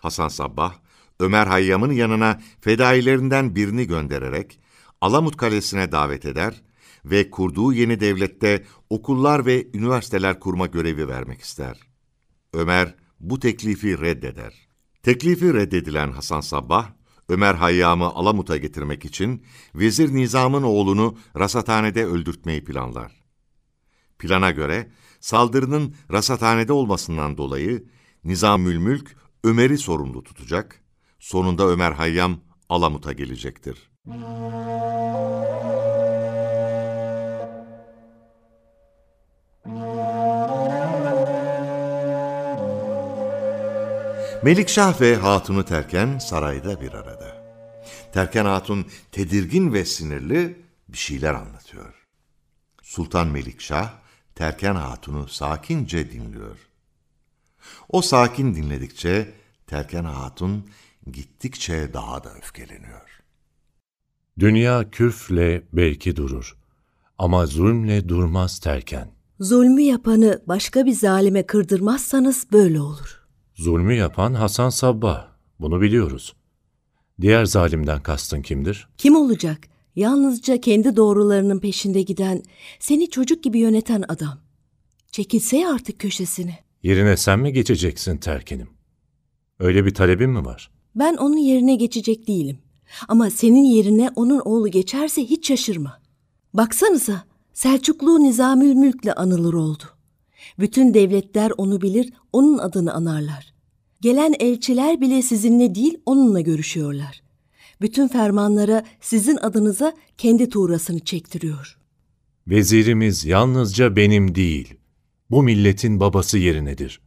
Hasan 0.00 0.28
Sabbah, 0.28 0.74
Ömer 1.20 1.46
Hayyam'ın 1.46 1.92
yanına 1.92 2.40
fedailerinden 2.60 3.54
birini 3.56 3.86
göndererek 3.86 4.60
Alamut 5.00 5.36
Kalesi'ne 5.36 5.92
davet 5.92 6.24
eder 6.24 6.62
ve 7.04 7.30
kurduğu 7.30 7.72
yeni 7.72 8.00
devlette 8.00 8.64
okullar 8.90 9.46
ve 9.46 9.66
üniversiteler 9.74 10.40
kurma 10.40 10.66
görevi 10.66 11.08
vermek 11.08 11.40
ister. 11.40 11.78
Ömer 12.52 12.94
bu 13.20 13.40
teklifi 13.40 14.00
reddeder. 14.00 14.54
Teklifi 15.02 15.54
reddedilen 15.54 16.12
Hasan 16.12 16.40
Sabbah, 16.40 16.99
Ömer 17.30 17.54
Hayyam'ı 17.54 18.06
Alamut'a 18.06 18.56
getirmek 18.56 19.04
için 19.04 19.44
Vezir 19.74 20.14
Nizam'ın 20.14 20.62
oğlunu 20.62 21.18
rasathanede 21.38 22.06
öldürtmeyi 22.06 22.64
planlar. 22.64 23.24
Plana 24.18 24.50
göre 24.50 24.90
saldırının 25.20 25.94
rasathanede 26.12 26.72
olmasından 26.72 27.36
dolayı 27.38 27.84
Nizamül 28.24 28.78
Mülk 28.78 29.16
Ömer'i 29.44 29.78
sorumlu 29.78 30.22
tutacak, 30.22 30.84
sonunda 31.18 31.68
Ömer 31.68 31.92
Hayyam 31.92 32.40
Alamut'a 32.68 33.12
gelecektir. 33.12 33.90
Melikşah 44.42 45.00
ve 45.00 45.16
Hatun'u 45.16 45.64
Terken 45.64 46.18
sarayda 46.18 46.80
bir 46.80 46.92
arada. 46.92 47.44
Terken 48.12 48.44
Hatun 48.44 48.86
tedirgin 49.12 49.72
ve 49.72 49.84
sinirli 49.84 50.62
bir 50.88 50.98
şeyler 50.98 51.34
anlatıyor. 51.34 51.94
Sultan 52.82 53.28
Melikşah, 53.28 53.92
Terken 54.34 54.74
Hatun'u 54.74 55.28
sakince 55.28 56.12
dinliyor. 56.12 56.56
O 57.88 58.02
sakin 58.02 58.54
dinledikçe 58.54 59.34
Terken 59.66 60.04
Hatun 60.04 60.68
gittikçe 61.12 61.92
daha 61.92 62.24
da 62.24 62.34
öfkeleniyor. 62.34 63.22
Dünya 64.38 64.90
küfle 64.90 65.62
belki 65.72 66.16
durur 66.16 66.56
ama 67.18 67.46
zulmle 67.46 68.08
durmaz 68.08 68.58
terken. 68.58 69.10
Zulmü 69.40 69.82
yapanı 69.82 70.42
başka 70.46 70.86
bir 70.86 70.92
zalime 70.92 71.46
kırdırmazsanız 71.46 72.46
böyle 72.52 72.80
olur. 72.80 73.19
Zulmü 73.60 73.94
yapan 73.94 74.34
Hasan 74.34 74.70
Sabbah, 74.70 75.26
bunu 75.60 75.80
biliyoruz. 75.80 76.34
Diğer 77.20 77.44
zalimden 77.44 78.02
kastın 78.02 78.42
kimdir? 78.42 78.88
Kim 78.98 79.16
olacak? 79.16 79.58
Yalnızca 79.96 80.60
kendi 80.60 80.96
doğrularının 80.96 81.58
peşinde 81.58 82.02
giden, 82.02 82.42
seni 82.78 83.10
çocuk 83.10 83.42
gibi 83.42 83.58
yöneten 83.58 84.04
adam. 84.08 84.38
Çekilse 85.12 85.56
ya 85.56 85.74
artık 85.74 85.98
köşesine. 85.98 86.58
Yerine 86.82 87.16
sen 87.16 87.38
mi 87.38 87.52
geçeceksin 87.52 88.16
terkenim? 88.16 88.68
Öyle 89.58 89.86
bir 89.86 89.94
talebin 89.94 90.30
mi 90.30 90.44
var? 90.44 90.70
Ben 90.94 91.16
onun 91.16 91.38
yerine 91.38 91.74
geçecek 91.74 92.28
değilim. 92.28 92.58
Ama 93.08 93.30
senin 93.30 93.64
yerine 93.64 94.10
onun 94.16 94.40
oğlu 94.40 94.68
geçerse 94.68 95.24
hiç 95.24 95.48
şaşırma. 95.48 96.00
Baksanıza, 96.54 97.24
Selçuklu 97.52 98.22
Nizamül 98.22 98.74
Mülk'le 98.74 99.12
anılır 99.16 99.54
oldu. 99.54 99.84
Bütün 100.58 100.94
devletler 100.94 101.52
onu 101.56 101.80
bilir, 101.80 102.12
onun 102.32 102.58
adını 102.58 102.92
anarlar. 102.92 103.54
Gelen 104.00 104.34
elçiler 104.40 105.00
bile 105.00 105.22
sizinle 105.22 105.74
değil, 105.74 105.98
onunla 106.06 106.40
görüşüyorlar. 106.40 107.22
Bütün 107.80 108.08
fermanlara 108.08 108.84
sizin 109.00 109.36
adınıza 109.36 109.94
kendi 110.18 110.48
tuğrasını 110.48 111.00
çektiriyor. 111.00 111.78
Vezirimiz 112.48 113.24
yalnızca 113.24 113.96
benim 113.96 114.34
değil, 114.34 114.74
bu 115.30 115.42
milletin 115.42 116.00
babası 116.00 116.38
yerinedir. 116.38 117.00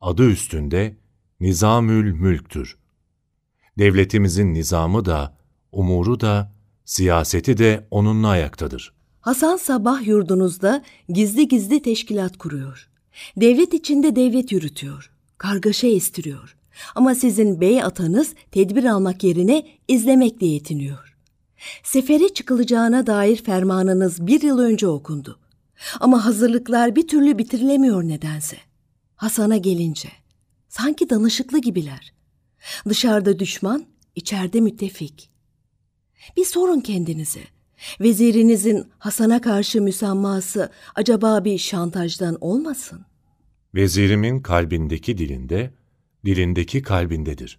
Adı 0.00 0.30
üstünde 0.30 0.96
Nizamül 1.40 2.12
Mülktür. 2.12 2.78
Devletimizin 3.78 4.54
nizamı 4.54 5.04
da, 5.04 5.38
umuru 5.72 6.20
da, 6.20 6.52
siyaseti 6.84 7.58
de 7.58 7.86
onunla 7.90 8.28
ayaktadır. 8.28 8.92
Hasan 9.20 9.56
Sabah 9.56 10.06
yurdunuzda 10.06 10.82
gizli 11.08 11.48
gizli 11.48 11.82
teşkilat 11.82 12.36
kuruyor. 12.36 12.89
Devlet 13.36 13.74
içinde 13.74 14.16
devlet 14.16 14.52
yürütüyor. 14.52 15.10
Kargaşa 15.38 15.86
estiriyor. 15.86 16.56
Ama 16.94 17.14
sizin 17.14 17.60
bey 17.60 17.82
atanız 17.82 18.34
tedbir 18.50 18.84
almak 18.84 19.24
yerine 19.24 19.66
izlemekle 19.88 20.46
yetiniyor. 20.46 21.16
Sefere 21.82 22.28
çıkılacağına 22.28 23.06
dair 23.06 23.36
fermanınız 23.36 24.26
bir 24.26 24.42
yıl 24.42 24.58
önce 24.58 24.88
okundu. 24.88 25.38
Ama 26.00 26.24
hazırlıklar 26.24 26.96
bir 26.96 27.08
türlü 27.08 27.38
bitirilemiyor 27.38 28.02
nedense. 28.02 28.56
Hasan'a 29.16 29.56
gelince, 29.56 30.08
sanki 30.68 31.10
danışıklı 31.10 31.58
gibiler. 31.58 32.12
Dışarıda 32.88 33.38
düşman, 33.38 33.86
içeride 34.14 34.60
müttefik. 34.60 35.30
Bir 36.36 36.44
sorun 36.44 36.80
kendinize. 36.80 37.40
Vezirinizin 38.00 38.86
Hasan'a 38.98 39.40
karşı 39.40 39.82
müsamması 39.82 40.70
acaba 40.94 41.44
bir 41.44 41.58
şantajdan 41.58 42.38
olmasın? 42.40 43.06
Vezirimin 43.74 44.40
kalbindeki 44.40 45.18
dilinde, 45.18 45.74
dilindeki 46.24 46.82
kalbindedir. 46.82 47.58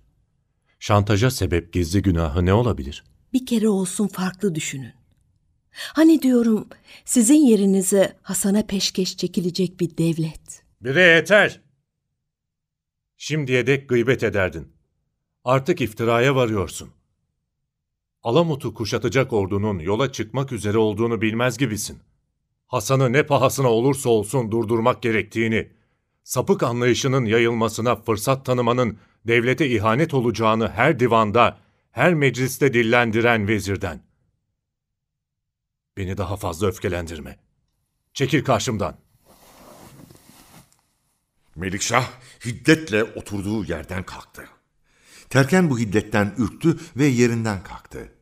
Şantaja 0.80 1.32
sebep 1.32 1.74
gizli 1.74 2.02
günahı 2.02 2.46
ne 2.46 2.54
olabilir? 2.54 3.04
Bir 3.34 3.46
kere 3.46 3.70
olsun 3.70 4.08
farklı 4.08 4.56
düşünün. 4.56 4.94
Hani 5.72 6.22
diyorum 6.22 6.68
sizin 7.06 7.46
yerinize 7.48 8.18
Hasan'a 8.22 8.66
peşkeş 8.66 9.18
çekilecek 9.18 9.80
bir 9.80 9.98
devlet. 9.98 10.64
Bire 10.82 11.02
yeter! 11.02 11.62
Şimdiye 13.18 13.68
dek 13.68 13.90
gıybet 13.90 14.24
ederdin. 14.24 14.68
Artık 15.44 15.82
iftiraya 15.82 16.36
varıyorsun. 16.36 16.90
Alamut'u 18.24 18.74
kuşatacak 18.74 19.34
ordunun 19.34 19.80
yola 19.80 20.12
çıkmak 20.12 20.52
üzere 20.52 20.78
olduğunu 20.78 21.22
bilmez 21.22 21.58
gibisin. 21.58 22.00
Hasan'ı 22.68 23.14
ne 23.14 23.26
pahasına 23.26 23.68
olursa 23.68 24.10
olsun 24.10 24.52
durdurmak 24.52 25.02
gerektiğini, 25.02 25.72
sapık 26.24 26.64
anlayışının 26.64 27.26
yayılmasına 27.26 27.96
fırsat 27.96 28.46
tanımanın 28.46 28.98
devlete 29.28 29.70
ihanet 29.70 30.14
olacağını 30.14 30.70
her 30.70 31.00
divanda, 31.00 31.58
her 31.92 32.14
mecliste 32.14 32.74
dillendiren 32.74 33.48
vezirden. 33.48 34.04
Beni 35.98 36.18
daha 36.18 36.38
fazla 36.38 36.68
öfkelendirme. 36.68 37.40
Çekil 38.14 38.44
karşımdan. 38.44 38.98
Melikşah 41.56 42.12
hiddetle 42.46 43.04
oturduğu 43.04 43.66
yerden 43.66 44.04
kalktı. 44.04 44.48
Terken 45.30 45.70
bu 45.70 45.80
hiddetten 45.80 46.36
ürktü 46.38 46.80
ve 46.96 47.06
yerinden 47.06 47.64
kalktı. 47.64 48.14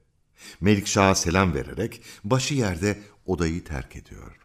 Melikşah'a 0.62 1.16
selam 1.16 1.54
vererek 1.54 2.02
başı 2.24 2.54
yerde 2.54 3.00
odayı 3.26 3.64
terk 3.64 3.95
ediyor. 3.95 4.39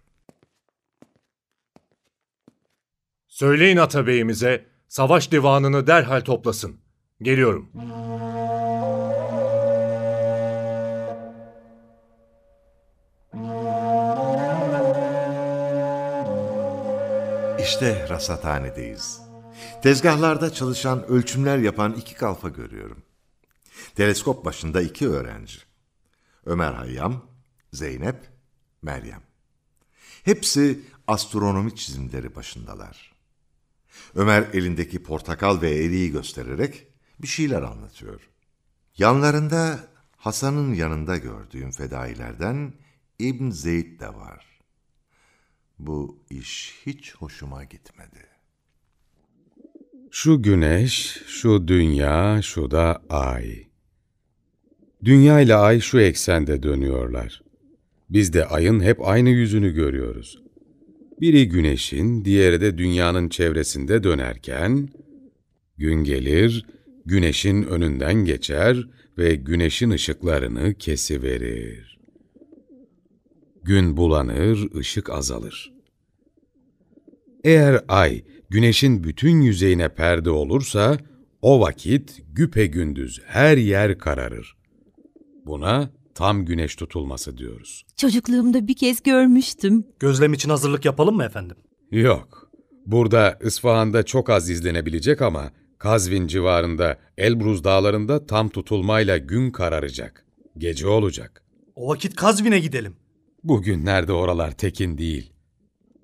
Söyleyin 3.34 3.76
Atabeyimize 3.76 4.66
savaş 4.88 5.30
divanını 5.30 5.86
derhal 5.86 6.20
toplasın. 6.20 6.80
Geliyorum. 7.22 7.70
İşte 17.60 18.08
rasathanedeyiz. 18.08 19.20
Tezgahlarda 19.82 20.52
çalışan 20.52 21.06
ölçümler 21.06 21.58
yapan 21.58 21.92
iki 21.92 22.14
kalfa 22.14 22.48
görüyorum. 22.48 23.02
Teleskop 23.94 24.44
başında 24.44 24.82
iki 24.82 25.08
öğrenci. 25.08 25.58
Ömer 26.46 26.72
Hayyam, 26.72 27.26
Zeynep, 27.72 28.16
Meryem. 28.82 29.22
Hepsi 30.24 30.80
astronomi 31.06 31.76
çizimleri 31.76 32.34
başındalar. 32.34 33.13
Ömer 34.14 34.44
elindeki 34.52 35.02
portakal 35.02 35.62
ve 35.62 35.70
eriği 35.70 36.12
göstererek 36.12 36.86
bir 37.22 37.26
şeyler 37.26 37.62
anlatıyor. 37.62 38.20
Yanlarında 38.98 39.78
Hasan'ın 40.16 40.74
yanında 40.74 41.16
gördüğüm 41.16 41.70
fedailerden 41.70 42.72
İbn 43.18 43.50
Zeyd 43.50 44.00
de 44.00 44.08
var. 44.08 44.46
Bu 45.78 46.24
iş 46.30 46.74
hiç 46.86 47.14
hoşuma 47.14 47.64
gitmedi. 47.64 48.26
Şu 50.10 50.42
güneş, 50.42 51.22
şu 51.26 51.68
dünya, 51.68 52.42
şu 52.42 52.70
da 52.70 53.02
ay. 53.08 53.66
Dünya 55.04 55.40
ile 55.40 55.54
ay 55.54 55.80
şu 55.80 56.00
eksende 56.00 56.62
dönüyorlar. 56.62 57.42
Biz 58.10 58.32
de 58.32 58.46
ayın 58.46 58.80
hep 58.80 59.08
aynı 59.08 59.28
yüzünü 59.28 59.74
görüyoruz. 59.74 60.43
Biri 61.20 61.48
güneşin, 61.48 62.24
diğeri 62.24 62.60
de 62.60 62.78
dünyanın 62.78 63.28
çevresinde 63.28 64.02
dönerken, 64.02 64.88
gün 65.76 66.04
gelir, 66.04 66.66
güneşin 67.06 67.62
önünden 67.62 68.14
geçer 68.14 68.88
ve 69.18 69.34
güneşin 69.34 69.90
ışıklarını 69.90 70.74
kesiverir. 70.74 71.98
Gün 73.62 73.96
bulanır, 73.96 74.74
ışık 74.76 75.10
azalır. 75.10 75.72
Eğer 77.44 77.84
ay 77.88 78.24
güneşin 78.50 79.04
bütün 79.04 79.40
yüzeyine 79.40 79.88
perde 79.88 80.30
olursa, 80.30 80.98
o 81.42 81.60
vakit 81.60 82.22
güpe 82.32 82.66
gündüz 82.66 83.20
her 83.26 83.56
yer 83.56 83.98
kararır. 83.98 84.56
Buna 85.46 85.90
tam 86.14 86.44
güneş 86.44 86.76
tutulması 86.76 87.38
diyoruz. 87.38 87.86
Çocukluğumda 87.96 88.68
bir 88.68 88.76
kez 88.76 89.02
görmüştüm. 89.02 89.84
Gözlem 89.98 90.32
için 90.32 90.50
hazırlık 90.50 90.84
yapalım 90.84 91.16
mı 91.16 91.24
efendim? 91.24 91.56
Yok. 91.90 92.50
Burada 92.86 93.38
İsfahan'da 93.44 94.02
çok 94.02 94.30
az 94.30 94.50
izlenebilecek 94.50 95.22
ama 95.22 95.50
Kazvin 95.78 96.26
civarında 96.26 96.98
Elbruz 97.18 97.64
dağlarında 97.64 98.26
tam 98.26 98.48
tutulmayla 98.48 99.18
gün 99.18 99.50
kararacak. 99.50 100.24
Gece 100.58 100.86
olacak. 100.86 101.42
O 101.74 101.88
vakit 101.88 102.16
Kazvin'e 102.16 102.58
gidelim. 102.60 102.96
Bugünlerde 103.44 104.12
oralar 104.12 104.50
tekin 104.50 104.98
değil. 104.98 105.32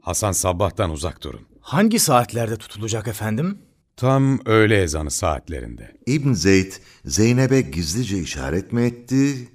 Hasan 0.01 0.33
sabahtan 0.33 0.91
uzak 0.91 1.23
durun. 1.23 1.41
Hangi 1.61 1.99
saatlerde 1.99 2.57
tutulacak 2.57 3.09
efendim? 3.09 3.59
Tam 3.97 4.47
öğle 4.47 4.83
ezanı 4.83 5.11
saatlerinde. 5.11 5.97
İbn 6.07 6.33
Zeyd 6.33 6.73
Zeynep'e 7.05 7.61
gizlice 7.61 8.19
işaret 8.19 8.73
mi 8.73 8.83
etti 8.83 9.49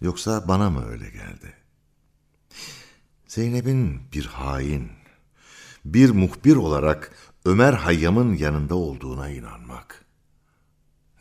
yoksa 0.00 0.48
bana 0.48 0.70
mı 0.70 0.86
öyle 0.86 1.10
geldi? 1.10 1.54
Zeynep'in 3.26 4.00
bir 4.12 4.26
hain, 4.26 4.90
bir 5.84 6.10
muhbir 6.10 6.56
olarak 6.56 7.12
Ömer 7.44 7.72
Hayyam'ın 7.72 8.34
yanında 8.34 8.74
olduğuna 8.74 9.30
inanmak 9.30 10.04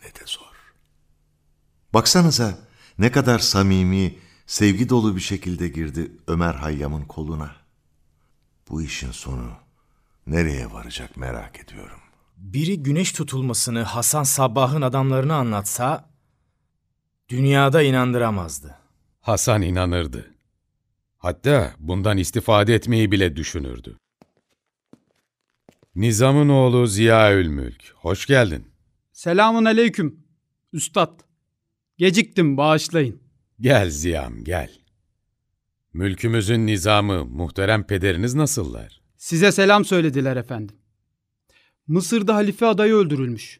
ne 0.03 0.07
de 0.07 0.25
zor. 0.25 0.73
Baksanıza 1.93 2.57
ne 2.97 3.11
kadar 3.11 3.39
samimi, 3.39 4.17
sevgi 4.47 4.89
dolu 4.89 5.15
bir 5.15 5.21
şekilde 5.21 5.67
girdi 5.67 6.11
Ömer 6.27 6.53
Hayyam'ın 6.53 7.05
koluna. 7.05 7.55
Bu 8.69 8.81
işin 8.81 9.11
sonu 9.11 9.51
nereye 10.27 10.71
varacak 10.71 11.17
merak 11.17 11.59
ediyorum. 11.59 11.99
Biri 12.37 12.83
güneş 12.83 13.11
tutulmasını 13.11 13.83
Hasan 13.83 14.23
Sabbah'ın 14.23 14.81
adamlarına 14.81 15.35
anlatsa, 15.35 16.09
dünyada 17.29 17.81
inandıramazdı. 17.81 18.75
Hasan 19.19 19.61
inanırdı. 19.61 20.33
Hatta 21.17 21.73
bundan 21.79 22.17
istifade 22.17 22.75
etmeyi 22.75 23.11
bile 23.11 23.35
düşünürdü. 23.35 23.97
Nizam'ın 25.95 26.49
oğlu 26.49 26.87
Ziyaülmülk, 26.87 27.93
hoş 27.95 28.25
geldin. 28.25 28.67
Selamun 29.11 29.65
aleyküm. 29.65 30.23
Üstad. 30.73 31.19
Geciktim 31.97 32.57
bağışlayın. 32.57 33.21
Gel 33.59 33.89
Ziyam 33.89 34.43
gel. 34.43 34.71
Mülkümüzün 35.93 36.67
nizamı, 36.67 37.25
muhterem 37.25 37.87
pederiniz 37.87 38.33
nasıllar? 38.35 39.01
Size 39.17 39.51
selam 39.51 39.85
söylediler 39.85 40.37
efendim. 40.37 40.75
Mısır'da 41.87 42.35
halife 42.35 42.65
adayı 42.65 42.93
öldürülmüş. 42.93 43.59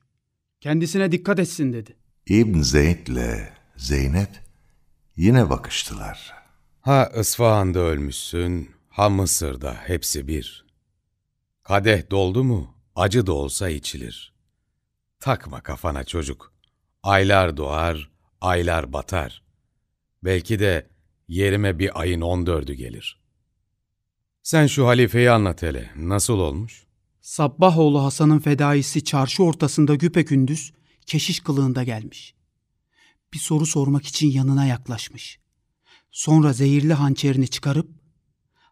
Kendisine 0.62 1.12
dikkat 1.12 1.40
etsin 1.40 1.74
dedi. 1.74 1.96
İbn 2.28 2.60
Zeyd'le 2.62 3.57
Zeynep 3.78 4.30
yine 5.18 5.50
bakıştılar. 5.50 6.34
Ha 6.82 7.12
İsfahan'da 7.20 7.80
ölmüşsün, 7.80 8.72
ha 8.90 9.10
Mısır'da 9.10 9.74
hepsi 9.74 10.28
bir. 10.28 10.66
Kadeh 11.64 12.12
doldu 12.12 12.44
mu, 12.44 12.76
acı 12.96 13.28
da 13.28 13.34
olsa 13.34 13.70
içilir. 13.70 14.34
Takma 15.20 15.62
kafana 15.62 16.04
çocuk. 16.04 16.54
Aylar 17.04 17.58
doğar, 17.58 18.10
aylar 18.42 18.94
batar. 18.94 19.44
Belki 20.24 20.60
de 20.60 20.88
yerime 21.28 21.80
bir 21.80 22.02
ayın 22.02 22.22
on 22.22 22.46
dördü 22.46 22.74
gelir. 22.74 23.22
Sen 24.44 24.68
şu 24.68 24.88
halifeyi 24.88 25.32
anlat 25.32 25.62
hele, 25.62 25.92
nasıl 25.96 26.40
olmuş? 26.40 26.86
Sabbahoğlu 27.22 28.04
Hasan'ın 28.04 28.40
fedaisi 28.40 29.04
çarşı 29.04 29.44
ortasında 29.44 29.96
güpekündüz 29.96 30.74
keşiş 31.06 31.40
kılığında 31.40 31.84
gelmiş. 31.84 32.37
Bir 33.34 33.38
soru 33.40 33.66
sormak 33.66 34.06
için 34.06 34.32
yanına 34.32 34.66
yaklaşmış. 34.66 35.40
Sonra 36.12 36.54
zehirli 36.54 36.94
hançerini 36.94 37.48
çıkarıp 37.48 37.90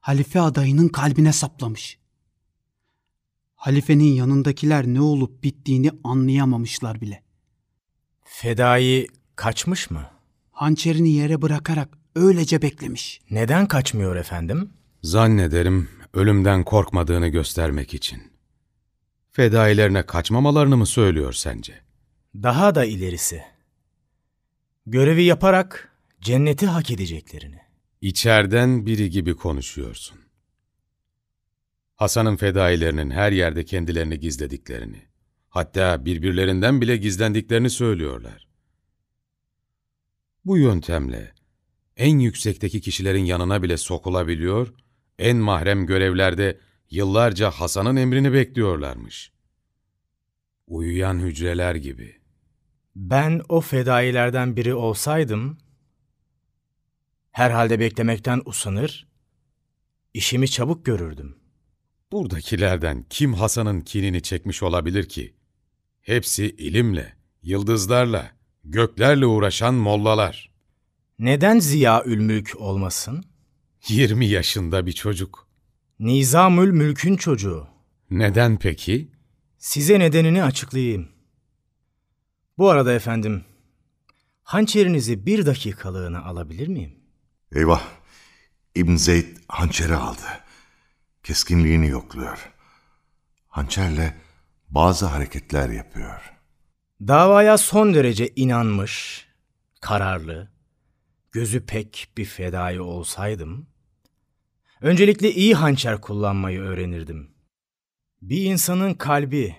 halife 0.01 0.39
adayının 0.41 0.88
kalbine 0.88 1.34
saplamış. 1.34 1.99
Halifenin 3.56 4.14
yanındakiler 4.14 4.88
ne 4.88 5.01
olup 5.01 5.43
bittiğini 5.43 5.91
anlayamamışlar 6.03 7.01
bile. 7.01 7.24
Fedai 8.24 9.08
kaçmış 9.36 9.89
mı? 9.89 10.10
Hançerini 10.51 11.10
yere 11.12 11.41
bırakarak 11.41 11.97
öylece 12.16 12.62
beklemiş. 12.62 13.22
Neden 13.30 13.68
kaçmıyor 13.68 14.16
efendim? 14.16 14.70
Zannederim 15.03 15.89
ölümden 16.14 16.64
korkmadığını 16.64 17.28
göstermek 17.28 17.93
için. 17.93 18.24
Fedailerine 19.32 20.05
kaçmamalarını 20.05 20.78
mı 20.78 20.86
söylüyor 20.86 21.34
sence? 21.34 21.74
Daha 22.36 22.75
da 22.75 22.86
ilerisi. 22.86 23.43
Görevi 24.87 25.24
yaparak 25.24 25.91
cenneti 26.21 26.67
hak 26.67 26.91
edeceklerini. 26.91 27.59
İçerden 28.01 28.86
biri 28.86 29.09
gibi 29.09 29.36
konuşuyorsun. 29.36 30.20
Hasan'ın 31.95 32.36
fedailerinin 32.36 33.09
her 33.09 33.32
yerde 33.32 33.66
kendilerini 33.66 34.20
gizlediklerini, 34.20 35.01
hatta 35.49 36.05
birbirlerinden 36.05 36.82
bile 36.82 36.97
gizlendiklerini 36.97 37.70
söylüyorlar. 37.70 38.47
Bu 40.45 40.57
yöntemle 40.57 41.33
en 41.97 42.20
yüksekteki 42.20 42.82
kişilerin 42.82 43.25
yanına 43.25 43.63
bile 43.63 43.78
sokulabiliyor, 43.78 44.74
en 45.20 45.37
mahrem 45.37 45.86
görevlerde 45.86 46.59
yıllarca 46.89 47.51
Hasan'ın 47.51 47.95
emrini 47.95 48.33
bekliyorlarmış. 48.33 49.32
Uyuyan 50.67 51.20
hücreler 51.20 51.75
gibi. 51.75 52.25
Ben 52.96 53.42
o 53.50 53.62
fedailerden 53.62 54.55
biri 54.55 54.74
olsaydım, 54.74 55.58
herhalde 57.32 57.80
beklemekten 57.80 58.42
usanır, 58.46 59.08
işimi 60.13 60.50
çabuk 60.50 60.86
görürdüm. 60.86 61.38
Buradakilerden 62.12 63.05
kim 63.09 63.34
Hasan'ın 63.34 63.82
kinini 63.82 64.22
çekmiş 64.22 64.63
olabilir 64.63 65.09
ki? 65.09 65.34
Hepsi 66.01 66.46
ilimle, 66.46 67.13
yıldızlarla, 67.43 68.32
göklerle 68.63 69.26
uğraşan 69.26 69.74
mollalar. 69.74 70.51
Neden 71.20 71.59
Ziya 71.59 72.04
Ülmülk 72.04 72.55
olmasın? 72.58 73.24
20 73.88 74.26
yaşında 74.26 74.86
bir 74.86 74.92
çocuk. 74.92 75.47
Nizamül 76.00 76.72
Mülk'ün 76.72 77.16
çocuğu. 77.16 77.67
Neden 78.09 78.59
peki? 78.59 79.12
Size 79.58 80.00
nedenini 80.00 80.43
açıklayayım. 80.43 81.14
Bu 82.57 82.69
arada 82.69 82.93
efendim, 82.93 83.45
hançerinizi 84.43 85.25
bir 85.25 85.45
dakikalığına 85.45 86.23
alabilir 86.23 86.67
miyim? 86.67 86.95
Eyvah! 87.51 87.83
İbn 88.75 88.95
Zeyd 88.95 89.37
hançeri 89.47 89.95
aldı. 89.95 90.21
Keskinliğini 91.23 91.87
yokluyor. 91.87 92.51
Hançerle 93.47 94.15
bazı 94.69 95.05
hareketler 95.05 95.69
yapıyor. 95.69 96.33
Davaya 97.01 97.57
son 97.57 97.93
derece 97.93 98.29
inanmış, 98.36 99.25
kararlı, 99.82 100.51
gözü 101.32 101.65
pek 101.65 102.09
bir 102.17 102.25
fedai 102.25 102.82
olsaydım, 102.82 103.67
öncelikle 104.82 105.32
iyi 105.32 105.55
hançer 105.55 106.01
kullanmayı 106.01 106.59
öğrenirdim. 106.61 107.32
Bir 108.21 108.41
insanın 108.41 108.93
kalbi 108.93 109.55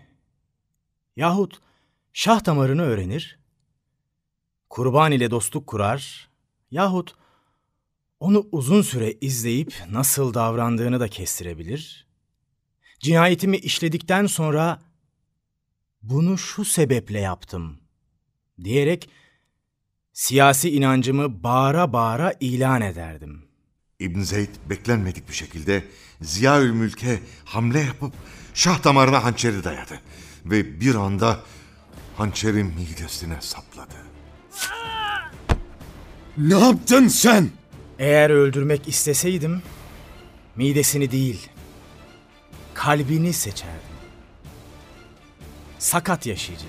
yahut 1.16 1.60
şah 2.16 2.44
damarını 2.44 2.82
öğrenir, 2.82 3.38
kurban 4.70 5.12
ile 5.12 5.30
dostluk 5.30 5.66
kurar 5.66 6.30
yahut 6.70 7.14
onu 8.20 8.48
uzun 8.52 8.82
süre 8.82 9.12
izleyip 9.12 9.74
nasıl 9.90 10.34
davrandığını 10.34 11.00
da 11.00 11.08
kestirebilir. 11.08 12.06
Cinayetimi 13.00 13.56
işledikten 13.56 14.26
sonra 14.26 14.82
bunu 16.02 16.38
şu 16.38 16.64
sebeple 16.64 17.20
yaptım 17.20 17.80
diyerek 18.64 19.10
siyasi 20.12 20.70
inancımı 20.70 21.42
bağıra 21.42 21.92
bağıra 21.92 22.34
ilan 22.40 22.82
ederdim. 22.82 23.44
İbn 23.98 24.20
Zeyd 24.20 24.50
beklenmedik 24.70 25.28
bir 25.28 25.34
şekilde 25.34 25.84
Ziyaül 26.20 26.70
Mülk'e 26.70 27.20
hamle 27.44 27.80
yapıp 27.80 28.12
şah 28.54 28.84
damarına 28.84 29.24
hançeri 29.24 29.64
dayadı. 29.64 30.00
Ve 30.44 30.80
bir 30.80 30.94
anda 30.94 31.40
hançeri 32.16 32.64
midesine 32.64 33.36
sapladı. 33.40 33.94
Ne 36.38 36.58
yaptın 36.58 37.08
sen? 37.08 37.50
Eğer 37.98 38.30
öldürmek 38.30 38.88
isteseydim, 38.88 39.62
midesini 40.56 41.10
değil, 41.10 41.50
kalbini 42.74 43.32
seçerdim. 43.32 43.96
Sakat 45.78 46.26
yaşayacak. 46.26 46.68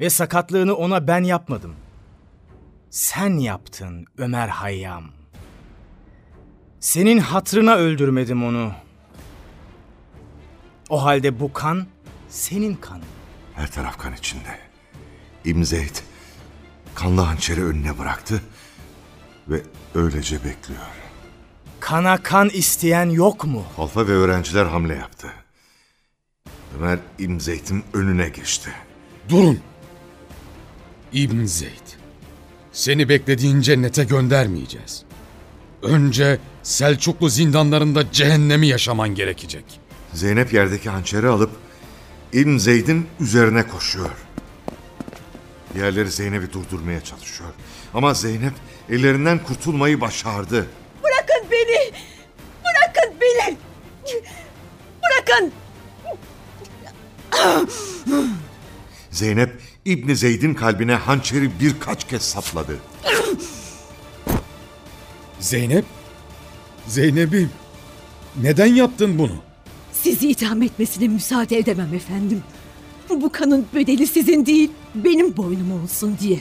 Ve 0.00 0.10
sakatlığını 0.10 0.74
ona 0.74 1.06
ben 1.06 1.22
yapmadım. 1.22 1.74
Sen 2.90 3.38
yaptın 3.38 4.06
Ömer 4.18 4.48
Hayyam. 4.48 5.04
Senin 6.80 7.18
hatrına 7.18 7.74
öldürmedim 7.74 8.44
onu. 8.44 8.72
O 10.88 11.04
halde 11.04 11.40
bu 11.40 11.52
kan 11.52 11.86
senin 12.28 12.74
kanın. 12.74 13.04
Her 13.56 13.70
taraf 13.70 13.98
kan 13.98 14.14
içinde. 14.14 14.58
İbn 15.44 15.62
Zeyd 15.62 15.96
kanlı 16.94 17.20
hançeri 17.20 17.64
önüne 17.64 17.98
bıraktı 17.98 18.42
ve 19.48 19.62
öylece 19.94 20.36
bekliyor. 20.36 20.80
Kana 21.80 22.22
kan 22.22 22.48
isteyen 22.48 23.10
yok 23.10 23.44
mu? 23.44 23.64
Halfa 23.76 24.06
ve 24.08 24.12
öğrenciler 24.12 24.66
hamle 24.66 24.94
yaptı. 24.94 25.32
Ömer 26.78 26.98
İbn 27.18 27.38
Zeyd'in 27.38 27.84
önüne 27.94 28.28
geçti. 28.28 28.70
Durun! 29.28 29.60
İbn 31.12 31.44
Zeyd, 31.44 31.86
seni 32.72 33.08
beklediğin 33.08 33.60
cennete 33.60 34.04
göndermeyeceğiz. 34.04 35.02
Önce 35.82 36.38
Selçuklu 36.62 37.28
zindanlarında 37.28 38.12
cehennemi 38.12 38.66
yaşaman 38.66 39.14
gerekecek. 39.14 39.64
Zeynep 40.12 40.52
yerdeki 40.52 40.90
hançeri 40.90 41.28
alıp 41.28 41.50
İbn 42.34 42.56
Zeyd'in 42.56 43.06
üzerine 43.20 43.66
koşuyor. 43.68 44.10
Diğerleri 45.74 46.10
Zeynep'i 46.10 46.52
durdurmaya 46.52 47.04
çalışıyor. 47.04 47.50
Ama 47.94 48.14
Zeynep 48.14 48.52
ellerinden 48.90 49.38
kurtulmayı 49.38 50.00
başardı. 50.00 50.66
Bırakın 51.02 51.50
beni! 51.50 51.92
Bırakın 52.64 53.20
beni! 53.20 53.56
Bırakın! 55.02 55.52
Zeynep 59.10 59.60
İbn 59.84 60.12
Zeyd'in 60.12 60.54
kalbine 60.54 60.94
hançeri 60.94 61.60
birkaç 61.60 62.08
kez 62.08 62.22
sapladı. 62.22 62.76
Zeynep? 65.40 65.84
Zeynep'im, 66.86 67.50
neden 68.36 68.74
yaptın 68.74 69.18
bunu? 69.18 69.53
Sizi 70.04 70.30
itham 70.30 70.62
etmesine 70.62 71.08
müsaade 71.08 71.58
edemem 71.58 71.94
efendim. 71.94 72.42
Bu 73.10 73.32
kanın 73.32 73.66
bedeli 73.74 74.06
sizin 74.06 74.46
değil, 74.46 74.70
benim 74.94 75.36
boynum 75.36 75.82
olsun 75.82 76.16
diye. 76.20 76.40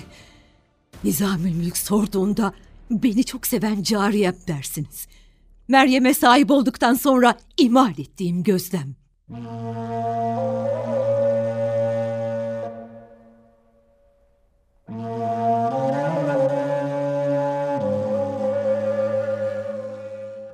Nizamül 1.03 1.55
Mülk 1.55 1.77
sorduğunda 1.77 2.53
beni 2.91 3.23
çok 3.23 3.47
seven 3.47 3.83
cariyem 3.83 4.35
dersiniz. 4.47 5.07
Meryem'e 5.67 6.13
sahip 6.13 6.51
olduktan 6.51 6.93
sonra 6.93 7.37
imal 7.57 7.91
ettiğim 7.99 8.43
gözlem. 8.43 8.95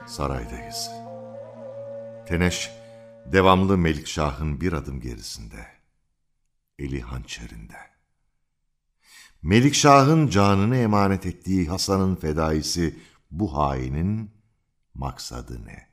Saraydayız. 0.08 0.90
Teneş 2.28 2.79
devamlı 3.32 3.78
Melikşah'ın 3.78 4.62
bir 4.62 4.74
adım 4.74 5.02
gerisinde. 5.02 5.68
Eli 6.80 7.02
hançerinde. 7.02 7.78
Melikşah'ın 9.42 10.28
canını 10.28 10.78
emanet 10.78 11.26
ettiği 11.26 11.68
Hasan'ın 11.70 12.16
fedaisi 12.16 13.00
bu 13.32 13.58
hainin 13.58 14.32
maksadı 14.94 15.66
ne? 15.66 15.90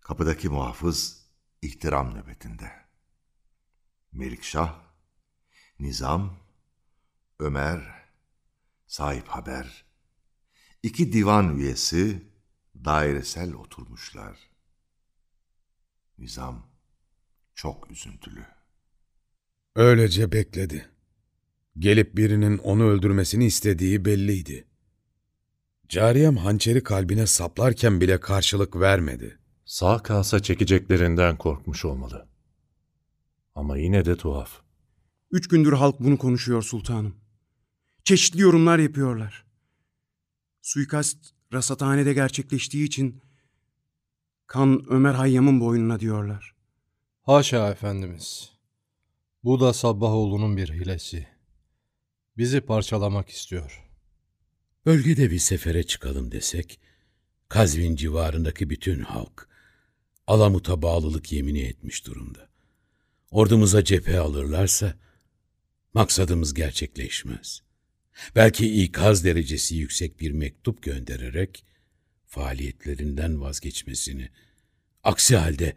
Kapıdaki 0.00 0.48
muhafız 0.48 1.26
ihtiram 1.62 2.14
nöbetinde. 2.14 2.72
Melikşah, 4.12 4.80
Nizam, 5.78 6.36
Ömer, 7.38 8.04
sahip 8.86 9.28
haber, 9.28 9.84
iki 10.82 11.12
divan 11.12 11.56
üyesi 11.56 12.22
dairesel 12.84 13.54
oturmuşlar. 13.54 14.47
Nizam 16.18 16.66
çok 17.54 17.90
üzüntülü. 17.90 18.46
Öylece 19.76 20.32
bekledi. 20.32 20.88
Gelip 21.78 22.16
birinin 22.16 22.58
onu 22.58 22.84
öldürmesini 22.84 23.46
istediği 23.46 24.04
belliydi. 24.04 24.68
Cariyem 25.88 26.36
hançeri 26.36 26.82
kalbine 26.82 27.26
saplarken 27.26 28.00
bile 28.00 28.20
karşılık 28.20 28.76
vermedi. 28.76 29.38
Sağ 29.64 30.02
kalsa 30.02 30.42
çekeceklerinden 30.42 31.38
korkmuş 31.38 31.84
olmalı. 31.84 32.28
Ama 33.54 33.78
yine 33.78 34.04
de 34.04 34.16
tuhaf. 34.16 34.60
Üç 35.30 35.48
gündür 35.48 35.72
halk 35.72 36.00
bunu 36.00 36.18
konuşuyor 36.18 36.62
sultanım. 36.62 37.14
Çeşitli 38.04 38.40
yorumlar 38.40 38.78
yapıyorlar. 38.78 39.46
Suikast 40.62 41.18
rasathanede 41.52 42.12
gerçekleştiği 42.12 42.86
için 42.86 43.22
kan 44.48 44.84
Ömer 44.88 45.14
Hayyam'ın 45.14 45.60
boynuna 45.60 46.00
diyorlar. 46.00 46.54
Haşa 47.22 47.70
efendimiz. 47.70 48.50
Bu 49.44 49.60
da 49.60 49.72
Sabbahoğlu'nun 49.72 50.56
bir 50.56 50.68
hilesi. 50.68 51.26
Bizi 52.36 52.60
parçalamak 52.60 53.28
istiyor. 53.28 53.84
Bölgede 54.86 55.30
bir 55.30 55.38
sefere 55.38 55.82
çıkalım 55.82 56.32
desek, 56.32 56.80
Kazvin 57.48 57.96
civarındaki 57.96 58.70
bütün 58.70 59.00
halk 59.00 59.48
Alamut'a 60.26 60.82
bağlılık 60.82 61.32
yemini 61.32 61.60
etmiş 61.60 62.06
durumda. 62.06 62.48
Ordumuza 63.30 63.84
cephe 63.84 64.18
alırlarsa 64.18 64.94
maksadımız 65.94 66.54
gerçekleşmez. 66.54 67.62
Belki 68.36 68.82
ikaz 68.82 69.24
derecesi 69.24 69.76
yüksek 69.76 70.20
bir 70.20 70.32
mektup 70.32 70.82
göndererek 70.82 71.64
faaliyetlerinden 72.28 73.40
vazgeçmesini, 73.40 74.28
aksi 75.04 75.36
halde 75.36 75.74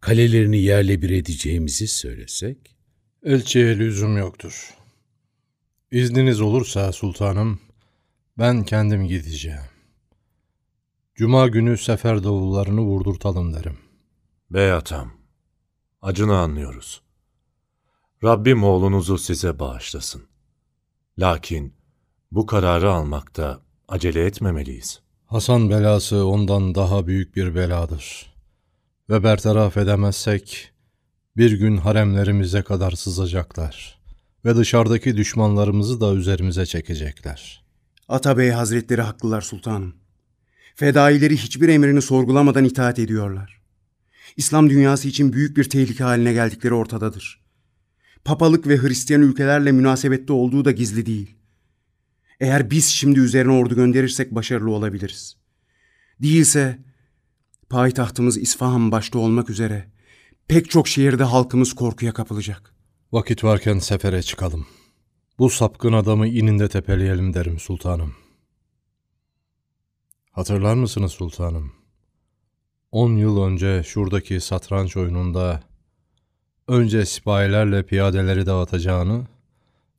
kalelerini 0.00 0.58
yerle 0.58 1.02
bir 1.02 1.10
edeceğimizi 1.10 1.88
söylesek? 1.88 2.76
Elçiye 3.24 3.78
lüzum 3.78 4.18
yoktur. 4.18 4.74
İzniniz 5.90 6.40
olursa 6.40 6.92
sultanım, 6.92 7.60
ben 8.38 8.64
kendim 8.64 9.08
gideceğim. 9.08 9.60
Cuma 11.14 11.48
günü 11.48 11.78
sefer 11.78 12.24
davullarını 12.24 12.80
vurdurtalım 12.80 13.54
derim. 13.54 13.78
Bey 14.50 14.72
atam, 14.72 15.12
acını 16.02 16.36
anlıyoruz. 16.36 17.02
Rabbim 18.24 18.64
oğlunuzu 18.64 19.18
size 19.18 19.58
bağışlasın. 19.58 20.22
Lakin 21.18 21.74
bu 22.32 22.46
kararı 22.46 22.92
almakta 22.92 23.60
acele 23.88 24.24
etmemeliyiz. 24.24 25.00
Hasan 25.30 25.70
belası 25.70 26.26
ondan 26.26 26.74
daha 26.74 27.06
büyük 27.06 27.36
bir 27.36 27.54
beladır. 27.54 28.34
Ve 29.10 29.22
bertaraf 29.22 29.76
edemezsek 29.76 30.72
bir 31.36 31.52
gün 31.52 31.76
haremlerimize 31.76 32.62
kadar 32.62 32.90
sızacaklar 32.90 34.00
ve 34.44 34.56
dışarıdaki 34.56 35.16
düşmanlarımızı 35.16 36.00
da 36.00 36.14
üzerimize 36.14 36.66
çekecekler. 36.66 37.64
Atabey 38.08 38.50
Hazretleri 38.50 39.02
haklılar 39.02 39.40
sultanım. 39.40 39.94
Fedaileri 40.74 41.36
hiçbir 41.36 41.68
emrini 41.68 42.02
sorgulamadan 42.02 42.64
itaat 42.64 42.98
ediyorlar. 42.98 43.60
İslam 44.36 44.70
dünyası 44.70 45.08
için 45.08 45.32
büyük 45.32 45.56
bir 45.56 45.64
tehlike 45.64 46.04
haline 46.04 46.32
geldikleri 46.32 46.74
ortadadır. 46.74 47.40
Papalık 48.24 48.66
ve 48.66 48.78
Hristiyan 48.78 49.22
ülkelerle 49.22 49.72
münasebette 49.72 50.32
olduğu 50.32 50.64
da 50.64 50.70
gizli 50.70 51.06
değil. 51.06 51.39
Eğer 52.40 52.70
biz 52.70 52.86
şimdi 52.86 53.20
üzerine 53.20 53.52
ordu 53.52 53.74
gönderirsek 53.74 54.34
başarılı 54.34 54.70
olabiliriz. 54.70 55.36
Değilse 56.22 56.78
payitahtımız 57.68 58.38
İsfahan 58.38 58.92
başta 58.92 59.18
olmak 59.18 59.50
üzere 59.50 59.90
pek 60.48 60.70
çok 60.70 60.88
şehirde 60.88 61.24
halkımız 61.24 61.72
korkuya 61.72 62.12
kapılacak. 62.12 62.74
Vakit 63.12 63.44
varken 63.44 63.78
sefere 63.78 64.22
çıkalım. 64.22 64.66
Bu 65.38 65.50
sapkın 65.50 65.92
adamı 65.92 66.26
ininde 66.26 66.68
tepeleyelim 66.68 67.34
derim 67.34 67.58
sultanım. 67.58 68.14
Hatırlar 70.30 70.74
mısınız 70.74 71.12
sultanım? 71.12 71.72
On 72.92 73.16
yıl 73.16 73.42
önce 73.42 73.82
şuradaki 73.82 74.40
satranç 74.40 74.96
oyununda 74.96 75.62
önce 76.68 77.06
sipahilerle 77.06 77.86
piyadeleri 77.86 78.46
dağıtacağını, 78.46 79.26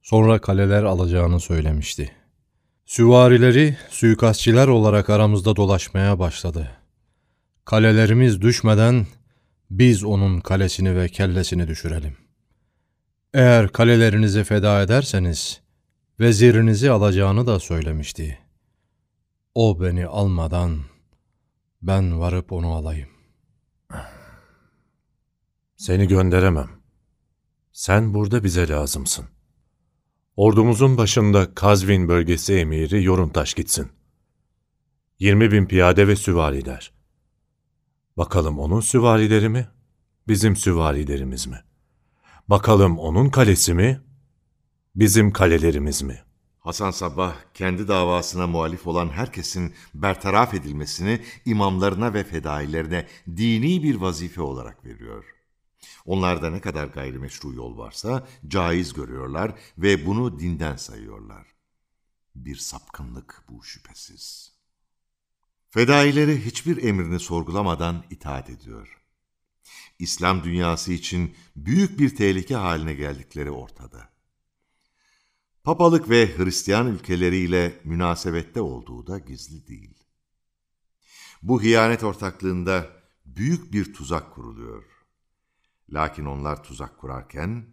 sonra 0.02 0.42
kaleler 0.42 0.84
alacağını 0.84 1.40
söylemişti. 1.40 2.21
Süvarileri 2.92 3.78
suikastçiler 3.90 4.68
olarak 4.68 5.10
aramızda 5.10 5.56
dolaşmaya 5.56 6.20
başladı. 6.20 6.72
Kalelerimiz 7.66 8.42
düşmeden 8.42 9.08
biz 9.70 10.04
onun 10.04 10.40
kalesini 10.40 10.96
ve 10.96 11.10
kellesini 11.10 11.68
düşürelim. 11.68 12.18
Eğer 13.34 13.72
kalelerinizi 13.72 14.44
feda 14.44 14.82
ederseniz 14.82 15.62
vezirinizi 16.20 16.92
alacağını 16.92 17.48
da 17.48 17.60
söylemişti. 17.60 18.40
O 19.56 19.82
beni 19.82 20.08
almadan 20.08 20.80
Ben 21.82 22.20
varıp 22.20 22.52
onu 22.52 22.74
alayım. 22.74 23.10
Seni 25.76 26.08
gönderemem. 26.08 26.70
Sen 27.72 28.14
burada 28.14 28.44
bize 28.44 28.68
lazımsın. 28.68 29.26
Ordumuzun 30.42 30.98
başında 30.98 31.56
Kazvin 31.56 32.08
bölgesi 32.08 32.54
emiri 32.54 33.04
Yoruntaş 33.04 33.54
gitsin. 33.54 33.92
20 35.20 35.52
bin 35.52 35.66
piyade 35.66 36.08
ve 36.08 36.16
süvariler. 36.16 36.94
Bakalım 38.18 38.60
onun 38.60 38.80
süvarileri 38.80 39.50
mi, 39.50 39.68
bizim 40.28 40.56
süvarilerimiz 40.56 41.48
mi? 41.48 41.64
Bakalım 42.48 43.00
onun 43.00 43.30
kalesi 43.30 43.74
mi, 43.74 44.02
bizim 44.96 45.34
kalelerimiz 45.34 46.02
mi? 46.02 46.22
Hasan 46.60 46.92
Sabbah 46.92 47.36
kendi 47.54 47.88
davasına 47.88 48.48
muhalif 48.48 48.88
olan 48.88 49.10
herkesin 49.10 49.74
bertaraf 49.94 50.54
edilmesini 50.54 51.22
imamlarına 51.46 52.14
ve 52.14 52.24
fedailerine 52.24 53.08
dini 53.38 53.84
bir 53.84 53.96
vazife 53.96 54.42
olarak 54.42 54.86
veriyor. 54.86 55.31
Onlarda 56.06 56.50
ne 56.50 56.62
kadar 56.62 56.88
gayrimeşru 56.88 57.54
yol 57.54 57.78
varsa 57.78 58.28
caiz 58.48 58.94
görüyorlar 58.94 59.60
ve 59.78 60.06
bunu 60.06 60.40
dinden 60.40 60.76
sayıyorlar. 60.76 61.48
Bir 62.36 62.56
sapkınlık 62.56 63.44
bu 63.50 63.64
şüphesiz. 63.64 64.52
Fedaileri 65.70 66.46
hiçbir 66.46 66.84
emrini 66.84 67.20
sorgulamadan 67.20 68.04
itaat 68.10 68.50
ediyor. 68.50 69.02
İslam 70.00 70.44
dünyası 70.44 70.94
için 70.94 71.36
büyük 71.56 72.00
bir 72.00 72.16
tehlike 72.16 72.56
haline 72.56 72.94
geldikleri 72.94 73.52
ortada. 73.52 74.10
Papalık 75.64 76.10
ve 76.10 76.38
Hristiyan 76.38 76.88
ülkeleriyle 76.88 77.82
münasebette 77.84 78.62
olduğu 78.62 79.08
da 79.08 79.20
gizli 79.20 79.68
değil. 79.68 80.04
Bu 81.42 81.62
hiyanet 81.62 82.04
ortaklığında 82.04 82.90
büyük 83.26 83.74
bir 83.74 83.94
tuzak 83.94 84.34
kuruluyor. 84.34 84.91
Lakin 85.94 86.26
onlar 86.26 86.64
tuzak 86.64 86.98
kurarken 86.98 87.66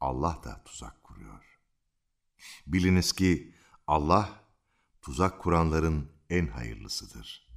Allah 0.00 0.38
da 0.44 0.62
tuzak 0.64 1.04
kuruyor. 1.04 1.60
Biliniz 2.66 3.12
ki 3.12 3.54
Allah 3.86 4.28
tuzak 5.02 5.40
kuranların 5.40 6.10
en 6.30 6.46
hayırlısıdır. 6.46 7.48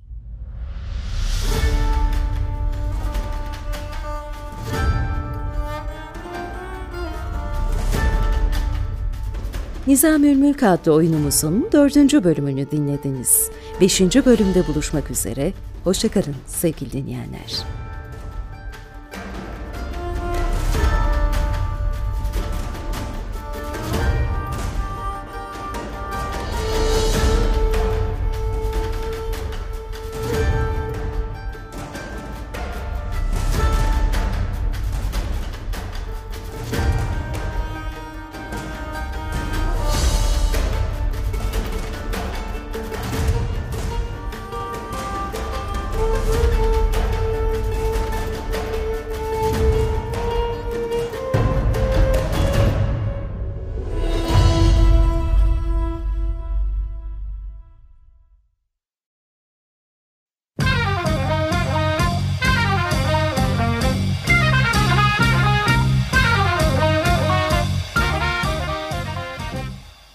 Nizamül 9.88 10.36
Mülk 10.36 10.64
adlı 10.64 10.94
oyunumuzun 10.94 11.69
dördüncü 11.72 12.23
bölümünü 12.23 12.72
dinlediniz. 12.72 13.52
Beşinci 13.82 14.26
bölümde 14.26 14.68
buluşmak 14.68 15.11
üzere. 15.11 15.53
Hoşçakalın 15.84 16.36
sevgili 16.48 16.91
dinleyenler. 16.91 17.81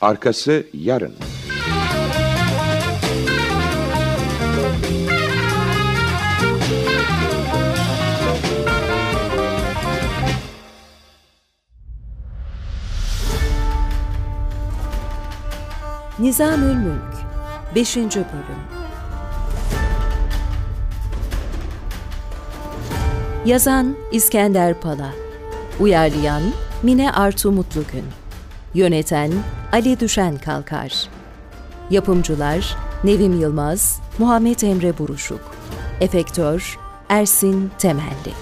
Arkası 0.01 0.67
yarın. 0.73 1.15
Nizamül 16.19 16.75
Mülk 16.75 16.93
5. 17.75 17.97
Bölüm 17.97 18.17
Yazan 23.47 23.97
İskender 24.13 24.81
Pala 24.81 25.11
Uyarlayan 25.81 26.43
Mine 26.83 27.13
Artu 27.13 27.53
Mutlugün 27.53 28.05
Yöneten 28.77 29.33
Ali 29.73 30.01
Düşen 30.01 30.39
Kalkar. 30.39 31.09
Yapımcılar 31.91 32.77
Nevim 33.05 33.41
Yılmaz, 33.41 34.01
Muhammed 34.19 34.61
Emre 34.61 34.99
Buruşuk. 34.99 35.41
Efektör 36.01 36.79
Ersin 37.09 37.71
Temelli. 37.79 38.33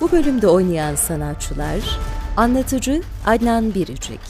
Bu 0.00 0.12
bölümde 0.12 0.48
oynayan 0.48 0.94
sanatçılar 0.94 1.98
Anlatıcı 2.36 3.02
Adnan 3.26 3.74
Biricik 3.74 4.20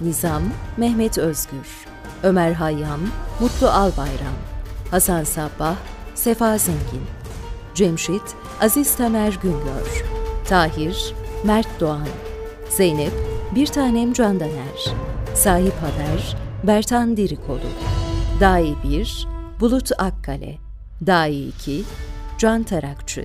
Nizam 0.00 0.42
Mehmet 0.76 1.18
Özgür 1.18 1.68
Ömer 2.22 2.52
Hayyam 2.52 3.00
Mutlu 3.40 3.68
Albayram 3.68 4.36
Hasan 4.90 5.24
Sabbah 5.24 5.76
Sefa 6.14 6.58
Zengin 6.58 7.02
Cemşit 7.74 8.22
Aziz 8.60 8.96
Tamer 8.96 9.38
Güngör 9.42 10.19
Tahir 10.50 11.14
Mert 11.44 11.80
Doğan 11.80 12.08
Zeynep 12.68 13.12
Bir 13.54 13.66
Tanem 13.66 14.12
Candaner 14.12 14.94
Sahip 15.34 15.72
Haber 15.72 16.36
Bertan 16.64 17.16
Dirikolu 17.16 17.70
Dai 18.40 18.74
1 18.84 19.28
Bulut 19.60 19.90
Akkale 19.98 20.58
Dai 21.06 21.48
2 21.48 21.84
Can 22.38 22.62
Tarakçı 22.62 23.24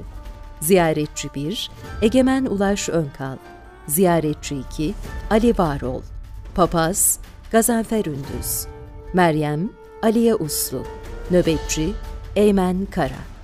Ziyaretçi 0.60 1.30
1 1.36 1.72
Egemen 2.02 2.46
Ulaş 2.46 2.90
Önkal 2.90 3.38
Ziyaretçi 3.88 4.56
2 4.72 4.94
Ali 5.30 5.58
Varol 5.58 6.02
Papaz 6.56 7.20
Gazanfer 7.52 8.06
Ündüz 8.06 8.68
Meryem 9.14 9.70
Aliye 10.04 10.36
Uslu 10.36 10.84
Nöbetçi 11.32 11.94
Eymen 12.36 12.88
Kara 12.92 13.35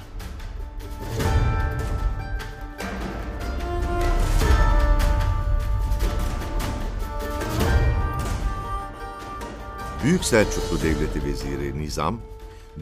Büyük 10.04 10.26
Selçuklu 10.26 10.82
Devleti 10.82 11.26
Veziri 11.26 11.80
Nizam, 11.80 12.22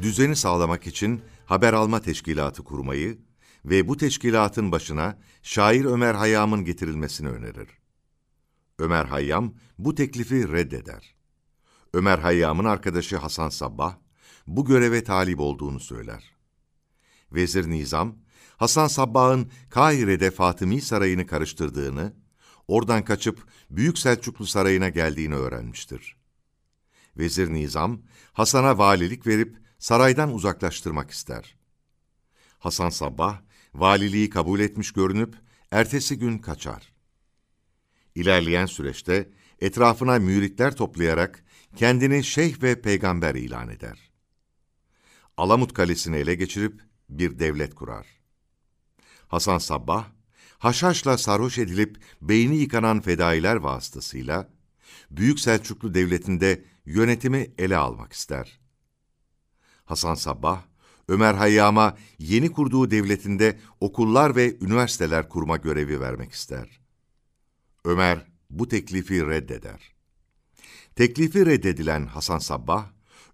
düzeni 0.01 0.35
sağlamak 0.35 0.87
için 0.87 1.21
haber 1.45 1.73
alma 1.73 2.01
teşkilatı 2.01 2.63
kurmayı 2.63 3.17
ve 3.65 3.87
bu 3.87 3.97
teşkilatın 3.97 4.71
başına 4.71 5.19
şair 5.43 5.85
Ömer 5.85 6.15
Hayyam'ın 6.15 6.65
getirilmesini 6.65 7.29
önerir. 7.29 7.69
Ömer 8.77 9.05
Hayyam 9.05 9.53
bu 9.77 9.95
teklifi 9.95 10.51
reddeder. 10.51 11.15
Ömer 11.93 12.19
Hayyam'ın 12.19 12.65
arkadaşı 12.65 13.17
Hasan 13.17 13.49
Sabbah 13.49 13.97
bu 14.47 14.65
göreve 14.65 15.03
talip 15.03 15.39
olduğunu 15.39 15.79
söyler. 15.79 16.23
Vezir 17.31 17.69
Nizam, 17.69 18.15
Hasan 18.57 18.87
Sabbah'ın 18.87 19.51
Kahire'de 19.69 20.31
Fatımi 20.31 20.81
Sarayı'nı 20.81 21.27
karıştırdığını, 21.27 22.13
oradan 22.67 23.05
kaçıp 23.05 23.47
Büyük 23.69 23.97
Selçuklu 23.97 24.45
Sarayı'na 24.45 24.89
geldiğini 24.89 25.35
öğrenmiştir. 25.35 26.18
Vezir 27.19 27.53
Nizam, 27.53 28.01
Hasan'a 28.33 28.77
valilik 28.77 29.27
verip 29.27 29.57
saraydan 29.79 30.33
uzaklaştırmak 30.33 31.11
ister. 31.11 31.55
Hasan 32.59 32.89
Sabbah, 32.89 33.41
valiliği 33.73 34.29
kabul 34.29 34.59
etmiş 34.59 34.91
görünüp, 34.91 35.35
ertesi 35.71 36.19
gün 36.19 36.37
kaçar. 36.37 36.93
İlerleyen 38.15 38.65
süreçte 38.65 39.29
etrafına 39.59 40.19
müritler 40.19 40.75
toplayarak 40.75 41.43
kendini 41.75 42.23
şeyh 42.23 42.63
ve 42.63 42.81
peygamber 42.81 43.35
ilan 43.35 43.69
eder. 43.69 44.11
Alamut 45.37 45.73
Kalesi'ni 45.73 46.15
ele 46.17 46.35
geçirip 46.35 46.81
bir 47.09 47.39
devlet 47.39 47.75
kurar. 47.75 48.07
Hasan 49.27 49.57
Sabbah, 49.57 50.07
haşhaşla 50.57 51.17
sarhoş 51.17 51.57
edilip 51.57 51.97
beyni 52.21 52.57
yıkanan 52.57 53.01
fedailer 53.01 53.55
vasıtasıyla, 53.55 54.49
Büyük 55.11 55.39
Selçuklu 55.39 55.93
Devleti'nde 55.93 56.65
yönetimi 56.89 57.51
ele 57.57 57.77
almak 57.77 58.13
ister. 58.13 58.59
Hasan 59.85 60.15
Sabbah, 60.15 60.61
Ömer 61.07 61.33
Hayyam'a 61.33 61.97
yeni 62.19 62.51
kurduğu 62.51 62.91
devletinde 62.91 63.59
okullar 63.79 64.35
ve 64.35 64.57
üniversiteler 64.61 65.29
kurma 65.29 65.57
görevi 65.57 65.99
vermek 65.99 66.31
ister. 66.31 66.81
Ömer 67.85 68.27
bu 68.49 68.67
teklifi 68.67 69.27
reddeder. 69.27 69.93
Teklifi 70.95 71.45
reddedilen 71.45 72.05
Hasan 72.05 72.39
Sabbah, 72.39 72.85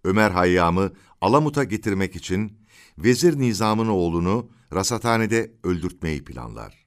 Ömer 0.04 0.32
Hayyam'ı 0.32 0.94
Alamut'a 1.22 1.64
getirmek 1.64 2.16
için 2.16 2.60
Vezir 2.98 3.40
Nizam'ın 3.40 3.88
oğlunu 3.88 4.50
rasathanede 4.74 5.52
öldürtmeyi 5.64 6.24
planlar. 6.24 6.86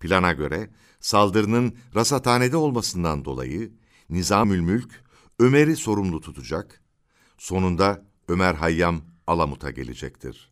Plana 0.00 0.32
göre 0.32 0.70
saldırının 1.00 1.76
rasathanede 1.94 2.56
olmasından 2.56 3.24
dolayı 3.24 3.72
Nizamül 4.10 4.60
Mülk 4.60 5.07
Ömer'i 5.38 5.76
sorumlu 5.76 6.20
tutacak, 6.20 6.80
sonunda 7.38 8.04
Ömer 8.28 8.54
Hayyam 8.54 9.02
Alamut'a 9.26 9.70
gelecektir. 9.70 10.50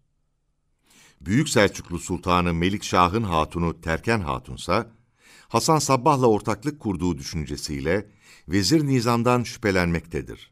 Büyük 1.20 1.48
Selçuklu 1.48 1.98
Sultanı 1.98 2.54
Melikşah'ın 2.54 3.22
hatunu 3.22 3.80
Terken 3.80 4.20
Hatunsa, 4.20 4.92
Hasan 5.48 5.78
Sabbah'la 5.78 6.26
ortaklık 6.26 6.80
kurduğu 6.80 7.18
düşüncesiyle 7.18 8.10
Vezir 8.48 8.86
Nizam'dan 8.86 9.42
şüphelenmektedir. 9.42 10.50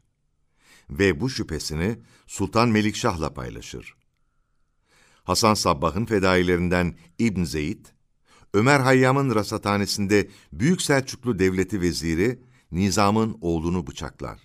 Ve 0.89 1.21
bu 1.21 1.29
şüphesini 1.29 1.99
Sultan 2.27 2.69
Melikşah'la 2.69 3.33
paylaşır. 3.33 3.95
Hasan 5.23 5.53
Sabbah'ın 5.53 6.05
fedailerinden 6.05 6.97
İbn 7.19 7.43
Zeyd, 7.43 7.85
Ömer 8.53 8.79
Hayyam'ın 8.79 9.35
rasathanesinde 9.35 10.29
Büyük 10.53 10.81
Selçuklu 10.81 11.39
Devleti 11.39 11.81
Veziri 11.81 12.39
Nizam'ın 12.75 13.37
oğlunu 13.41 13.87
bıçaklar. 13.87 14.39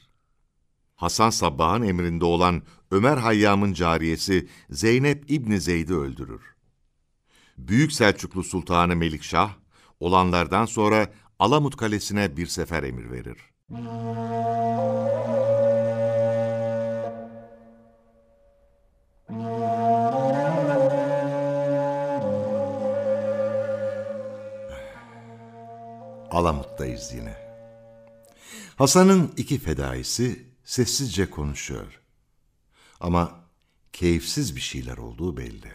Hasan 0.97 1.31
Sabbah'ın 1.31 1.83
emrinde 1.83 2.25
olan 2.25 2.63
Ömer 2.91 3.17
Hayyam'ın 3.17 3.73
cariyesi 3.73 4.49
Zeynep 4.71 5.31
İbni 5.31 5.61
Zeyd'i 5.61 5.95
öldürür. 5.95 6.43
Büyük 7.59 7.93
Selçuklu 7.93 8.45
Sultanı 8.45 8.97
Melikşah, 8.97 9.55
olanlardan 10.01 10.67
sonra 10.67 11.09
Alamut 11.39 11.77
Kalesi'ne 11.77 12.37
bir 12.37 12.47
sefer 12.47 12.83
emir 12.83 13.11
verir. 13.11 13.39
Alamut'tayız 26.31 27.15
yine. 27.15 27.50
Hasan'ın 28.81 29.33
iki 29.37 29.59
fedaisi 29.59 30.47
sessizce 30.65 31.31
konuşuyor. 31.31 32.01
Ama 33.01 33.41
keyifsiz 33.93 34.57
bir 34.57 34.61
şeyler 34.61 34.97
olduğu 34.97 35.37
belli. 35.37 35.73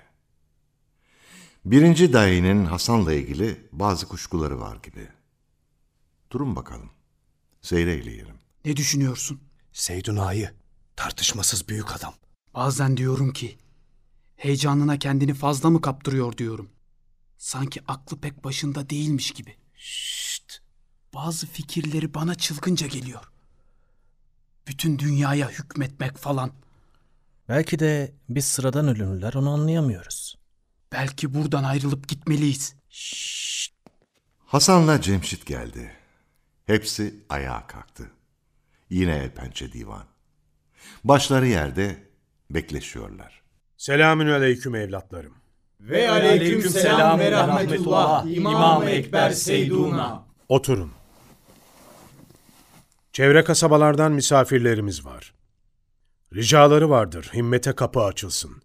Birinci 1.66 2.14
dayının 2.14 2.66
Hasan'la 2.66 3.14
ilgili 3.14 3.68
bazı 3.72 4.08
kuşkuları 4.08 4.60
var 4.60 4.78
gibi. 4.84 5.08
Durun 6.32 6.56
bakalım. 6.56 6.90
Seyreyleyelim. 7.62 8.36
Ne 8.66 8.78
düşünüyorsun? 8.78 9.42
Seydun 9.74 10.18
Ağa'yı 10.18 10.52
tartışmasız 10.96 11.70
büyük 11.70 11.96
adam. 11.96 12.14
Bazen 12.54 12.98
diyorum 12.98 13.34
ki 13.34 13.58
heyecanına 14.36 15.00
kendini 15.00 15.34
fazla 15.34 15.70
mı 15.70 15.82
kaptırıyor 15.82 16.38
diyorum. 16.38 16.70
Sanki 17.38 17.82
aklı 17.88 18.22
pek 18.22 18.44
başında 18.44 18.90
değilmiş 18.90 19.32
gibi. 19.32 19.56
Şşt! 19.76 20.25
Bazı 21.16 21.48
fikirleri 21.48 22.14
bana 22.14 22.36
çılgınca 22.36 22.88
geliyor. 22.88 23.22
Bütün 24.68 25.00
dünyaya 25.00 25.50
hükmetmek 25.50 26.18
falan. 26.18 26.52
Belki 27.50 27.80
de 27.80 28.14
biz 28.30 28.46
sıradan 28.46 28.88
ölümlüler 28.88 29.34
onu 29.34 29.50
anlayamıyoruz. 29.50 30.38
Belki 30.92 31.34
buradan 31.34 31.64
ayrılıp 31.64 32.08
gitmeliyiz. 32.08 32.76
Hasan'la 34.46 35.02
Cemşit 35.02 35.46
geldi. 35.46 35.92
Hepsi 36.66 37.24
ayağa 37.30 37.68
kalktı. 37.68 38.12
Yine 38.90 39.16
el 39.18 39.32
pençe 39.32 39.72
divan. 39.72 40.06
Başları 41.04 41.48
yerde 41.48 42.04
bekleşiyorlar. 42.50 43.42
Selamün 43.78 44.28
aleyküm 44.28 44.76
evlatlarım. 44.76 45.34
Ve 45.80 46.10
aleyküm 46.10 46.70
selam 46.70 47.20
ve 47.20 47.32
rahmetullah 47.32 48.26
İmam-ı 48.26 48.90
Ekber 48.90 49.32
Seyduna. 49.32 50.24
Oturun. 50.50 50.92
Çevre 53.16 53.44
kasabalardan 53.44 54.12
misafirlerimiz 54.12 55.06
var. 55.06 55.34
Ricaları 56.34 56.90
vardır, 56.90 57.32
himmete 57.34 57.72
kapı 57.72 58.00
açılsın. 58.00 58.62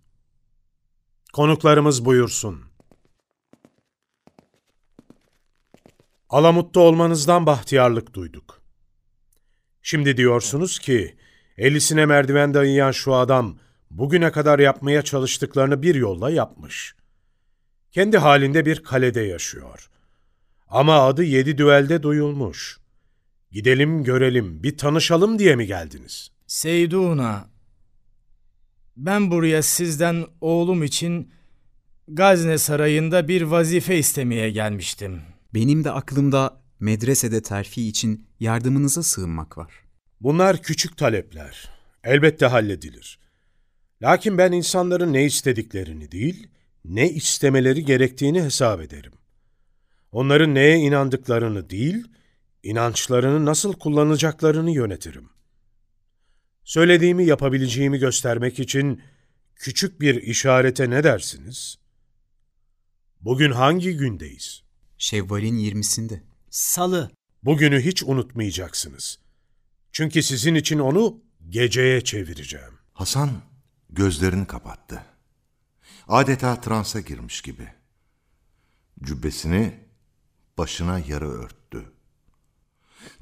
Konuklarımız 1.32 2.05
buyursun. 2.05 2.64
Alamut'ta 6.28 6.81
olmanızdan 6.81 7.47
bahtiyarlık 7.47 8.14
duyduk. 8.14 8.62
Şimdi 9.82 10.16
diyorsunuz 10.16 10.78
ki, 10.78 11.16
elisine 11.56 12.06
merdiven 12.06 12.55
dayayan 12.55 12.93
şu 12.93 13.14
adam, 13.14 13.59
bugüne 13.90 14.32
kadar 14.32 14.59
yapmaya 14.59 15.02
çalıştıklarını 15.02 15.82
bir 15.82 15.94
yolla 15.94 16.31
yapmış. 16.31 16.94
Kendi 17.93 18.18
halinde 18.18 18.66
bir 18.66 18.82
kalede 18.82 19.20
yaşıyor. 19.20 19.90
Ama 20.68 21.01
adı 21.01 21.24
yedi 21.24 21.59
düelde 21.59 22.02
duyulmuş. 22.02 22.80
Gidelim 23.52 24.05
görelim, 24.05 24.62
bir 24.62 24.77
tanışalım 24.77 25.39
diye 25.39 25.56
mi 25.56 25.66
geldiniz? 25.66 26.31
Seyduna, 26.47 27.51
ben 28.97 29.31
buraya 29.31 29.62
sizden 29.62 30.27
oğlum 30.40 30.82
için 30.82 31.32
Gazne 32.09 32.59
Sarayı'nda 32.59 33.28
bir 33.28 33.43
vazife 33.43 33.98
istemeye 33.98 34.51
gelmiştim. 34.51 35.20
Benim 35.55 35.85
de 35.85 35.90
aklımda 35.90 36.62
medresede 36.81 37.43
terfi 37.43 37.89
için 37.89 38.27
yardımınıza 38.40 39.02
sığınmak 39.02 39.59
var. 39.59 39.72
Bunlar 40.20 40.62
küçük 40.62 40.97
talepler. 40.97 41.70
Elbette 42.05 42.47
halledilir. 42.47 43.18
Lakin 44.02 44.39
ben 44.39 44.52
insanların 44.52 45.12
ne 45.12 45.24
istediklerini 45.24 46.12
değil, 46.12 46.47
ne 46.85 47.10
istemeleri 47.10 47.85
gerektiğini 47.85 48.43
hesap 48.43 48.81
ederim. 48.81 49.12
Onların 50.12 50.55
neye 50.55 50.77
inandıklarını 50.77 51.70
değil, 51.70 52.05
inançlarını 52.62 53.47
nasıl 53.47 53.73
kullanacaklarını 53.73 54.70
yönetirim. 54.70 55.28
Söylediğimi 56.65 57.24
yapabileceğimi 57.24 57.99
göstermek 57.99 58.59
için 58.59 59.03
küçük 59.57 60.01
bir 60.01 60.15
işarete 60.23 60.91
ne 60.91 61.05
dersiniz? 61.05 61.78
Bugün 63.20 63.51
hangi 63.51 63.97
gündeyiz? 63.97 64.62
Şevval'in 64.99 65.59
20'sinde. 65.59 66.20
Salı. 66.51 67.11
Bugünü 67.43 67.81
hiç 67.81 68.03
unutmayacaksınız. 68.03 69.19
Çünkü 69.93 70.23
sizin 70.23 70.55
için 70.55 70.78
onu 70.78 71.20
geceye 71.49 72.01
çevireceğim. 72.05 72.78
Hasan 72.93 73.31
gözlerini 73.91 74.47
kapattı. 74.47 75.03
Adeta 76.09 76.61
transa 76.61 77.01
girmiş 77.01 77.43
gibi. 77.43 77.69
Cübbesini 79.03 79.74
başına 80.59 80.99
yarı 80.99 81.28
örttü. 81.28 81.93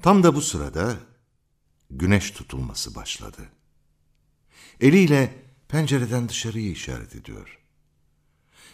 Tam 0.02 0.22
da 0.22 0.34
bu 0.34 0.40
sırada 0.40 0.96
güneş 1.90 2.30
tutulması 2.30 2.94
başladı. 2.94 3.48
Eliyle 4.80 5.34
pencereden 5.68 6.28
dışarıyı 6.28 6.70
işaret 6.70 7.14
ediyor. 7.14 7.58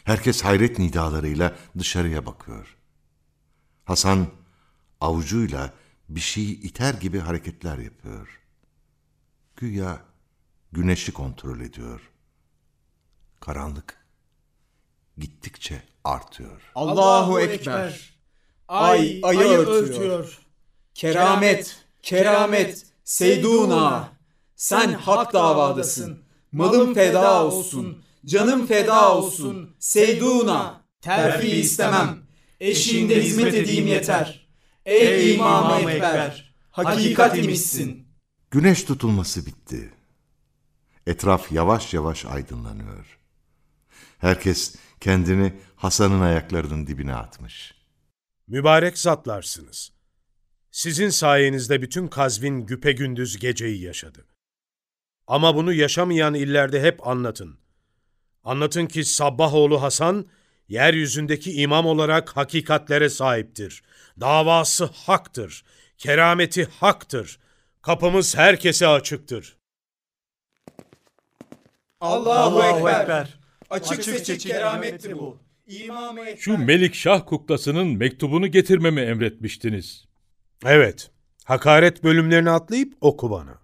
Herkes 0.04 0.42
hayret 0.44 0.78
nidalarıyla 0.78 1.56
dışarıya 1.78 2.26
bakıyor. 2.26 2.76
Hasan 3.84 4.26
avucuyla 5.00 5.74
bir 6.08 6.20
şeyi 6.20 6.60
iter 6.60 6.94
gibi 6.94 7.18
hareketler 7.18 7.78
yapıyor. 7.78 8.40
Güya 9.56 10.02
güneşi 10.72 11.12
kontrol 11.12 11.60
ediyor. 11.60 12.00
Karanlık 13.40 14.06
gittikçe 15.18 15.82
artıyor. 16.04 16.62
Allahu 16.74 17.40
Ekber. 17.40 18.14
Ay 18.68 19.20
ayı 19.22 19.40
örtüyor. 19.40 20.43
Keramet, 20.94 21.76
keramet, 22.02 22.86
Seyduna. 23.04 24.08
Sen 24.56 24.92
hak 24.92 25.32
davadasın. 25.32 26.22
Malım 26.52 26.94
feda 26.94 27.44
olsun. 27.44 28.02
Canım 28.26 28.66
feda 28.66 29.14
olsun. 29.14 29.76
Seyduna. 29.78 30.84
Terfi 31.00 31.48
istemem. 31.48 32.18
Eşiğinde 32.60 33.22
hizmet 33.22 33.54
edeyim 33.54 33.86
yeter. 33.86 34.48
Ey 34.86 35.34
İmam-ı 35.34 35.90
Ekber. 35.90 36.54
Hakikat 36.70 37.38
imişsin. 37.38 38.08
Güneş 38.50 38.84
tutulması 38.84 39.46
bitti. 39.46 39.92
Etraf 41.06 41.52
yavaş 41.52 41.94
yavaş 41.94 42.24
aydınlanıyor. 42.24 43.18
Herkes 44.18 44.74
kendini 45.00 45.52
Hasan'ın 45.76 46.20
ayaklarının 46.20 46.86
dibine 46.86 47.14
atmış. 47.14 47.74
Mübarek 48.48 48.98
zatlarsınız. 48.98 49.93
Sizin 50.74 51.08
sayenizde 51.08 51.82
bütün 51.82 52.08
Kazvin 52.08 52.66
güpegündüz 52.66 53.38
geceyi 53.38 53.82
yaşadı. 53.82 54.26
Ama 55.26 55.56
bunu 55.56 55.72
yaşamayan 55.72 56.34
illerde 56.34 56.82
hep 56.82 57.06
anlatın. 57.06 57.58
Anlatın 58.44 58.86
ki 58.86 59.04
Sabbahoğlu 59.04 59.82
Hasan, 59.82 60.26
yeryüzündeki 60.68 61.52
imam 61.52 61.86
olarak 61.86 62.36
hakikatlere 62.36 63.08
sahiptir. 63.08 63.82
Davası 64.20 64.84
haktır. 64.84 65.64
Kerameti 65.98 66.64
haktır. 66.64 67.38
Kapımız 67.82 68.36
herkese 68.36 68.86
açıktır. 68.86 69.56
Allahu, 72.00 72.62
Ekber. 72.62 73.38
Açık, 73.70 74.04
seçik 74.04 74.40
keramettir 74.40 75.12
bu. 75.12 75.38
Ekber. 75.66 76.36
Şu 76.38 76.58
Melikşah 76.58 77.26
kuklasının 77.26 77.86
mektubunu 77.86 78.46
getirmemi 78.46 79.00
emretmiştiniz. 79.00 80.13
Evet. 80.66 81.10
Hakaret 81.44 82.04
bölümlerini 82.04 82.50
atlayıp 82.50 82.94
oku 83.00 83.30
bana. 83.30 83.58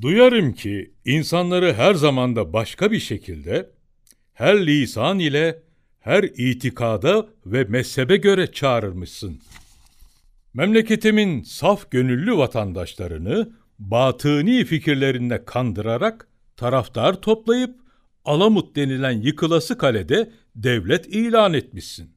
Duyarım 0.00 0.52
ki 0.52 0.94
insanları 1.04 1.74
her 1.74 1.94
zamanda 1.94 2.52
başka 2.52 2.90
bir 2.90 3.00
şekilde, 3.00 3.70
her 4.34 4.66
lisan 4.66 5.18
ile, 5.18 5.62
her 6.00 6.22
itikada 6.22 7.28
ve 7.46 7.64
mezhebe 7.64 8.16
göre 8.16 8.52
çağırırmışsın. 8.52 9.40
Memleketimin 10.54 11.42
saf 11.42 11.90
gönüllü 11.90 12.36
vatandaşlarını 12.36 13.52
batıni 13.78 14.64
fikirlerine 14.64 15.44
kandırarak 15.44 16.28
taraftar 16.56 17.20
toplayıp 17.20 17.82
Alamut 18.24 18.76
denilen 18.76 19.22
yıkılası 19.22 19.78
kalede 19.78 20.30
devlet 20.56 21.06
ilan 21.06 21.52
etmişsin. 21.54 22.10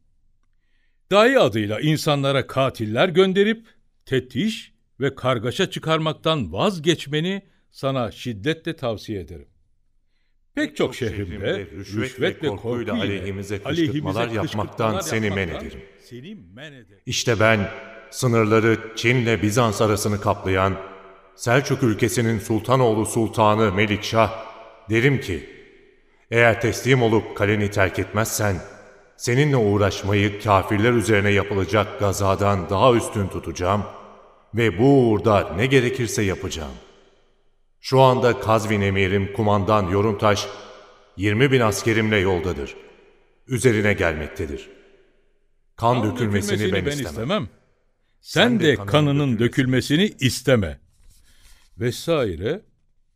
Dahi 1.11 1.40
adıyla 1.40 1.80
insanlara 1.80 2.48
katiller 2.48 3.10
gönderip 3.10 3.68
tetiş 4.06 4.73
ve 4.99 5.15
kargaşa 5.15 5.69
çıkarmaktan 5.69 6.53
vazgeçmeni 6.53 7.41
sana 7.72 8.11
şiddetle 8.11 8.76
tavsiye 8.76 9.22
ederim. 9.22 9.48
Pek 10.56 10.76
çok 10.76 10.95
şehrimde 10.95 11.68
rüşvet 11.72 12.44
ve 12.44 12.48
korkuyla 12.48 12.94
aleyhimize 12.94 13.61
aleyhimize 13.64 13.64
kışkırtmalar 13.64 14.27
yapmaktan 14.27 14.99
seni 14.99 15.30
men 15.30 15.48
ederim. 15.48 15.82
Seni 15.99 16.36
men 16.36 16.73
ederim. 16.73 17.02
İşte 17.06 17.40
ben 17.40 17.69
sınırları 18.10 18.77
Çin'le 18.95 19.41
Bizans 19.41 19.82
arasını 19.82 20.22
kaplayan 20.22 20.77
Selçuk 21.36 21.84
ülkesinin 21.84 22.40
sultanoğlu 22.40 23.06
sultanı 23.06 23.72
Melikşah 23.72 24.45
derim 24.90 25.22
ki 25.22 25.49
eğer 26.32 26.61
teslim 26.61 27.02
olup 27.02 27.38
kaleni 27.38 27.72
terk 27.72 27.99
etmezsen 27.99 28.56
seninle 29.17 29.57
uğraşmayı 29.57 30.41
kafirler 30.41 30.91
üzerine 30.93 31.29
yapılacak 31.29 31.99
gazadan 31.99 32.69
daha 32.69 32.93
üstün 32.93 33.27
tutacağım 33.27 33.83
ve 34.55 34.79
bu 34.79 35.09
uğurda 35.09 35.53
ne 35.55 35.65
gerekirse 35.65 36.21
yapacağım. 36.21 36.73
Şu 37.81 38.01
anda 38.01 38.39
Kazvin 38.39 38.81
emirim 38.81 39.33
kumandan 39.33 39.89
Yoruntaş 39.89 40.47
20 41.17 41.51
bin 41.51 41.59
askerimle 41.59 42.17
yoldadır. 42.17 42.75
Üzerine 43.47 43.93
gelmektedir. 43.93 44.69
Kan, 45.75 46.01
Kan 46.01 46.11
dökülmesini, 46.11 46.73
ben, 46.73 46.85
istemem. 46.85 47.49
Sen, 48.21 48.59
de 48.59 48.75
kanının 48.75 49.39
dökülmesini 49.39 50.13
isteme. 50.19 50.79
Vesaire, 51.77 52.61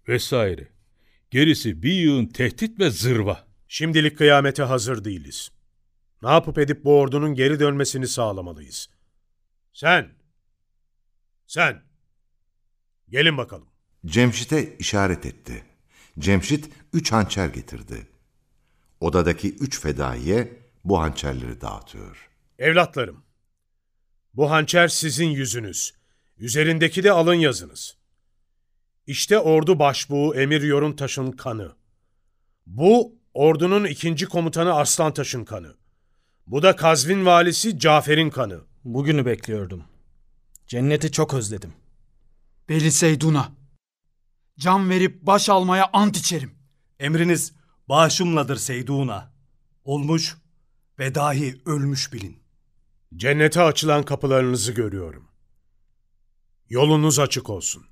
vesaire. 0.08 0.68
Gerisi 1.32 1.84
bir 1.84 1.94
yığın 1.94 2.26
tehdit 2.26 2.80
ve 2.80 2.90
zırva. 2.90 3.48
Şimdilik 3.68 4.18
kıyamete 4.18 4.64
hazır 4.64 5.04
değiliz. 5.04 5.52
Ne 6.22 6.30
yapıp 6.30 6.58
edip 6.58 6.86
bu 6.86 7.00
ordunun 7.00 7.36
geri 7.36 7.60
dönmesini 7.60 8.08
sağlamalıyız. 8.08 8.90
Sen, 9.74 10.10
sen, 11.48 11.84
gelin 13.10 13.38
bakalım. 13.38 13.68
Cemşit'e 14.06 14.78
işaret 14.78 15.26
etti. 15.26 15.64
Cemşit 16.20 16.70
üç 16.94 17.12
hançer 17.12 17.48
getirdi. 17.48 18.08
Odadaki 19.00 19.56
üç 19.56 19.80
fedaiye 19.80 20.60
bu 20.86 21.00
hançerleri 21.00 21.62
dağıtıyor. 21.62 22.30
Evlatlarım, 22.60 23.24
bu 24.34 24.52
hançer 24.52 24.88
sizin 24.88 25.30
yüzünüz. 25.30 25.94
Üzerindeki 26.38 27.04
de 27.04 27.12
alın 27.12 27.34
yazınız. 27.34 27.98
İşte 29.08 29.40
ordu 29.40 29.80
başbuğu 29.80 30.36
Emir 30.36 30.62
Yoruntaş'ın 30.62 31.32
kanı. 31.32 31.76
Bu 32.66 33.16
ordunun 33.34 33.86
ikinci 33.86 34.26
komutanı 34.26 34.74
Arslantaş'ın 34.74 35.46
kanı. 35.46 35.79
Bu 36.50 36.64
da 36.64 36.76
Kazvin 36.76 37.26
valisi 37.26 37.80
Cafer'in 37.80 38.30
kanı. 38.30 38.62
Bugünü 38.86 39.26
bekliyordum. 39.26 39.84
Cenneti 40.68 41.12
çok 41.12 41.34
özledim. 41.34 41.74
Beli 42.70 42.92
Seydun'a. 42.92 43.52
Can 44.60 44.90
verip 44.90 45.22
baş 45.22 45.50
almaya 45.50 45.90
ant 45.94 46.18
içerim. 46.18 46.52
Emriniz 47.00 47.54
bağışımladır 47.90 48.56
Seyduna. 48.56 49.34
Olmuş 49.84 50.38
ve 51.00 51.16
dahi 51.16 51.62
ölmüş 51.66 52.14
bilin. 52.14 52.40
Cennete 53.16 53.62
açılan 53.62 54.04
kapılarınızı 54.04 54.72
görüyorum. 54.72 55.28
Yolunuz 56.70 57.20
açık 57.20 57.50
olsun. 57.50 57.86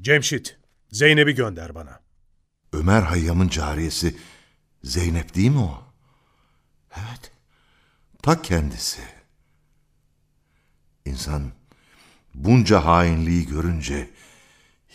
Cemşit, 0.00 0.58
Zeynep'i 0.90 1.34
gönder 1.34 1.74
bana. 1.74 2.00
Ömer 2.72 3.02
Hayyam'ın 3.02 3.48
cariyesi 3.48 4.16
Zeynep 4.82 5.34
değil 5.34 5.50
mi 5.50 5.60
o? 5.60 5.83
Evet. 6.96 7.32
Ta 8.22 8.42
kendisi. 8.42 9.02
İnsan 11.04 11.52
bunca 12.34 12.84
hainliği 12.84 13.46
görünce 13.46 14.10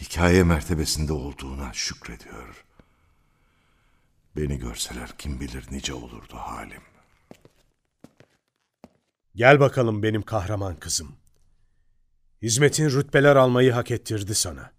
hikaye 0.01 0.43
mertebesinde 0.43 1.13
olduğuna 1.13 1.73
şükrediyor. 1.73 2.65
Beni 4.35 4.59
görseler 4.59 5.17
kim 5.17 5.39
bilir 5.39 5.65
nice 5.71 5.93
olurdu 5.93 6.35
halim. 6.35 6.81
Gel 9.35 9.59
bakalım 9.59 10.03
benim 10.03 10.21
kahraman 10.21 10.75
kızım. 10.75 11.15
Hizmetin 12.41 12.89
rütbeler 12.89 13.35
almayı 13.35 13.71
hak 13.71 13.91
ettirdi 13.91 14.35
sana. 14.35 14.71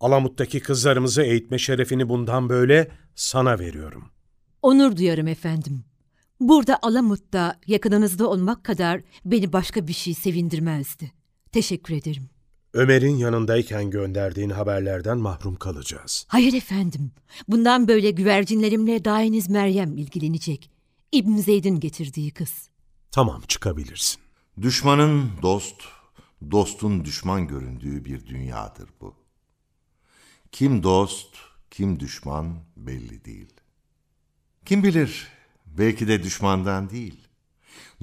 Alamut'taki 0.00 0.60
kızlarımızı 0.60 1.22
eğitme 1.22 1.58
şerefini 1.58 2.08
bundan 2.08 2.48
böyle 2.48 2.90
sana 3.14 3.58
veriyorum. 3.58 4.10
Onur 4.66 4.96
duyarım 4.96 5.28
efendim. 5.28 5.84
Burada 6.40 6.78
Alamut'ta 6.82 7.60
yakınınızda 7.66 8.28
olmak 8.28 8.64
kadar 8.64 9.02
beni 9.24 9.52
başka 9.52 9.88
bir 9.88 9.92
şey 9.92 10.14
sevindirmezdi. 10.14 11.12
Teşekkür 11.52 11.94
ederim. 11.94 12.30
Ömer'in 12.74 13.16
yanındayken 13.16 13.90
gönderdiğin 13.90 14.50
haberlerden 14.50 15.18
mahrum 15.18 15.56
kalacağız. 15.56 16.26
Hayır 16.28 16.52
efendim. 16.52 17.12
Bundan 17.48 17.88
böyle 17.88 18.10
güvercinlerimle 18.10 19.04
dainiz 19.04 19.48
Meryem 19.48 19.96
ilgilenecek. 19.96 20.70
İbn 21.12 21.36
Zeyd'in 21.36 21.80
getirdiği 21.80 22.30
kız. 22.30 22.68
Tamam 23.10 23.42
çıkabilirsin. 23.48 24.20
Düşmanın 24.62 25.30
dost, 25.42 25.82
dostun 26.50 27.04
düşman 27.04 27.46
göründüğü 27.46 28.04
bir 28.04 28.26
dünyadır 28.26 28.88
bu. 29.00 29.14
Kim 30.52 30.82
dost, 30.82 31.36
kim 31.70 32.00
düşman 32.00 32.58
belli 32.76 33.24
değil. 33.24 33.55
Kim 34.66 34.82
bilir, 34.82 35.28
belki 35.66 36.08
de 36.08 36.22
düşmandan 36.22 36.90
değil, 36.90 37.28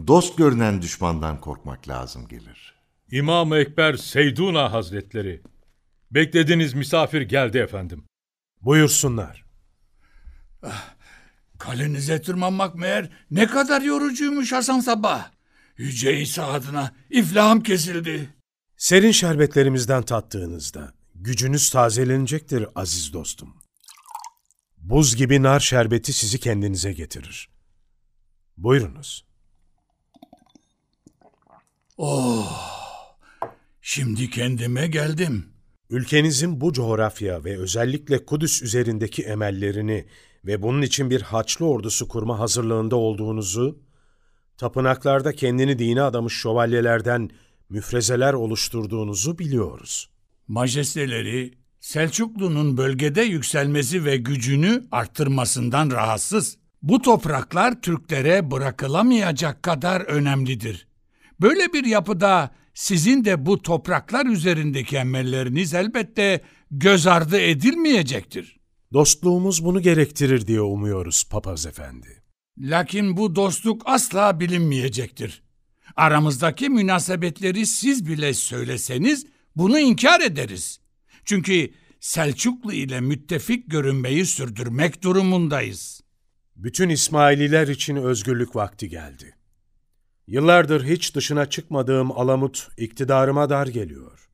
dost 0.07 0.37
görünen 0.37 0.81
düşmandan 0.81 1.41
korkmak 1.41 1.87
lazım 1.87 2.27
gelir. 2.27 2.73
İmam-ı 3.11 3.57
Ekber 3.57 3.93
Seyduna 3.93 4.71
Hazretleri. 4.71 5.41
Beklediğiniz 6.11 6.73
misafir 6.73 7.21
geldi 7.21 7.57
efendim. 7.57 8.03
Buyursunlar. 8.61 9.45
Kalenize 11.59 12.21
tırmanmak 12.21 12.75
meğer 12.75 13.09
ne 13.31 13.47
kadar 13.47 13.81
yorucuymuş 13.81 14.51
Hasan 14.51 14.79
Sabah. 14.79 15.31
Yüce 15.77 16.19
İsa 16.19 16.47
adına 16.47 16.91
iflahım 17.09 17.63
kesildi. 17.63 18.29
Serin 18.77 19.11
şerbetlerimizden 19.11 20.03
tattığınızda 20.03 20.93
gücünüz 21.15 21.69
tazelenecektir 21.69 22.65
aziz 22.75 23.13
dostum. 23.13 23.62
Buz 24.83 25.15
gibi 25.15 25.43
nar 25.43 25.59
şerbeti 25.59 26.13
sizi 26.13 26.39
kendinize 26.39 26.93
getirir. 26.93 27.49
Buyurunuz. 28.57 29.25
Oh, 31.97 33.17
şimdi 33.81 34.29
kendime 34.29 34.87
geldim. 34.87 35.45
Ülkenizin 35.89 36.61
bu 36.61 36.73
coğrafya 36.73 37.43
ve 37.43 37.57
özellikle 37.57 38.25
Kudüs 38.25 38.61
üzerindeki 38.61 39.23
emellerini 39.23 40.07
ve 40.45 40.61
bunun 40.61 40.81
için 40.81 41.09
bir 41.09 41.21
haçlı 41.21 41.65
ordusu 41.65 42.07
kurma 42.07 42.39
hazırlığında 42.39 42.95
olduğunuzu, 42.95 43.79
tapınaklarda 44.57 45.33
kendini 45.33 45.79
dine 45.79 46.01
adamış 46.01 46.33
şövalyelerden 46.33 47.29
müfrezeler 47.69 48.33
oluşturduğunuzu 48.33 49.39
biliyoruz. 49.39 50.09
Majesteleri 50.47 51.62
Selçuklu'nun 51.83 52.77
bölgede 52.77 53.21
yükselmesi 53.21 54.05
ve 54.05 54.17
gücünü 54.17 54.83
arttırmasından 54.91 55.91
rahatsız. 55.91 56.57
Bu 56.81 57.01
topraklar 57.01 57.81
Türklere 57.81 58.51
bırakılamayacak 58.51 59.63
kadar 59.63 60.01
önemlidir. 60.01 60.87
Böyle 61.41 61.73
bir 61.73 61.85
yapıda 61.85 62.51
sizin 62.73 63.25
de 63.25 63.45
bu 63.45 63.61
topraklar 63.61 64.25
üzerindeki 64.25 64.97
emelleriniz 64.97 65.73
elbette 65.73 66.41
göz 66.71 67.07
ardı 67.07 67.39
edilmeyecektir. 67.39 68.59
Dostluğumuz 68.93 69.65
bunu 69.65 69.81
gerektirir 69.81 70.47
diye 70.47 70.61
umuyoruz 70.61 71.23
papaz 71.29 71.65
efendi. 71.65 72.23
Lakin 72.57 73.17
bu 73.17 73.35
dostluk 73.35 73.81
asla 73.85 74.39
bilinmeyecektir. 74.39 75.43
Aramızdaki 75.95 76.69
münasebetleri 76.69 77.65
siz 77.65 78.07
bile 78.07 78.33
söyleseniz 78.33 79.25
bunu 79.55 79.79
inkar 79.79 80.21
ederiz. 80.21 80.82
Çünkü 81.25 81.73
Selçuklu 81.99 82.73
ile 82.73 83.01
müttefik 83.01 83.71
görünmeyi 83.71 84.25
sürdürmek 84.25 85.03
durumundayız. 85.03 86.01
Bütün 86.55 86.89
İsmaililer 86.89 87.67
için 87.67 87.95
özgürlük 87.95 88.55
vakti 88.55 88.89
geldi. 88.89 89.35
Yıllardır 90.27 90.85
hiç 90.85 91.15
dışına 91.15 91.49
çıkmadığım 91.49 92.11
Alamut 92.11 92.69
iktidarıma 92.77 93.49
dar 93.49 93.67
geliyor. 93.67 94.29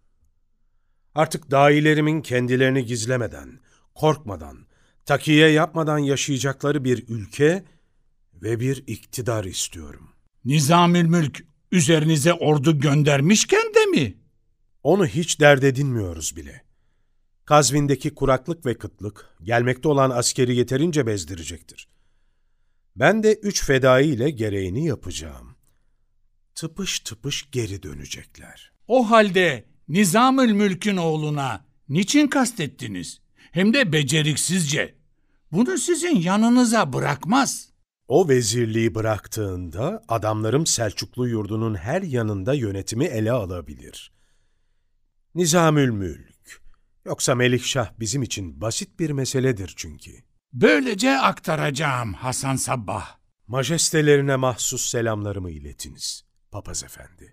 Artık 1.16 1.52
dahilerimin 1.52 2.22
kendilerini 2.22 2.86
gizlemeden, 2.86 3.60
korkmadan, 3.96 4.58
takiye 5.06 5.50
yapmadan 5.50 5.98
yaşayacakları 5.98 6.84
bir 6.84 7.08
ülke 7.08 7.64
ve 8.34 8.60
bir 8.60 8.84
iktidar 8.88 9.44
istiyorum. 9.44 10.10
Nizamül 10.46 11.06
Mülk 11.06 11.46
üzerinize 11.72 12.34
ordu 12.34 12.80
göndermişken 12.80 13.74
de 13.76 13.86
mi? 13.86 14.18
Onu 14.84 15.06
hiç 15.06 15.40
dert 15.40 15.64
edinmiyoruz 15.64 16.36
bile. 16.36 16.69
Kazvin'deki 17.50 18.16
kuraklık 18.16 18.66
ve 18.66 18.78
kıtlık 18.78 19.30
gelmekte 19.44 19.88
olan 19.88 20.10
askeri 20.10 20.56
yeterince 20.56 21.08
bezdirecektir. 21.08 21.88
Ben 22.96 23.24
de 23.24 23.34
üç 23.34 23.64
fedai 23.66 24.06
ile 24.06 24.30
gereğini 24.30 24.86
yapacağım. 24.86 25.56
Tıpış 26.56 27.00
tıpış 27.00 27.52
geri 27.52 27.84
dönecekler. 27.84 28.72
O 28.88 29.10
halde 29.10 29.66
Nizamül 29.88 30.52
Mülk'ün 30.52 30.98
oğluna 30.98 31.66
niçin 31.90 32.28
kastettiniz? 32.28 33.20
Hem 33.52 33.74
de 33.74 33.94
beceriksizce. 33.94 34.96
Bunu 35.52 35.78
sizin 35.78 36.16
yanınıza 36.16 36.94
bırakmaz. 36.94 37.70
O 38.08 38.30
vezirliği 38.30 38.96
bıraktığında 38.96 40.04
adamlarım 40.08 40.66
Selçuklu 40.66 41.28
yurdunun 41.28 41.76
her 41.76 42.02
yanında 42.02 42.54
yönetimi 42.54 43.06
ele 43.06 43.32
alabilir. 43.32 44.12
Nizamül 45.36 45.90
Mülk. 45.90 46.29
Yoksa 47.06 47.36
Melikşah 47.36 47.92
bizim 48.00 48.24
için 48.24 48.62
basit 48.62 49.00
bir 49.00 49.10
meseledir 49.10 49.74
çünkü. 49.76 50.12
Böylece 50.54 51.18
aktaracağım 51.18 52.14
Hasan 52.14 52.56
Sabbah. 52.56 53.20
Majestelerine 53.48 54.36
mahsus 54.36 54.90
selamlarımı 54.90 55.52
iletiniz, 55.52 56.24
papaz 56.52 56.84
efendi. 56.84 57.32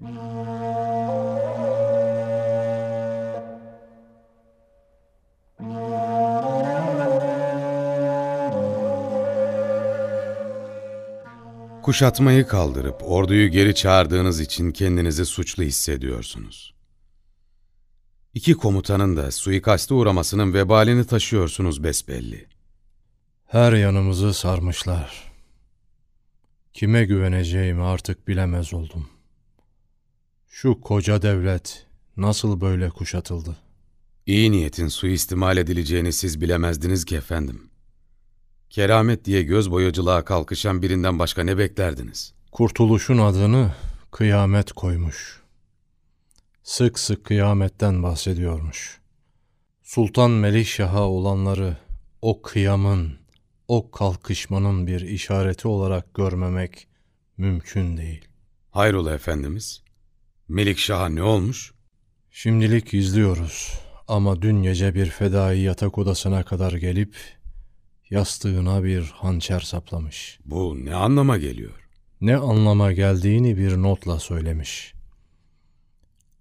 Kuşatmayı 11.82 12.46
kaldırıp 12.46 13.02
orduyu 13.02 13.48
geri 13.48 13.74
çağırdığınız 13.74 14.40
için 14.40 14.70
kendinizi 14.70 15.26
suçlu 15.26 15.62
hissediyorsunuz. 15.62 16.75
İki 18.36 18.54
komutanın 18.54 19.16
da 19.16 19.30
suikaste 19.30 19.94
uğramasının 19.94 20.54
vebalini 20.54 21.06
taşıyorsunuz 21.06 21.84
besbelli. 21.84 22.46
Her 23.46 23.72
yanımızı 23.72 24.34
sarmışlar. 24.34 25.32
Kime 26.74 27.04
güveneceğimi 27.04 27.82
artık 27.82 28.28
bilemez 28.28 28.74
oldum. 28.74 29.08
Şu 30.48 30.80
koca 30.80 31.22
devlet 31.22 31.86
nasıl 32.16 32.60
böyle 32.60 32.90
kuşatıldı? 32.90 33.56
İyi 34.26 34.52
niyetin 34.52 34.88
suistimal 34.88 35.56
edileceğini 35.56 36.12
siz 36.12 36.40
bilemezdiniz 36.40 37.04
ki 37.04 37.16
efendim. 37.16 37.70
Keramet 38.70 39.24
diye 39.24 39.42
göz 39.42 39.70
boyacılığa 39.70 40.24
kalkışan 40.24 40.82
birinden 40.82 41.18
başka 41.18 41.44
ne 41.44 41.58
beklerdiniz? 41.58 42.34
Kurtuluşun 42.52 43.18
adını 43.18 43.74
kıyamet 44.10 44.72
koymuş. 44.72 45.45
Sık 46.66 46.98
sık 46.98 47.24
kıyametten 47.24 48.02
bahsediyormuş. 48.02 49.00
Sultan 49.82 50.30
Melikşah'a 50.30 51.02
olanları 51.08 51.76
o 52.22 52.42
kıyamın, 52.42 53.18
o 53.68 53.90
kalkışmanın 53.90 54.86
bir 54.86 55.00
işareti 55.00 55.68
olarak 55.68 56.14
görmemek 56.14 56.88
mümkün 57.36 57.96
değil. 57.96 58.28
Hayrola 58.70 59.14
efendimiz? 59.14 59.82
Melikşah'a 60.48 61.08
ne 61.08 61.22
olmuş? 61.22 61.72
Şimdilik 62.30 62.94
izliyoruz 62.94 63.80
ama 64.08 64.42
dün 64.42 64.62
gece 64.62 64.94
bir 64.94 65.06
fedai 65.06 65.60
yatak 65.60 65.98
odasına 65.98 66.42
kadar 66.42 66.72
gelip 66.72 67.16
yastığına 68.10 68.84
bir 68.84 69.02
hançer 69.02 69.60
saplamış. 69.60 70.38
Bu 70.44 70.84
ne 70.84 70.94
anlama 70.94 71.38
geliyor? 71.38 71.88
Ne 72.20 72.36
anlama 72.36 72.92
geldiğini 72.92 73.56
bir 73.58 73.76
notla 73.76 74.18
söylemiş. 74.18 74.95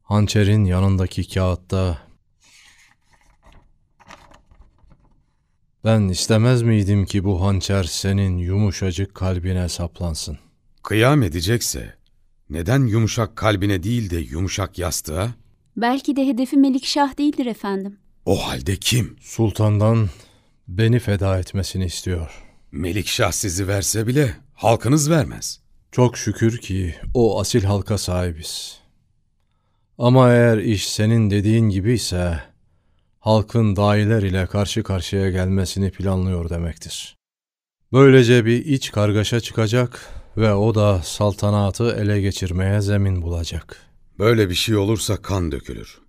Hançerin 0.05 0.65
yanındaki 0.65 1.29
kağıtta 1.29 1.97
Ben 5.85 6.07
istemez 6.07 6.61
miydim 6.61 7.05
ki 7.05 7.23
bu 7.23 7.41
hançer 7.41 7.83
senin 7.83 8.37
yumuşacık 8.37 9.15
kalbine 9.15 9.69
saplansın. 9.69 10.37
Kıyam 10.83 11.23
edecekse 11.23 11.93
neden 12.49 12.85
yumuşak 12.85 13.35
kalbine 13.35 13.83
değil 13.83 14.09
de 14.09 14.17
yumuşak 14.17 14.79
yastığa? 14.79 15.29
Belki 15.77 16.15
de 16.15 16.27
hedefi 16.27 16.57
Melikşah 16.57 17.17
değildir 17.17 17.45
efendim. 17.45 17.97
O 18.25 18.47
halde 18.47 18.75
kim? 18.75 19.17
Sultandan 19.21 20.09
beni 20.67 20.99
feda 20.99 21.39
etmesini 21.39 21.85
istiyor. 21.85 22.43
Melikşah 22.71 23.31
sizi 23.31 23.67
verse 23.67 24.07
bile 24.07 24.35
halkınız 24.53 25.09
vermez. 25.09 25.59
Çok 25.91 26.17
şükür 26.17 26.57
ki 26.57 26.95
o 27.13 27.39
asil 27.39 27.63
halka 27.63 27.97
sahibiz. 27.97 28.84
Ama 29.97 30.31
eğer 30.31 30.57
iş 30.57 30.89
senin 30.89 31.29
dediğin 31.29 31.69
gibi 31.69 31.93
ise 31.93 32.43
halkın 33.19 33.75
dahiler 33.75 34.23
ile 34.23 34.45
karşı 34.45 34.83
karşıya 34.83 35.29
gelmesini 35.29 35.91
planlıyor 35.91 36.49
demektir. 36.49 37.17
Böylece 37.93 38.45
bir 38.45 38.65
iç 38.65 38.91
kargaşa 38.91 39.39
çıkacak 39.39 40.13
ve 40.37 40.53
o 40.53 40.75
da 40.75 41.01
saltanatı 41.03 41.95
ele 41.95 42.21
geçirmeye 42.21 42.81
zemin 42.81 43.21
bulacak. 43.21 43.81
Böyle 44.19 44.49
bir 44.49 44.55
şey 44.55 44.75
olursa 44.75 45.21
kan 45.21 45.51
dökülür. 45.51 46.01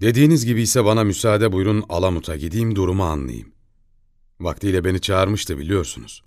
Dediğiniz 0.00 0.46
gibi 0.46 0.62
ise 0.62 0.84
bana 0.84 1.04
müsaade 1.04 1.52
buyurun 1.52 1.84
Alamut'a 1.88 2.36
gideyim 2.36 2.76
durumu 2.76 3.04
anlayayım. 3.04 3.52
Vaktiyle 4.40 4.84
beni 4.84 5.00
çağırmıştı 5.00 5.58
biliyorsunuz. 5.58 6.22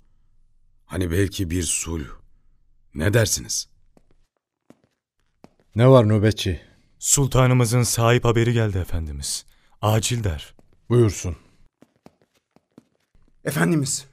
Hani 0.84 1.10
belki 1.10 1.50
bir 1.50 1.62
sulh. 1.62 2.08
Ne 2.94 3.14
dersiniz? 3.14 3.68
Ne 5.74 5.88
var 5.88 6.08
nöbetçi? 6.08 6.73
Sultanımızın 7.04 7.82
sahip 7.82 8.24
haberi 8.24 8.52
geldi 8.52 8.78
efendimiz. 8.78 9.44
Acil 9.82 10.24
der. 10.24 10.54
Buyursun. 10.88 11.36
Efendimiz, 13.44 14.06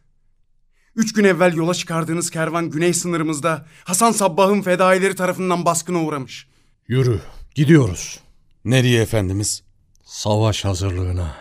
üç 0.95 1.13
gün 1.13 1.23
evvel 1.23 1.55
yola 1.55 1.73
çıkardığınız 1.73 2.29
kervan 2.29 2.69
güney 2.69 2.93
sınırımızda 2.93 3.65
Hasan 3.83 4.11
Sabbah'ın 4.11 4.61
fedaileri 4.61 5.15
tarafından 5.15 5.65
baskına 5.65 6.03
uğramış. 6.03 6.47
Yürü, 6.87 7.19
gidiyoruz. 7.55 8.19
Nereye 8.65 9.01
efendimiz? 9.01 9.63
Savaş 10.03 10.65
hazırlığına. 10.65 11.35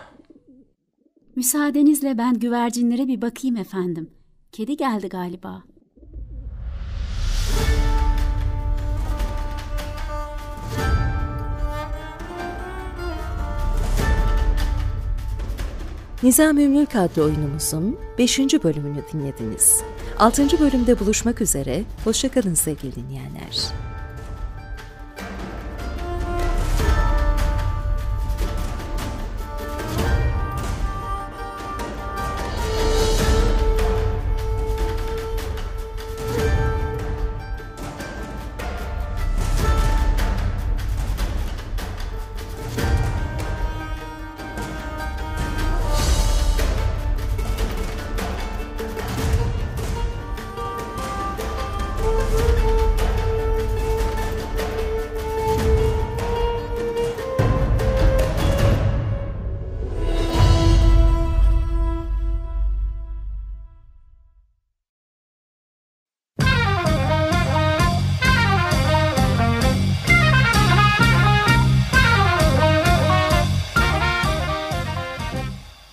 Müsaadenizle 1.35 2.17
ben 2.17 2.39
güvercinlere 2.39 3.07
bir 3.07 3.21
bakayım 3.21 3.57
efendim. 3.57 4.09
Kedi 4.51 4.77
geldi 4.77 5.09
galiba. 5.09 5.63
Nizam-ı 16.23 16.61
Mülk 16.61 16.95
adlı 16.95 17.23
oyunumuzun 17.23 17.97
5. 18.17 18.39
bölümünü 18.39 19.03
dinlediniz. 19.13 19.81
6. 20.19 20.59
bölümde 20.59 20.99
buluşmak 20.99 21.41
üzere, 21.41 21.83
hoşçakalın 22.03 22.53
sevgili 22.53 22.95
dinleyenler. 22.95 23.90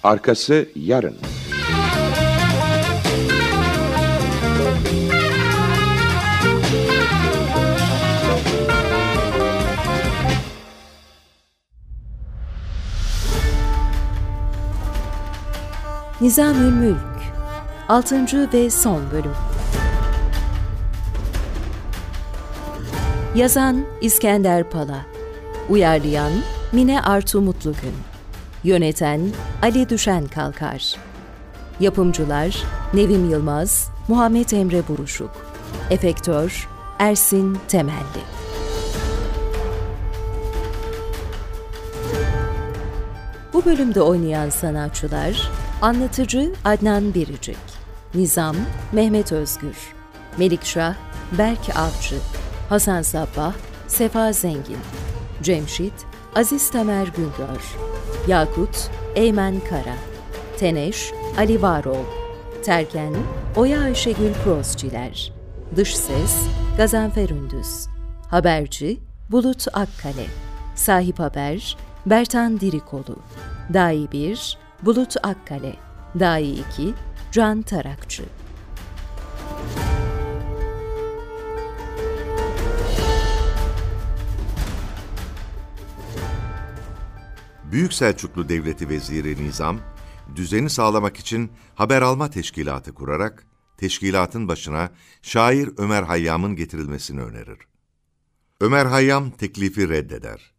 Arkası 0.09 0.69
yarın. 0.77 1.17
Nizamül 16.21 16.73
Mülk 16.73 16.97
6. 17.89 18.53
ve 18.53 18.71
son 18.71 19.11
bölüm 19.13 19.25
Yazan 23.35 23.85
İskender 24.01 24.71
Pala 24.71 25.07
Uyarlayan 25.69 26.33
Mine 26.73 27.01
Artu 27.01 27.41
Mutlugün 27.41 28.18
Yöneten 28.65 29.21
Ali 29.63 29.89
Düşen 29.89 30.27
Kalkar. 30.27 30.97
Yapımcılar 31.81 32.63
Nevim 32.95 33.31
Yılmaz 33.31 33.89
Muhammed 34.09 34.51
Emre 34.51 34.89
Buruşuk. 34.89 35.31
Efektör 35.91 36.69
Ersin 36.99 37.59
Temelli. 37.69 38.23
Bu 43.53 43.65
bölümde 43.65 44.03
oynayan 44.03 44.51
sanatçılar 44.51 45.51
Anlatıcı 45.83 46.53
Adnan 46.65 47.15
Biricik 47.15 47.57
Nizam 48.15 48.57
Mehmet 48.93 49.33
Özgür 49.33 49.77
Melikşah 50.39 50.95
Berk 51.39 51.77
Avcı 51.77 52.17
Hasan 52.69 53.03
Sabbah 53.03 53.53
Sefa 53.89 54.33
Zengin 54.33 54.79
Cemşit 55.43 55.93
Aziz 56.39 56.71
Tamer 56.71 57.07
Güngör 57.07 57.77
Yakut 58.29 58.91
Eymen 59.15 59.61
Kara 59.69 59.97
Teneş 60.59 61.13
Ali 61.39 61.63
Varol 61.63 62.05
Terken 62.65 63.15
Oya 63.57 63.81
Ayşegül 63.81 64.33
Prozciler 64.45 65.33
Dış 65.77 65.97
Ses 65.97 66.47
Gazanfer 66.77 67.29
Ündüz 67.29 67.87
Haberci 68.31 68.99
Bulut 69.31 69.67
Akkale 69.69 70.27
Sahip 70.75 71.19
Haber 71.19 71.77
Bertan 72.07 72.61
Dirikolu 72.61 73.17
Dahi 73.75 74.13
1 74.13 74.59
Bulut 74.83 75.17
Akkale 75.23 75.73
Dahi 76.19 76.51
2 76.51 76.95
Can 77.33 77.63
Tarakçı 77.63 78.23
Büyük 87.73 87.93
Selçuklu 87.93 88.49
Devleti 88.49 88.89
Veziri 88.89 89.45
Nizam, 89.45 89.81
düzeni 90.37 90.71
sağlamak 90.71 91.17
için 91.17 91.53
haber 91.75 92.03
alma 92.03 92.31
teşkilatı 92.31 92.95
kurarak, 92.95 93.47
teşkilatın 93.77 94.49
başına 94.49 94.91
şair 95.23 95.71
Ömer 95.77 96.03
Hayyam'ın 96.03 96.57
getirilmesini 96.57 97.23
önerir. 97.23 97.59
Ömer 98.61 98.87
Hayyam 98.87 99.31
teklifi 99.31 99.89
reddeder. 99.89 100.55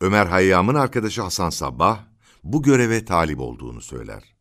Ömer 0.00 0.26
Hayyam'ın 0.26 0.74
arkadaşı 0.74 1.22
Hasan 1.22 1.50
Sabbah, 1.50 2.04
bu 2.44 2.62
göreve 2.62 3.04
talip 3.04 3.40
olduğunu 3.40 3.80
söyler. 3.80 4.34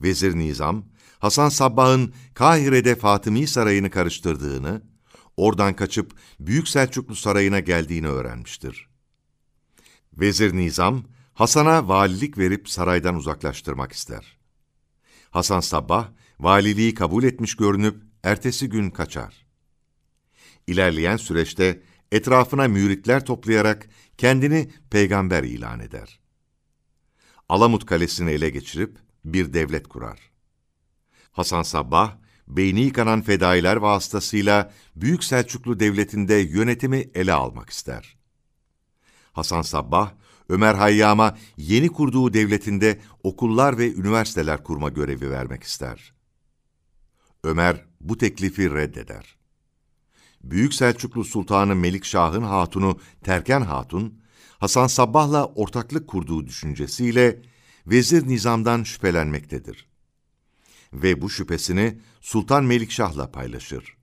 Vezir 0.00 0.38
Nizam, 0.38 0.84
Hasan 1.18 1.48
Sabbah'ın 1.48 2.14
Kahire'de 2.34 2.96
Fatımi 2.96 3.46
Sarayı'nı 3.46 3.90
karıştırdığını, 3.90 4.82
oradan 5.36 5.76
kaçıp 5.76 6.12
Büyük 6.40 6.68
Selçuklu 6.68 7.16
Sarayı'na 7.16 7.60
geldiğini 7.60 8.08
öğrenmiştir. 8.08 8.89
Vezir 10.20 10.56
Nizam, 10.56 11.04
Hasan'a 11.34 11.88
valilik 11.88 12.38
verip 12.38 12.68
saraydan 12.68 13.14
uzaklaştırmak 13.14 13.92
ister. 13.92 14.38
Hasan 15.30 15.60
Sabbah, 15.60 16.08
valiliği 16.40 16.94
kabul 16.94 17.24
etmiş 17.24 17.56
görünüp 17.56 18.02
ertesi 18.22 18.68
gün 18.68 18.90
kaçar. 18.90 19.46
İlerleyen 20.66 21.16
süreçte 21.16 21.82
etrafına 22.12 22.68
müritler 22.68 23.24
toplayarak 23.24 23.88
kendini 24.18 24.70
peygamber 24.90 25.42
ilan 25.42 25.80
eder. 25.80 26.20
Alamut 27.48 27.86
Kalesi'ni 27.86 28.30
ele 28.30 28.50
geçirip 28.50 28.98
bir 29.24 29.52
devlet 29.52 29.88
kurar. 29.88 30.20
Hasan 31.32 31.62
Sabbah, 31.62 32.16
beyni 32.48 32.80
yıkanan 32.80 33.22
fedailer 33.22 33.76
vasıtasıyla 33.76 34.72
Büyük 34.96 35.24
Selçuklu 35.24 35.80
Devleti'nde 35.80 36.34
yönetimi 36.34 37.10
ele 37.14 37.32
almak 37.32 37.70
ister. 37.70 38.19
Hasan 39.32 39.62
Sabbah, 39.62 40.12
Ömer 40.48 40.74
Hayyam'a 40.74 41.38
yeni 41.56 41.88
kurduğu 41.88 42.34
devletinde 42.34 43.00
okullar 43.22 43.78
ve 43.78 43.94
üniversiteler 43.94 44.64
kurma 44.64 44.88
görevi 44.88 45.30
vermek 45.30 45.62
ister. 45.62 46.12
Ömer 47.44 47.84
bu 48.00 48.18
teklifi 48.18 48.70
reddeder. 48.70 49.36
Büyük 50.42 50.74
Selçuklu 50.74 51.24
Sultanı 51.24 51.76
Melikşah'ın 51.76 52.42
hatunu 52.42 52.98
Terken 53.24 53.60
Hatun, 53.60 54.20
Hasan 54.58 54.86
Sabbah'la 54.86 55.46
ortaklık 55.46 56.08
kurduğu 56.08 56.46
düşüncesiyle 56.46 57.42
Vezir 57.86 58.28
Nizam'dan 58.28 58.82
şüphelenmektedir. 58.82 59.88
Ve 60.92 61.22
bu 61.22 61.30
şüphesini 61.30 62.00
Sultan 62.20 62.64
Melikşah'la 62.64 63.30
paylaşır. 63.30 63.96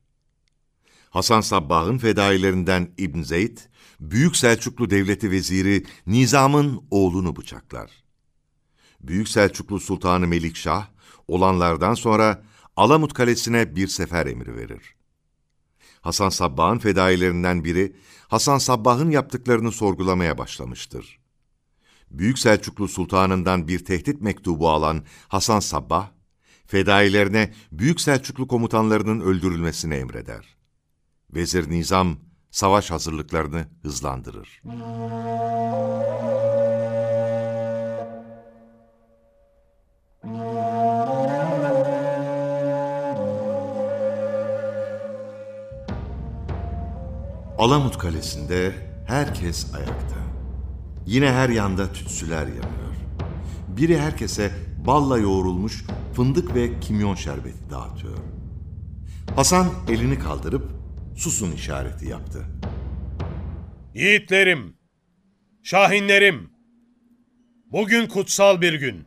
Hasan 1.10 1.42
Sabbah'ın 1.42 1.98
fedailerinden 1.98 2.92
İbn 2.98 3.22
Zeyd, 3.22 3.58
Büyük 4.00 4.38
Selçuklu 4.38 4.90
Devleti 4.90 5.32
Veziri 5.32 5.86
Nizam'ın 6.08 6.84
oğlunu 6.92 7.36
bıçaklar. 7.36 7.92
Büyük 9.02 9.30
Selçuklu 9.30 9.80
Sultanı 9.80 10.28
Melikşah, 10.28 10.88
olanlardan 11.28 11.94
sonra 11.94 12.44
Alamut 12.76 13.14
Kalesi'ne 13.14 13.76
bir 13.76 13.88
sefer 13.88 14.26
emri 14.26 14.56
verir. 14.56 14.96
Hasan 16.02 16.30
Sabbah'ın 16.30 16.80
fedailerinden 16.80 17.64
biri, 17.64 17.96
Hasan 18.28 18.58
Sabbah'ın 18.58 19.10
yaptıklarını 19.10 19.72
sorgulamaya 19.72 20.38
başlamıştır. 20.38 21.20
Büyük 22.12 22.40
Selçuklu 22.40 22.88
Sultanından 22.88 23.68
bir 23.68 23.86
tehdit 23.86 24.22
mektubu 24.22 24.70
alan 24.70 25.06
Hasan 25.28 25.60
Sabbah, 25.60 26.12
fedailerine 26.68 27.54
Büyük 27.72 28.02
Selçuklu 28.02 28.48
komutanlarının 28.48 29.20
öldürülmesini 29.20 29.94
emreder. 29.94 30.58
Vezir 31.30 31.70
Nizam, 31.70 32.18
savaş 32.58 32.92
hazırlıklarını 32.92 33.66
hızlandırır. 33.82 34.62
Alamut 47.58 47.98
Kalesi'nde 47.98 48.74
herkes 49.08 49.76
ayakta. 49.76 50.16
Yine 51.06 51.32
her 51.32 51.50
yanda 51.50 51.94
tütsüler 51.94 52.48
yanıyor. 52.48 52.96
Biri 53.68 54.00
herkese 54.00 54.52
balla 54.88 55.18
yoğrulmuş 55.18 55.86
fındık 56.14 56.56
ve 56.56 56.80
kimyon 56.80 57.16
şerbeti 57.16 57.70
dağıtıyor. 57.70 58.18
Hasan 59.36 59.68
elini 59.90 60.20
kaldırıp 60.20 60.77
susun 61.18 61.52
işareti 61.52 62.06
yaptı. 62.06 62.46
Yiğitlerim, 63.94 64.78
şahinlerim, 65.64 66.50
bugün 67.72 68.08
kutsal 68.08 68.62
bir 68.62 68.74
gün. 68.74 69.06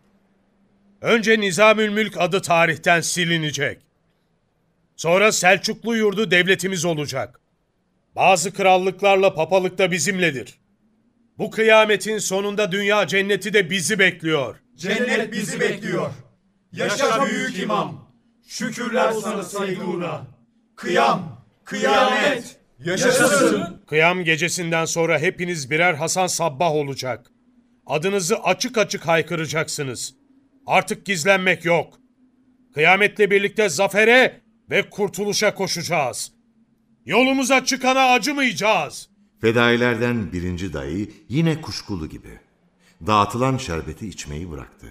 Önce 1.01 1.41
Nizamül 1.41 1.89
Mülk 1.89 2.21
adı 2.21 2.43
tarihten 2.43 3.01
silinecek. 3.01 3.83
Sonra 4.97 5.33
Selçuklu 5.33 5.97
yurdu 5.97 6.31
devletimiz 6.31 6.85
olacak. 6.85 7.41
Bazı 8.17 8.53
krallıklarla 8.53 9.35
papalık 9.35 9.79
da 9.79 9.91
bizimledir. 9.91 10.61
Bu 11.39 11.51
kıyametin 11.51 12.19
sonunda 12.19 12.73
dünya 12.73 13.07
cenneti 13.07 13.53
de 13.53 13.71
bizi 13.71 13.99
bekliyor. 13.99 14.57
Cennet 14.77 15.33
bizi 15.33 15.61
bekliyor. 15.61 16.11
Yaşa 16.73 17.27
büyük 17.27 17.59
imam. 17.59 18.11
Şükürler 18.47 19.13
sana 19.13 19.43
Seyduna. 19.43 20.27
Kıyam, 20.77 21.30
kıyamet. 21.71 22.57
Yaşasın. 22.85 23.81
Kıyam 23.87 24.25
gecesinden 24.25 24.85
sonra 24.85 25.19
hepiniz 25.19 25.71
birer 25.71 25.95
Hasan 25.95 26.27
Sabbah 26.27 26.71
olacak. 26.71 27.31
Adınızı 27.87 28.37
açık 28.37 28.79
açık 28.79 29.07
haykıracaksınız. 29.07 30.15
Artık 30.67 31.07
gizlenmek 31.07 31.65
yok. 31.65 31.99
Kıyametle 32.75 33.31
birlikte 33.31 33.69
zafere 33.69 34.41
ve 34.71 34.91
kurtuluşa 34.91 35.55
koşacağız. 35.55 36.33
Yolumuza 37.07 37.65
çıkana 37.65 38.13
acımayacağız. 38.13 39.09
Fedailerden 39.41 40.33
birinci 40.33 40.73
dayı 40.73 41.11
yine 41.29 41.61
kuşkulu 41.61 42.09
gibi. 42.09 42.39
Dağıtılan 43.07 43.57
şerbeti 43.57 44.09
içmeyi 44.09 44.51
bıraktı. 44.51 44.87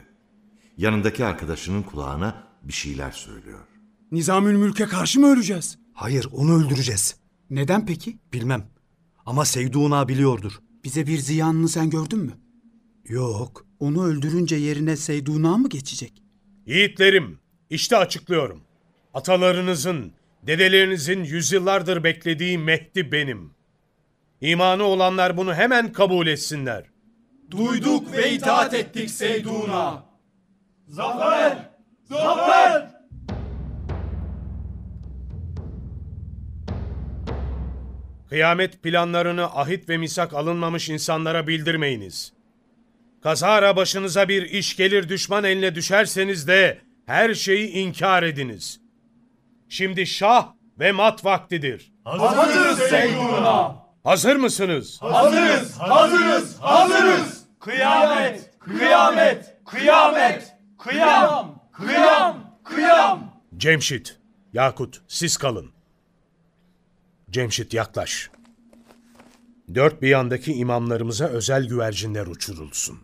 Yanındaki 0.77 1.26
arkadaşının 1.26 1.84
kulağına 1.84 2.43
bir 2.64 2.73
şeyler 2.73 3.11
söylüyor. 3.11 3.60
Nizamül 4.11 4.56
Mülk'e 4.56 4.85
karşı 4.85 5.19
mı 5.19 5.27
öleceğiz? 5.27 5.78
Hayır, 5.99 6.27
onu 6.31 6.65
öldüreceğiz. 6.65 7.15
Neden 7.49 7.85
peki? 7.85 8.17
Bilmem. 8.34 8.65
Ama 9.26 9.45
Seyduna 9.45 10.07
biliyordur. 10.07 10.59
Bize 10.84 11.07
bir 11.07 11.17
ziyanını 11.17 11.69
sen 11.69 11.89
gördün 11.89 12.19
mü? 12.19 12.31
Yok. 13.07 13.65
Onu 13.80 14.05
öldürünce 14.05 14.55
yerine 14.55 14.97
Seyduna 14.97 15.57
mı 15.57 15.69
geçecek? 15.69 16.23
Yiğitlerim, 16.65 17.39
işte 17.69 17.97
açıklıyorum. 17.97 18.61
Atalarınızın, 19.13 20.11
dedelerinizin 20.47 21.23
yüzyıllardır 21.23 22.03
beklediği 22.03 22.57
Mehdi 22.57 23.11
benim. 23.11 23.53
İmanı 24.41 24.84
olanlar 24.84 25.38
bunu 25.38 25.53
hemen 25.53 25.93
kabul 25.93 26.27
etsinler. 26.27 26.85
Duyduk 27.51 28.11
ve 28.13 28.34
itaat 28.34 28.73
ettik 28.73 29.09
Seyduna. 29.09 30.05
Zafer! 30.88 31.69
Zafer! 32.09 32.98
Kıyamet 38.30 38.84
planlarını 38.84 39.45
ahit 39.45 39.89
ve 39.89 39.97
misak 39.97 40.34
alınmamış 40.34 40.89
insanlara 40.89 41.47
bildirmeyiniz. 41.47 42.34
Kazara 43.23 43.76
başınıza 43.76 44.30
bir 44.30 44.41
iş 44.41 44.76
gelir 44.76 45.10
düşman 45.10 45.43
eline 45.43 45.76
düşerseniz 45.76 46.47
de 46.47 46.81
her 47.06 47.34
şeyi 47.34 47.72
inkar 47.72 48.23
ediniz. 48.23 48.81
Şimdi 49.69 50.07
şah 50.07 50.47
ve 50.80 50.91
mat 50.91 51.26
vaktidir. 51.26 51.93
Hazırız 52.06 52.80
Seyduna. 52.80 53.76
Hazır 54.03 54.35
mısınız? 54.35 55.01
Hazırız, 55.01 55.77
hazırız, 55.80 56.60
hazırız. 56.60 57.43
Kıyamet, 57.60 58.49
kıyamet, 58.60 59.57
kıyamet, 59.65 60.56
kıyam, 60.77 61.64
kıyam, 61.72 62.57
kıyam. 62.64 63.34
Cemşit, 63.57 64.18
Yakut 64.53 65.01
siz 65.07 65.38
kalın. 65.38 65.78
Cemşit 67.31 67.73
yaklaş. 67.73 68.30
Dört 69.76 70.01
bir 70.01 70.07
yandaki 70.07 70.53
imamlarımıza 70.53 71.26
özel 71.26 71.68
güvercinler 71.68 72.27
uçurulsun. 72.27 72.99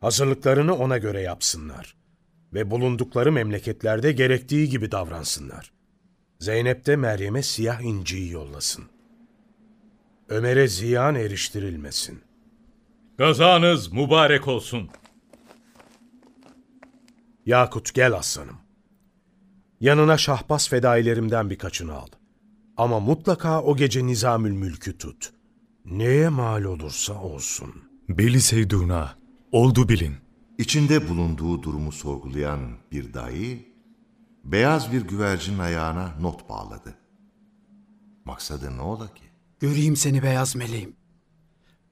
Hazırlıklarını 0.00 0.74
ona 0.74 0.98
göre 0.98 1.20
yapsınlar. 1.20 1.96
Ve 2.52 2.70
bulundukları 2.70 3.32
memleketlerde 3.32 4.12
gerektiği 4.12 4.68
gibi 4.68 4.90
davransınlar. 4.90 5.72
Zeynep 6.38 6.86
de 6.86 6.96
Meryem'e 6.96 7.42
siyah 7.42 7.80
inciyi 7.80 8.30
yollasın. 8.30 8.84
Ömer'e 10.28 10.68
ziyan 10.68 11.14
eriştirilmesin. 11.14 12.20
Gazanız 13.18 13.92
mübarek 13.92 14.48
olsun. 14.48 14.90
Yakut 17.46 17.94
gel 17.94 18.12
aslanım. 18.12 18.58
Yanına 19.80 20.16
şahbaz 20.16 20.68
fedailerimden 20.68 21.50
birkaçını 21.50 21.94
al. 21.94 22.08
Ama 22.76 23.00
mutlaka 23.00 23.62
o 23.62 23.76
gece 23.76 24.06
Nizamül 24.06 24.52
Mülk'ü 24.52 24.98
tut. 24.98 25.32
Neye 25.84 26.28
mal 26.28 26.64
olursa 26.64 27.14
olsun. 27.22 27.74
Beli 28.08 28.40
Seyduna, 28.40 29.14
oldu 29.52 29.88
bilin. 29.88 30.14
İçinde 30.58 31.08
bulunduğu 31.08 31.62
durumu 31.62 31.92
sorgulayan 31.92 32.60
bir 32.92 33.14
dayı, 33.14 33.58
beyaz 34.44 34.92
bir 34.92 35.02
güvercin 35.02 35.58
ayağına 35.58 36.14
not 36.20 36.48
bağladı. 36.48 36.94
Maksadı 38.24 38.76
ne 38.76 38.82
ola 38.82 39.14
ki? 39.14 39.22
Göreyim 39.60 39.96
seni 39.96 40.22
beyaz 40.22 40.56
meleğim. 40.56 40.96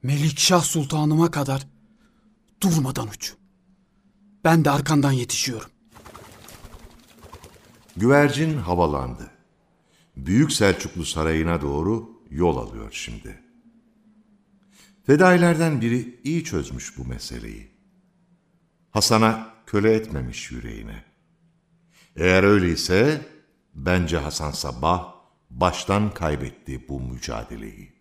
Melikşah 0.03 0.63
Sultanıma 0.63 1.31
kadar 1.31 1.67
durmadan 2.63 3.09
uç. 3.09 3.35
Ben 4.45 4.65
de 4.65 4.71
arkandan 4.71 5.13
yetişiyorum. 5.13 5.71
Güvercin 7.97 8.59
havalandı. 8.59 9.32
Büyük 10.17 10.53
Selçuklu 10.53 11.05
Sarayı'na 11.05 11.61
doğru 11.61 12.23
yol 12.31 12.57
alıyor 12.57 12.89
şimdi. 12.93 13.43
Fedailerden 15.07 15.81
biri 15.81 16.21
iyi 16.25 16.45
çözmüş 16.45 16.99
bu 16.99 17.05
meseleyi. 17.05 17.71
Hasan'a 18.91 19.55
köle 19.67 19.95
etmemiş 19.95 20.51
yüreğine. 20.51 21.05
Eğer 22.17 22.43
öyleyse 22.43 23.27
bence 23.75 24.19
Hasan 24.19 24.51
Sabbah 24.51 25.15
baştan 25.51 26.15
kaybetti 26.15 26.89
bu 26.89 27.01
mücadeleyi. 27.01 27.93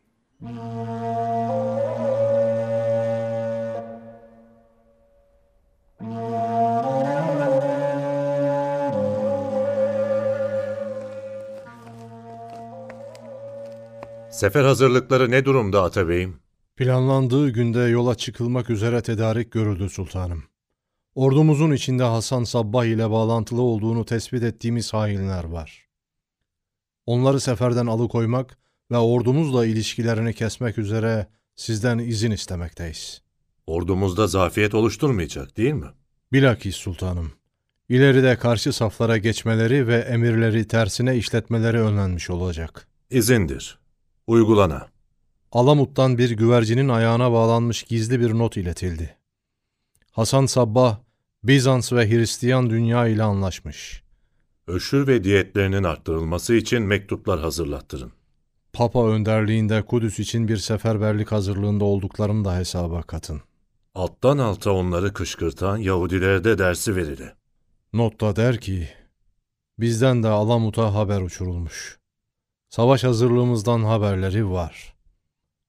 Sefer 14.42 14.64
hazırlıkları 14.64 15.32
ne 15.32 15.46
durumda 15.46 15.84
Atabeyim? 15.84 16.40
Planlandığı 16.76 17.50
günde 17.50 17.80
yola 17.80 18.16
çıkılmak 18.16 18.70
üzere 18.70 19.02
tedarik 19.02 19.52
görüldü 19.52 19.90
sultanım. 19.90 20.44
Ordumuzun 21.16 21.72
içinde 21.72 22.04
Hasan 22.04 22.44
Sabbah 22.44 22.86
ile 22.86 23.10
bağlantılı 23.10 23.62
olduğunu 23.62 24.06
tespit 24.06 24.44
ettiğimiz 24.44 24.94
hainler 24.94 25.44
var. 25.44 25.88
Onları 27.06 27.40
seferden 27.40 27.86
alıkoymak 27.86 28.58
ve 28.92 28.98
ordumuzla 28.98 29.66
ilişkilerini 29.66 30.34
kesmek 30.34 30.78
üzere 30.78 31.28
sizden 31.56 31.98
izin 31.98 32.32
istemekteyiz. 32.32 33.22
Ordumuzda 33.68 34.28
zafiyet 34.28 34.74
oluşturmayacak 34.74 35.58
değil 35.58 35.74
mi? 35.74 35.88
Bilakis 36.34 36.76
sultanım. 36.76 37.32
İleride 37.90 38.38
karşı 38.38 38.74
saflara 38.74 39.18
geçmeleri 39.18 39.88
ve 39.88 39.96
emirleri 39.98 40.68
tersine 40.68 41.18
işletmeleri 41.18 41.80
önlenmiş 41.80 42.30
olacak. 42.30 42.88
İzindir. 43.10 43.81
Uygulana. 44.28 44.88
Alamut'tan 45.52 46.18
bir 46.18 46.30
güvercinin 46.30 46.90
ayağına 46.90 47.32
bağlanmış 47.32 47.84
gizli 47.84 48.20
bir 48.20 48.34
not 48.34 48.58
iletildi. 48.58 49.18
Hasan 50.12 50.46
Sabbah, 50.46 51.00
Bizans 51.44 51.94
ve 51.94 52.10
Hristiyan 52.10 52.70
dünya 52.70 53.08
ile 53.08 53.24
anlaşmış. 53.24 54.04
Öşür 54.68 55.08
ve 55.08 55.24
diyetlerinin 55.24 55.84
arttırılması 55.84 56.56
için 56.56 56.82
mektuplar 56.82 57.40
hazırlattırın. 57.40 58.12
Papa 58.74 59.08
önderliğinde 59.08 59.82
Kudüs 59.82 60.20
için 60.20 60.48
bir 60.48 60.58
seferberlik 60.58 61.32
hazırlığında 61.32 61.86
olduklarını 61.86 62.46
da 62.46 62.58
hesaba 62.58 63.02
katın. 63.02 63.42
Alttan 63.96 64.38
alta 64.38 64.72
onları 64.72 65.14
kışkırtan 65.14 65.78
Yahudilere 65.78 66.44
de 66.44 66.58
dersi 66.58 66.96
verili. 66.96 67.32
Notta 67.94 68.36
der 68.36 68.62
ki, 68.62 68.90
bizden 69.80 70.24
de 70.24 70.28
Alamut'a 70.28 70.94
haber 70.94 71.22
uçurulmuş. 71.22 72.01
Savaş 72.72 73.04
hazırlığımızdan 73.04 73.84
haberleri 73.84 74.50
var. 74.50 74.96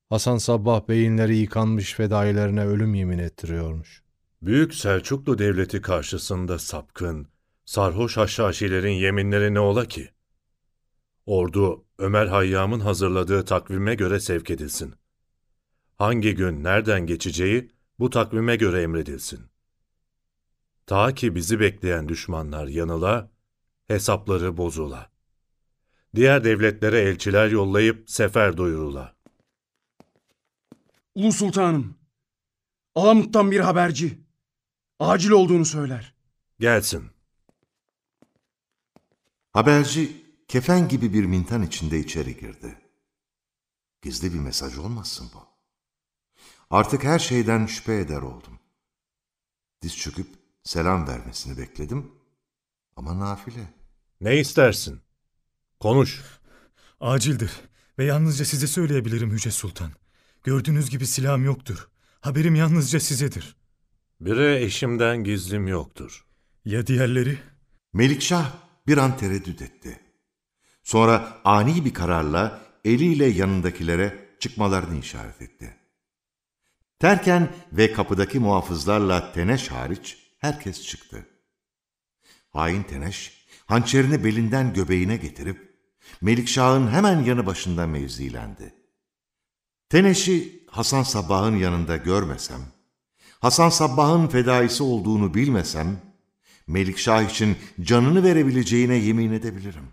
Hasan 0.08 0.38
Sabbah 0.38 0.88
beyinleri 0.88 1.36
yıkanmış 1.36 1.94
fedailerine 1.94 2.66
ölüm 2.66 2.94
yemin 2.94 3.18
ettiriyormuş. 3.18 4.02
Büyük 4.42 4.74
Selçuklu 4.74 5.38
Devleti 5.38 5.80
karşısında 5.80 6.58
sapkın, 6.58 7.28
sarhoş 7.64 8.16
haşhaşilerin 8.16 8.92
yeminleri 8.92 9.54
ne 9.54 9.60
ola 9.60 9.84
ki? 9.84 10.10
Ordu 11.26 11.84
Ömer 11.98 12.26
Hayyam'ın 12.26 12.80
hazırladığı 12.80 13.44
takvime 13.44 13.94
göre 13.94 14.20
sevk 14.20 14.50
edilsin. 14.50 14.94
Hangi 15.96 16.34
gün 16.34 16.64
nereden 16.64 17.06
geçeceği 17.06 17.70
bu 17.98 18.10
takvime 18.10 18.56
göre 18.56 18.82
emredilsin. 18.82 19.40
Ta 20.86 21.14
ki 21.14 21.34
bizi 21.34 21.60
bekleyen 21.60 22.08
düşmanlar 22.08 22.66
yanıla, 22.66 23.30
hesapları 23.88 24.56
bozula. 24.56 25.11
Diğer 26.14 26.44
devletlere 26.44 27.00
elçiler 27.00 27.50
yollayıp 27.50 28.10
sefer 28.10 28.56
duyurula. 28.56 29.16
Ulu 31.14 31.32
Sultanım, 31.32 31.98
Alamut'tan 32.94 33.50
bir 33.50 33.60
haberci. 33.60 34.18
Acil 34.98 35.30
olduğunu 35.30 35.64
söyler. 35.64 36.14
Gelsin. 36.60 37.10
Haberci 39.52 40.26
kefen 40.48 40.88
gibi 40.88 41.12
bir 41.12 41.24
mintan 41.24 41.62
içinde 41.62 41.98
içeri 41.98 42.36
girdi. 42.36 42.78
Gizli 44.02 44.34
bir 44.34 44.38
mesaj 44.38 44.78
olmasın 44.78 45.30
bu. 45.34 45.46
Artık 46.70 47.04
her 47.04 47.18
şeyden 47.18 47.66
şüphe 47.66 47.98
eder 47.98 48.22
oldum. 48.22 48.58
Diz 49.82 49.96
çöküp 49.96 50.28
selam 50.62 51.08
vermesini 51.08 51.58
bekledim 51.58 52.12
ama 52.96 53.18
nafile. 53.18 53.74
Ne 54.20 54.40
istersin? 54.40 55.00
Konuş. 55.82 56.22
Acildir 57.00 57.50
ve 57.98 58.04
yalnızca 58.04 58.44
size 58.44 58.66
söyleyebilirim 58.66 59.30
Yüce 59.30 59.50
Sultan. 59.50 59.90
Gördüğünüz 60.44 60.90
gibi 60.90 61.06
silahım 61.06 61.44
yoktur. 61.44 61.88
Haberim 62.20 62.54
yalnızca 62.54 63.00
sizedir. 63.00 63.56
Bire 64.20 64.62
eşimden 64.62 65.24
gizlim 65.24 65.68
yoktur. 65.68 66.24
Ya 66.64 66.86
diğerleri? 66.86 67.38
Melikşah 67.92 68.52
bir 68.86 68.98
an 68.98 69.16
tereddüt 69.16 69.62
etti. 69.62 70.00
Sonra 70.82 71.40
ani 71.44 71.84
bir 71.84 71.94
kararla 71.94 72.60
eliyle 72.84 73.26
yanındakilere 73.26 74.28
çıkmalarını 74.40 74.98
işaret 74.98 75.42
etti. 75.42 75.76
Terken 76.98 77.54
ve 77.72 77.92
kapıdaki 77.92 78.38
muhafızlarla 78.38 79.32
Teneş 79.32 79.70
hariç 79.70 80.18
herkes 80.38 80.82
çıktı. 80.82 81.26
Hain 82.50 82.82
Teneş 82.82 83.46
hançerini 83.66 84.24
belinden 84.24 84.74
göbeğine 84.74 85.16
getirip 85.16 85.71
Melikşah'ın 86.22 86.88
hemen 86.88 87.24
yanı 87.24 87.46
başında 87.46 87.86
mevzilendi. 87.86 88.74
Teneş'i 89.88 90.66
Hasan 90.70 91.02
Sabbah'ın 91.02 91.56
yanında 91.56 91.96
görmesem, 91.96 92.60
Hasan 93.40 93.68
Sabbah'ın 93.68 94.26
fedaisi 94.26 94.82
olduğunu 94.82 95.34
bilmesem, 95.34 96.00
Melikşah 96.66 97.30
için 97.30 97.56
canını 97.80 98.22
verebileceğine 98.24 98.94
yemin 98.94 99.32
edebilirim. 99.32 99.88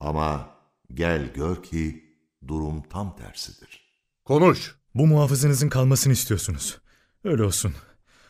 Ama 0.00 0.50
gel 0.94 1.32
gör 1.34 1.62
ki 1.62 2.04
durum 2.48 2.82
tam 2.82 3.16
tersidir. 3.16 3.84
Konuş. 4.24 4.76
Bu 4.94 5.06
muhafızınızın 5.06 5.68
kalmasını 5.68 6.12
istiyorsunuz. 6.12 6.78
Öyle 7.24 7.42
olsun. 7.42 7.74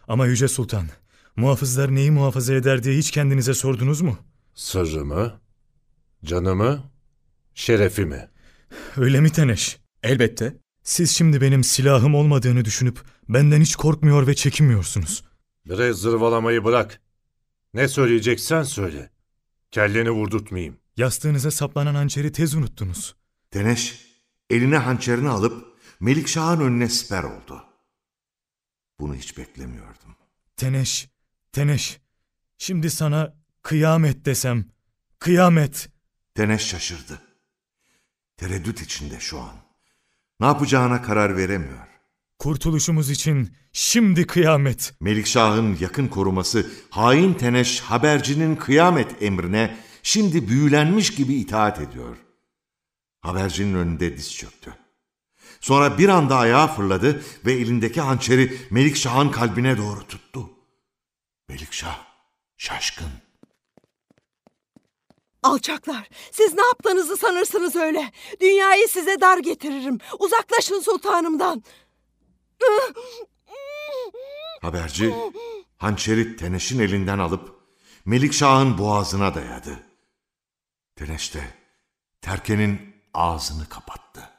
Ama 0.09 0.27
Yüce 0.27 0.49
Sultan, 0.49 0.87
muhafızlar 1.37 1.95
neyi 1.95 2.11
muhafaza 2.11 2.55
eder 2.55 2.83
diye 2.83 2.99
hiç 2.99 3.11
kendinize 3.11 3.55
sordunuz 3.55 4.01
mu? 4.01 4.19
Sırrımı, 4.55 5.41
canımı, 6.25 6.91
şerefimi. 7.55 8.29
Öyle 8.97 9.21
mi 9.21 9.33
Teneş? 9.33 9.79
Elbette. 10.03 10.57
Siz 10.83 11.11
şimdi 11.11 11.41
benim 11.41 11.65
silahım 11.65 12.15
olmadığını 12.15 12.65
düşünüp 12.65 13.01
benden 13.29 13.61
hiç 13.61 13.77
korkmuyor 13.77 14.27
ve 14.27 14.35
çekinmiyorsunuz. 14.35 15.25
Biraz 15.67 15.97
zırvalamayı 15.97 16.65
bırak. 16.65 17.01
Ne 17.75 17.89
söyleyeceksen 17.89 18.63
söyle. 18.63 19.11
Kelleni 19.71 20.11
vurdurtmayayım. 20.11 20.77
Yastığınıza 20.97 21.51
saplanan 21.51 21.95
hançeri 21.95 22.33
tez 22.33 22.55
unuttunuz. 22.55 23.17
Teneş 23.51 24.07
eline 24.51 24.79
hançerini 24.79 25.29
alıp 25.29 25.67
Melikşah'ın 26.01 26.61
önüne 26.61 26.89
siper 26.89 27.23
oldu. 27.23 27.65
Bunu 29.01 29.15
hiç 29.15 29.39
beklemiyordum. 29.39 30.17
Teneş, 30.57 31.09
Teneş. 31.53 32.01
Şimdi 32.59 32.91
sana 32.91 33.35
kıyamet 33.63 34.25
desem, 34.25 34.65
kıyamet. 35.19 35.89
Teneş 36.35 36.63
şaşırdı. 36.63 37.23
Tereddüt 38.37 38.83
içinde 38.83 39.21
şu 39.21 39.41
an. 39.41 39.55
Ne 40.41 40.47
yapacağına 40.47 41.03
karar 41.03 41.37
veremiyor. 41.37 41.87
Kurtuluşumuz 42.39 43.11
için 43.11 43.57
şimdi 43.73 44.27
kıyamet. 44.27 44.95
Melikşah'ın 45.01 45.77
yakın 45.81 46.09
koruması 46.09 46.71
hain 46.91 47.35
Teneş 47.35 47.81
habercinin 47.81 48.57
kıyamet 48.57 49.23
emrine 49.23 49.77
şimdi 50.03 50.49
büyülenmiş 50.49 51.15
gibi 51.15 51.35
itaat 51.35 51.81
ediyor. 51.81 52.17
Habercinin 53.21 53.75
önünde 53.75 54.17
diz 54.17 54.35
çöktü. 54.35 54.75
Sonra 55.61 55.99
bir 55.99 56.09
anda 56.09 56.37
ayağa 56.37 56.69
fırladı 56.69 57.23
ve 57.47 57.53
elindeki 57.53 58.01
hançeri 58.01 58.59
Melikşah'ın 58.71 59.29
kalbine 59.29 59.77
doğru 59.77 60.07
tuttu. 60.07 60.51
Melikşah 61.49 61.99
şaşkın. 62.57 63.11
Alçaklar, 65.43 66.09
siz 66.33 66.55
ne 66.55 66.63
yaptığınızı 66.63 67.17
sanırsınız 67.17 67.77
öyle. 67.77 68.13
Dünyayı 68.41 68.89
size 68.89 69.21
dar 69.21 69.39
getiririm. 69.39 69.99
Uzaklaşın 70.19 70.81
sultanımdan. 70.81 71.65
Haberci 74.61 75.15
hançeri 75.77 76.37
Teneş'in 76.37 76.79
elinden 76.79 77.19
alıp 77.19 77.61
Melikşah'ın 78.05 78.79
boğazına 78.79 79.35
dayadı. 79.35 79.79
Teneş 80.97 81.35
de 81.35 81.41
terkenin 82.21 82.95
ağzını 83.15 83.69
kapattı. 83.69 84.31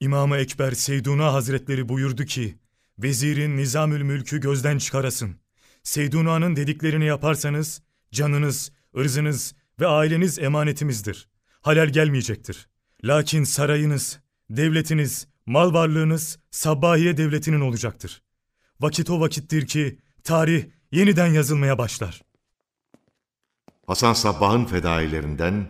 İmam-ı 0.00 0.36
Ekber 0.36 0.72
Seyduna 0.72 1.32
Hazretleri 1.32 1.88
buyurdu 1.88 2.24
ki, 2.24 2.58
Vezirin 2.98 3.56
Nizamül 3.56 4.02
Mülk'ü 4.02 4.40
gözden 4.40 4.78
çıkarasın. 4.78 5.36
Seyduna'nın 5.82 6.56
dediklerini 6.56 7.06
yaparsanız, 7.06 7.82
canınız, 8.12 8.72
ırzınız 8.96 9.54
ve 9.80 9.86
aileniz 9.86 10.38
emanetimizdir. 10.38 11.28
Halal 11.62 11.88
gelmeyecektir. 11.88 12.68
Lakin 13.04 13.44
sarayınız, 13.44 14.20
devletiniz, 14.50 15.28
mal 15.46 15.74
varlığınız 15.74 16.38
Sabbahiye 16.50 17.16
devletinin 17.16 17.60
olacaktır. 17.60 18.22
Vakit 18.80 19.10
o 19.10 19.20
vakittir 19.20 19.66
ki 19.66 19.98
tarih 20.24 20.64
yeniden 20.92 21.26
yazılmaya 21.26 21.78
başlar. 21.78 22.22
Hasan 23.86 24.12
Sabbah'ın 24.12 24.64
fedailerinden 24.64 25.66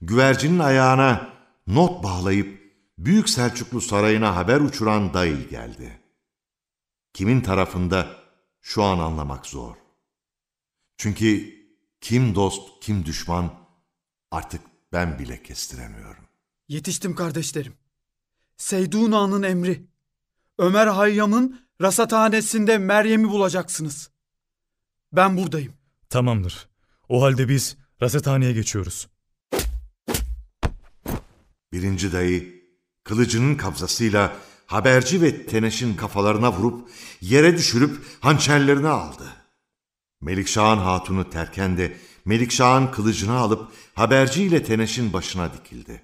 güvercinin 0.00 0.58
ayağına 0.58 1.32
not 1.66 2.04
bağlayıp 2.04 2.66
Büyük 2.98 3.28
Selçuklu 3.28 3.80
Sarayı'na 3.80 4.36
haber 4.36 4.60
uçuran 4.60 5.14
dayı 5.14 5.48
geldi. 5.48 6.00
Kimin 7.12 7.40
tarafında 7.40 8.06
şu 8.60 8.82
an 8.82 8.98
anlamak 8.98 9.46
zor. 9.46 9.74
Çünkü 10.96 11.55
kim 12.00 12.34
dost 12.34 12.80
kim 12.80 13.04
düşman 13.04 13.54
artık 14.30 14.60
ben 14.92 15.18
bile 15.18 15.42
kestiremiyorum. 15.42 16.24
Yetiştim 16.68 17.14
kardeşlerim. 17.14 17.74
Seyduna'nın 18.56 19.42
emri. 19.42 19.86
Ömer 20.58 20.86
Hayyam'ın 20.86 21.60
rasathanesinde 21.82 22.78
Meryem'i 22.78 23.28
bulacaksınız. 23.28 24.10
Ben 25.12 25.36
buradayım. 25.36 25.72
Tamamdır. 26.10 26.68
O 27.08 27.22
halde 27.22 27.48
biz 27.48 27.76
rasathaneye 28.02 28.52
geçiyoruz. 28.52 29.08
Birinci 31.72 32.12
dayı 32.12 32.62
kılıcının 33.04 33.54
kabzasıyla 33.54 34.36
haberci 34.66 35.22
ve 35.22 35.46
teneşin 35.46 35.96
kafalarına 35.96 36.52
vurup 36.52 36.90
yere 37.20 37.56
düşürüp 37.56 38.06
hançerlerini 38.20 38.88
aldı. 38.88 39.24
Melikşah'ın 40.20 40.78
hatunu 40.78 41.30
Terken 41.30 41.78
de 41.78 41.96
Melikşah'ın 42.24 42.86
kılıcını 42.86 43.38
alıp 43.38 43.72
haberci 43.94 44.42
ile 44.42 44.62
teneşin 44.62 45.12
başına 45.12 45.52
dikildi. 45.52 46.02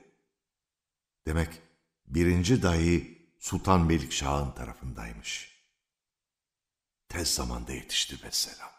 Demek 1.26 1.48
birinci 2.06 2.62
dayı 2.62 3.18
Sultan 3.38 3.80
Melikşah'ın 3.80 4.52
tarafındaymış. 4.52 5.52
Tez 7.08 7.34
zamanda 7.34 7.72
yetişti 7.72 8.16
mesela. 8.24 8.70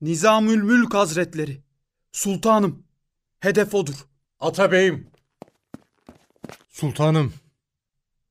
Nizamül 0.00 0.62
Mülk 0.62 0.94
Hazretleri. 0.94 1.62
Sultanım. 2.12 2.86
Hedef 3.40 3.74
odur. 3.74 3.94
Atabeyim. 4.40 5.10
Sultanım. 6.68 7.34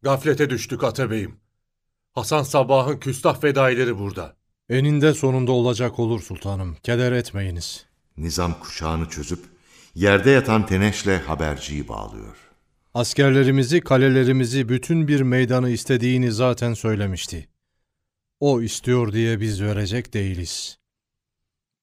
Gaflete 0.02 0.50
düştük 0.50 0.84
Atabeyim. 0.84 1.40
Hasan 2.12 2.44
Sabbah'ın 2.44 3.00
küstah 3.00 3.42
fedaileri 3.42 3.98
burada. 3.98 4.43
Eninde 4.74 5.14
sonunda 5.14 5.52
olacak 5.52 6.00
olur 6.00 6.22
sultanım. 6.22 6.76
Keder 6.84 7.12
etmeyiniz. 7.12 7.86
Nizam 8.18 8.60
kuşağını 8.60 9.10
çözüp 9.10 9.40
yerde 9.96 10.30
yatan 10.30 10.66
Teneş'le 10.66 11.22
haberciyi 11.28 11.88
bağlıyor. 11.88 12.36
Askerlerimizi, 12.94 13.82
kalelerimizi, 13.82 14.70
bütün 14.70 15.08
bir 15.08 15.22
meydanı 15.22 15.70
istediğini 15.70 16.32
zaten 16.32 16.74
söylemişti. 16.74 17.48
O 18.40 18.62
istiyor 18.62 19.14
diye 19.14 19.40
biz 19.40 19.62
verecek 19.62 20.14
değiliz. 20.14 20.78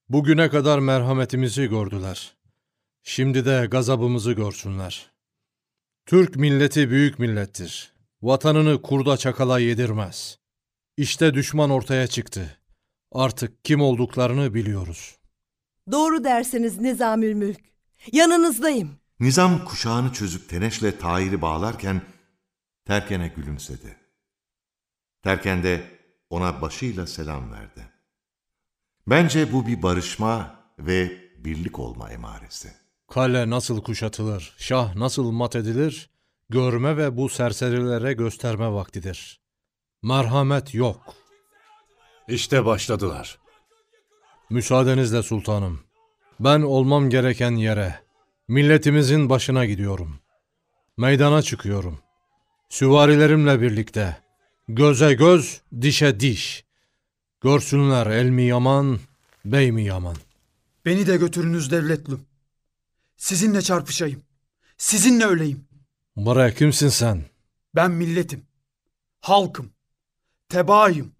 Bugüne 0.08 0.48
kadar 0.48 0.78
merhametimizi 0.78 1.66
gördüler. 1.66 2.36
Şimdi 3.02 3.44
de 3.44 3.68
gazabımızı 3.70 4.32
görsünler. 4.32 5.10
Türk 6.06 6.36
milleti 6.36 6.90
büyük 6.90 7.18
millettir. 7.18 7.92
Vatanını 8.22 8.82
kurda 8.82 9.16
çakala 9.16 9.58
yedirmez. 9.58 10.38
İşte 10.96 11.34
düşman 11.34 11.70
ortaya 11.70 12.06
çıktı. 12.06 12.59
Artık 13.12 13.64
kim 13.64 13.80
olduklarını 13.80 14.54
biliyoruz. 14.54 15.16
Doğru 15.92 16.24
dersiniz 16.24 16.78
Nizamül 16.78 17.34
Mülk. 17.34 17.60
Yanınızdayım. 18.12 18.90
Nizam 19.20 19.64
kuşağını 19.64 20.12
çözüp 20.12 20.48
Teneş'le 20.48 21.00
Tahir'i 21.00 21.42
bağlarken 21.42 22.02
Terken'e 22.84 23.28
gülümsedi. 23.28 23.96
Terken 25.22 25.62
de 25.62 25.84
ona 26.30 26.62
başıyla 26.62 27.06
selam 27.06 27.52
verdi. 27.52 27.88
Bence 29.06 29.52
bu 29.52 29.66
bir 29.66 29.82
barışma 29.82 30.54
ve 30.78 31.30
birlik 31.38 31.78
olma 31.78 32.10
emaresi. 32.10 32.72
Kale 33.08 33.50
nasıl 33.50 33.82
kuşatılır, 33.82 34.54
şah 34.58 34.94
nasıl 34.94 35.30
mat 35.30 35.56
edilir, 35.56 36.10
görme 36.48 36.96
ve 36.96 37.16
bu 37.16 37.28
serserilere 37.28 38.12
gösterme 38.12 38.72
vaktidir. 38.72 39.40
Merhamet 40.02 40.74
yok. 40.74 41.14
İşte 42.30 42.64
başladılar. 42.64 43.38
Müsaadenizle 44.50 45.22
sultanım. 45.22 45.80
Ben 46.40 46.62
olmam 46.62 47.10
gereken 47.10 47.50
yere, 47.52 48.00
milletimizin 48.48 49.30
başına 49.30 49.64
gidiyorum. 49.64 50.18
Meydana 50.96 51.42
çıkıyorum. 51.42 51.98
Süvarilerimle 52.68 53.60
birlikte. 53.60 54.16
Göze 54.68 55.14
göz, 55.14 55.60
dişe 55.80 56.20
diş. 56.20 56.64
Görsünler 57.40 58.06
el 58.06 58.28
mi 58.28 58.42
yaman, 58.42 58.98
bey 59.44 59.72
mi 59.72 59.84
yaman. 59.84 60.16
Beni 60.84 61.06
de 61.06 61.16
götürünüz 61.16 61.70
devletlüm. 61.70 62.20
Sizinle 63.16 63.62
çarpışayım. 63.62 64.22
Sizinle 64.78 65.24
öleyim. 65.24 65.64
Bre 66.16 66.54
kimsin 66.54 66.88
sen? 66.88 67.24
Ben 67.74 67.90
milletim. 67.90 68.46
Halkım. 69.20 69.72
Tebaayım. 70.48 71.12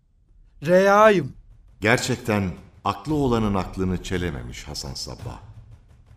Reyayım. 0.66 1.32
Gerçekten 1.80 2.50
aklı 2.84 3.14
olanın 3.14 3.54
aklını 3.54 4.02
çelememiş 4.02 4.68
Hasan 4.68 4.94
Sabbah. 4.94 5.40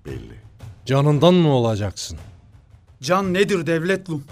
Belli. 0.05 0.41
Canından 0.85 1.33
mı 1.33 1.49
olacaksın? 1.49 2.17
Can 3.01 3.33
nedir 3.33 3.67
devletlum? 3.67 4.23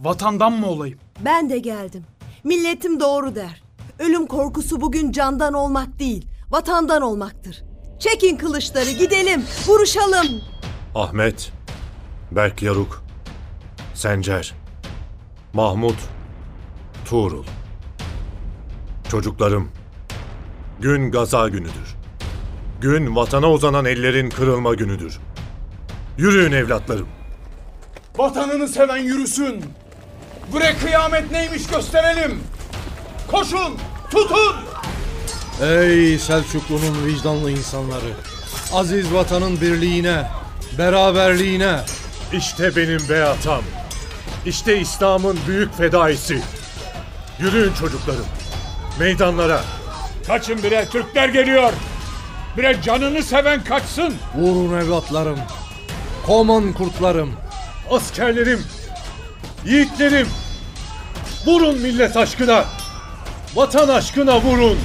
Vatandan 0.00 0.52
mı 0.52 0.66
olayım? 0.66 0.98
Ben 1.24 1.50
de 1.50 1.58
geldim. 1.58 2.04
Milletim 2.44 3.00
doğru 3.00 3.34
der. 3.34 3.62
Ölüm 3.98 4.26
korkusu 4.26 4.80
bugün 4.80 5.12
candan 5.12 5.52
olmak 5.54 5.98
değil, 5.98 6.26
vatandan 6.50 7.02
olmaktır. 7.02 7.62
Çekin 7.98 8.36
kılıçları 8.36 8.90
gidelim, 8.90 9.44
vuruşalım. 9.66 10.26
Ahmet, 10.94 11.52
Berk 12.30 12.62
Yaruk, 12.62 13.02
Sencer, 13.94 14.54
Mahmut, 15.52 15.96
Tuğrul. 17.04 17.44
Çocuklarım, 19.10 19.68
gün 20.80 21.10
gaza 21.10 21.48
günüdür. 21.48 21.96
Gün 22.80 23.16
vatana 23.16 23.50
uzanan 23.50 23.84
ellerin 23.84 24.30
kırılma 24.30 24.74
günüdür. 24.74 25.18
Yürüyün 26.18 26.52
evlatlarım. 26.52 27.08
Vatanını 28.18 28.68
seven 28.68 28.96
yürüsün. 28.96 29.64
Bre 30.54 30.76
kıyamet 30.76 31.30
neymiş 31.30 31.66
gösterelim. 31.66 32.40
Koşun, 33.30 33.78
tutun. 34.10 34.56
Ey 35.62 36.18
Selçuklu'nun 36.18 37.06
vicdanlı 37.06 37.50
insanları! 37.50 38.12
Aziz 38.72 39.14
vatanın 39.14 39.60
birliğine, 39.60 40.30
beraberliğine! 40.78 41.80
İşte 42.32 42.76
benim 42.76 43.08
beyatam. 43.08 43.62
İşte 44.46 44.80
İslam'ın 44.80 45.38
büyük 45.48 45.76
fedaisi. 45.76 46.42
Yürüyün 47.40 47.72
çocuklarım. 47.72 48.26
Meydanlara. 49.00 49.64
Kaçın 50.26 50.62
bire 50.62 50.88
Türkler 50.88 51.28
geliyor. 51.28 51.72
Bire 52.56 52.82
canını 52.82 53.22
seven 53.22 53.64
kaçsın. 53.64 54.14
Vurun 54.34 54.78
evlatlarım! 54.78 55.38
Koman 56.26 56.72
kurtlarım! 56.72 57.32
Askerlerim, 57.90 58.64
yiğitlerim. 59.64 60.26
Vurun 61.46 61.78
millet 61.78 62.16
aşkına. 62.16 62.64
Vatan 63.54 63.88
aşkına 63.88 64.40
vurun. 64.40 64.78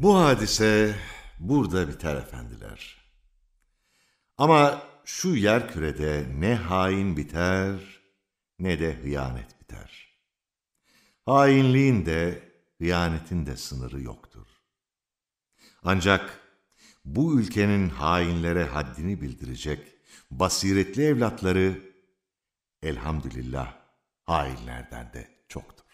Bu 0.00 0.18
hadise 0.18 0.94
burada 1.40 1.88
biter 1.88 2.16
efendiler. 2.16 2.96
Ama 4.38 4.82
şu 5.04 5.28
yer 5.28 5.72
kürede 5.72 6.24
ne 6.38 6.54
hain 6.54 7.16
biter 7.16 7.74
ne 8.58 8.80
de 8.80 8.96
hıyanet. 9.02 9.55
Hainliğin 11.26 12.06
de 12.06 12.42
hıyanetin 12.78 13.46
de 13.46 13.56
sınırı 13.56 14.02
yoktur. 14.02 14.46
Ancak 15.82 16.40
bu 17.04 17.40
ülkenin 17.40 17.88
hainlere 17.88 18.64
haddini 18.64 19.20
bildirecek 19.20 19.78
basiretli 20.30 21.04
evlatları 21.04 21.82
elhamdülillah 22.82 23.74
hainlerden 24.24 25.12
de 25.12 25.28
çoktur. 25.48 25.84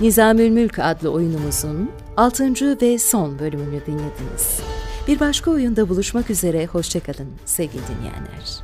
Nizamül 0.00 0.50
Mülk 0.50 0.78
adlı 0.78 1.12
oyunumuzun 1.12 1.92
6. 2.16 2.80
ve 2.82 2.98
son 2.98 3.38
bölümünü 3.38 3.86
dinlediniz. 3.86 4.60
Bir 5.08 5.20
başka 5.20 5.50
oyunda 5.50 5.88
buluşmak 5.88 6.30
üzere, 6.30 6.66
hoşçakalın 6.66 7.28
sevgili 7.44 7.82
dinleyenler. 7.88 8.60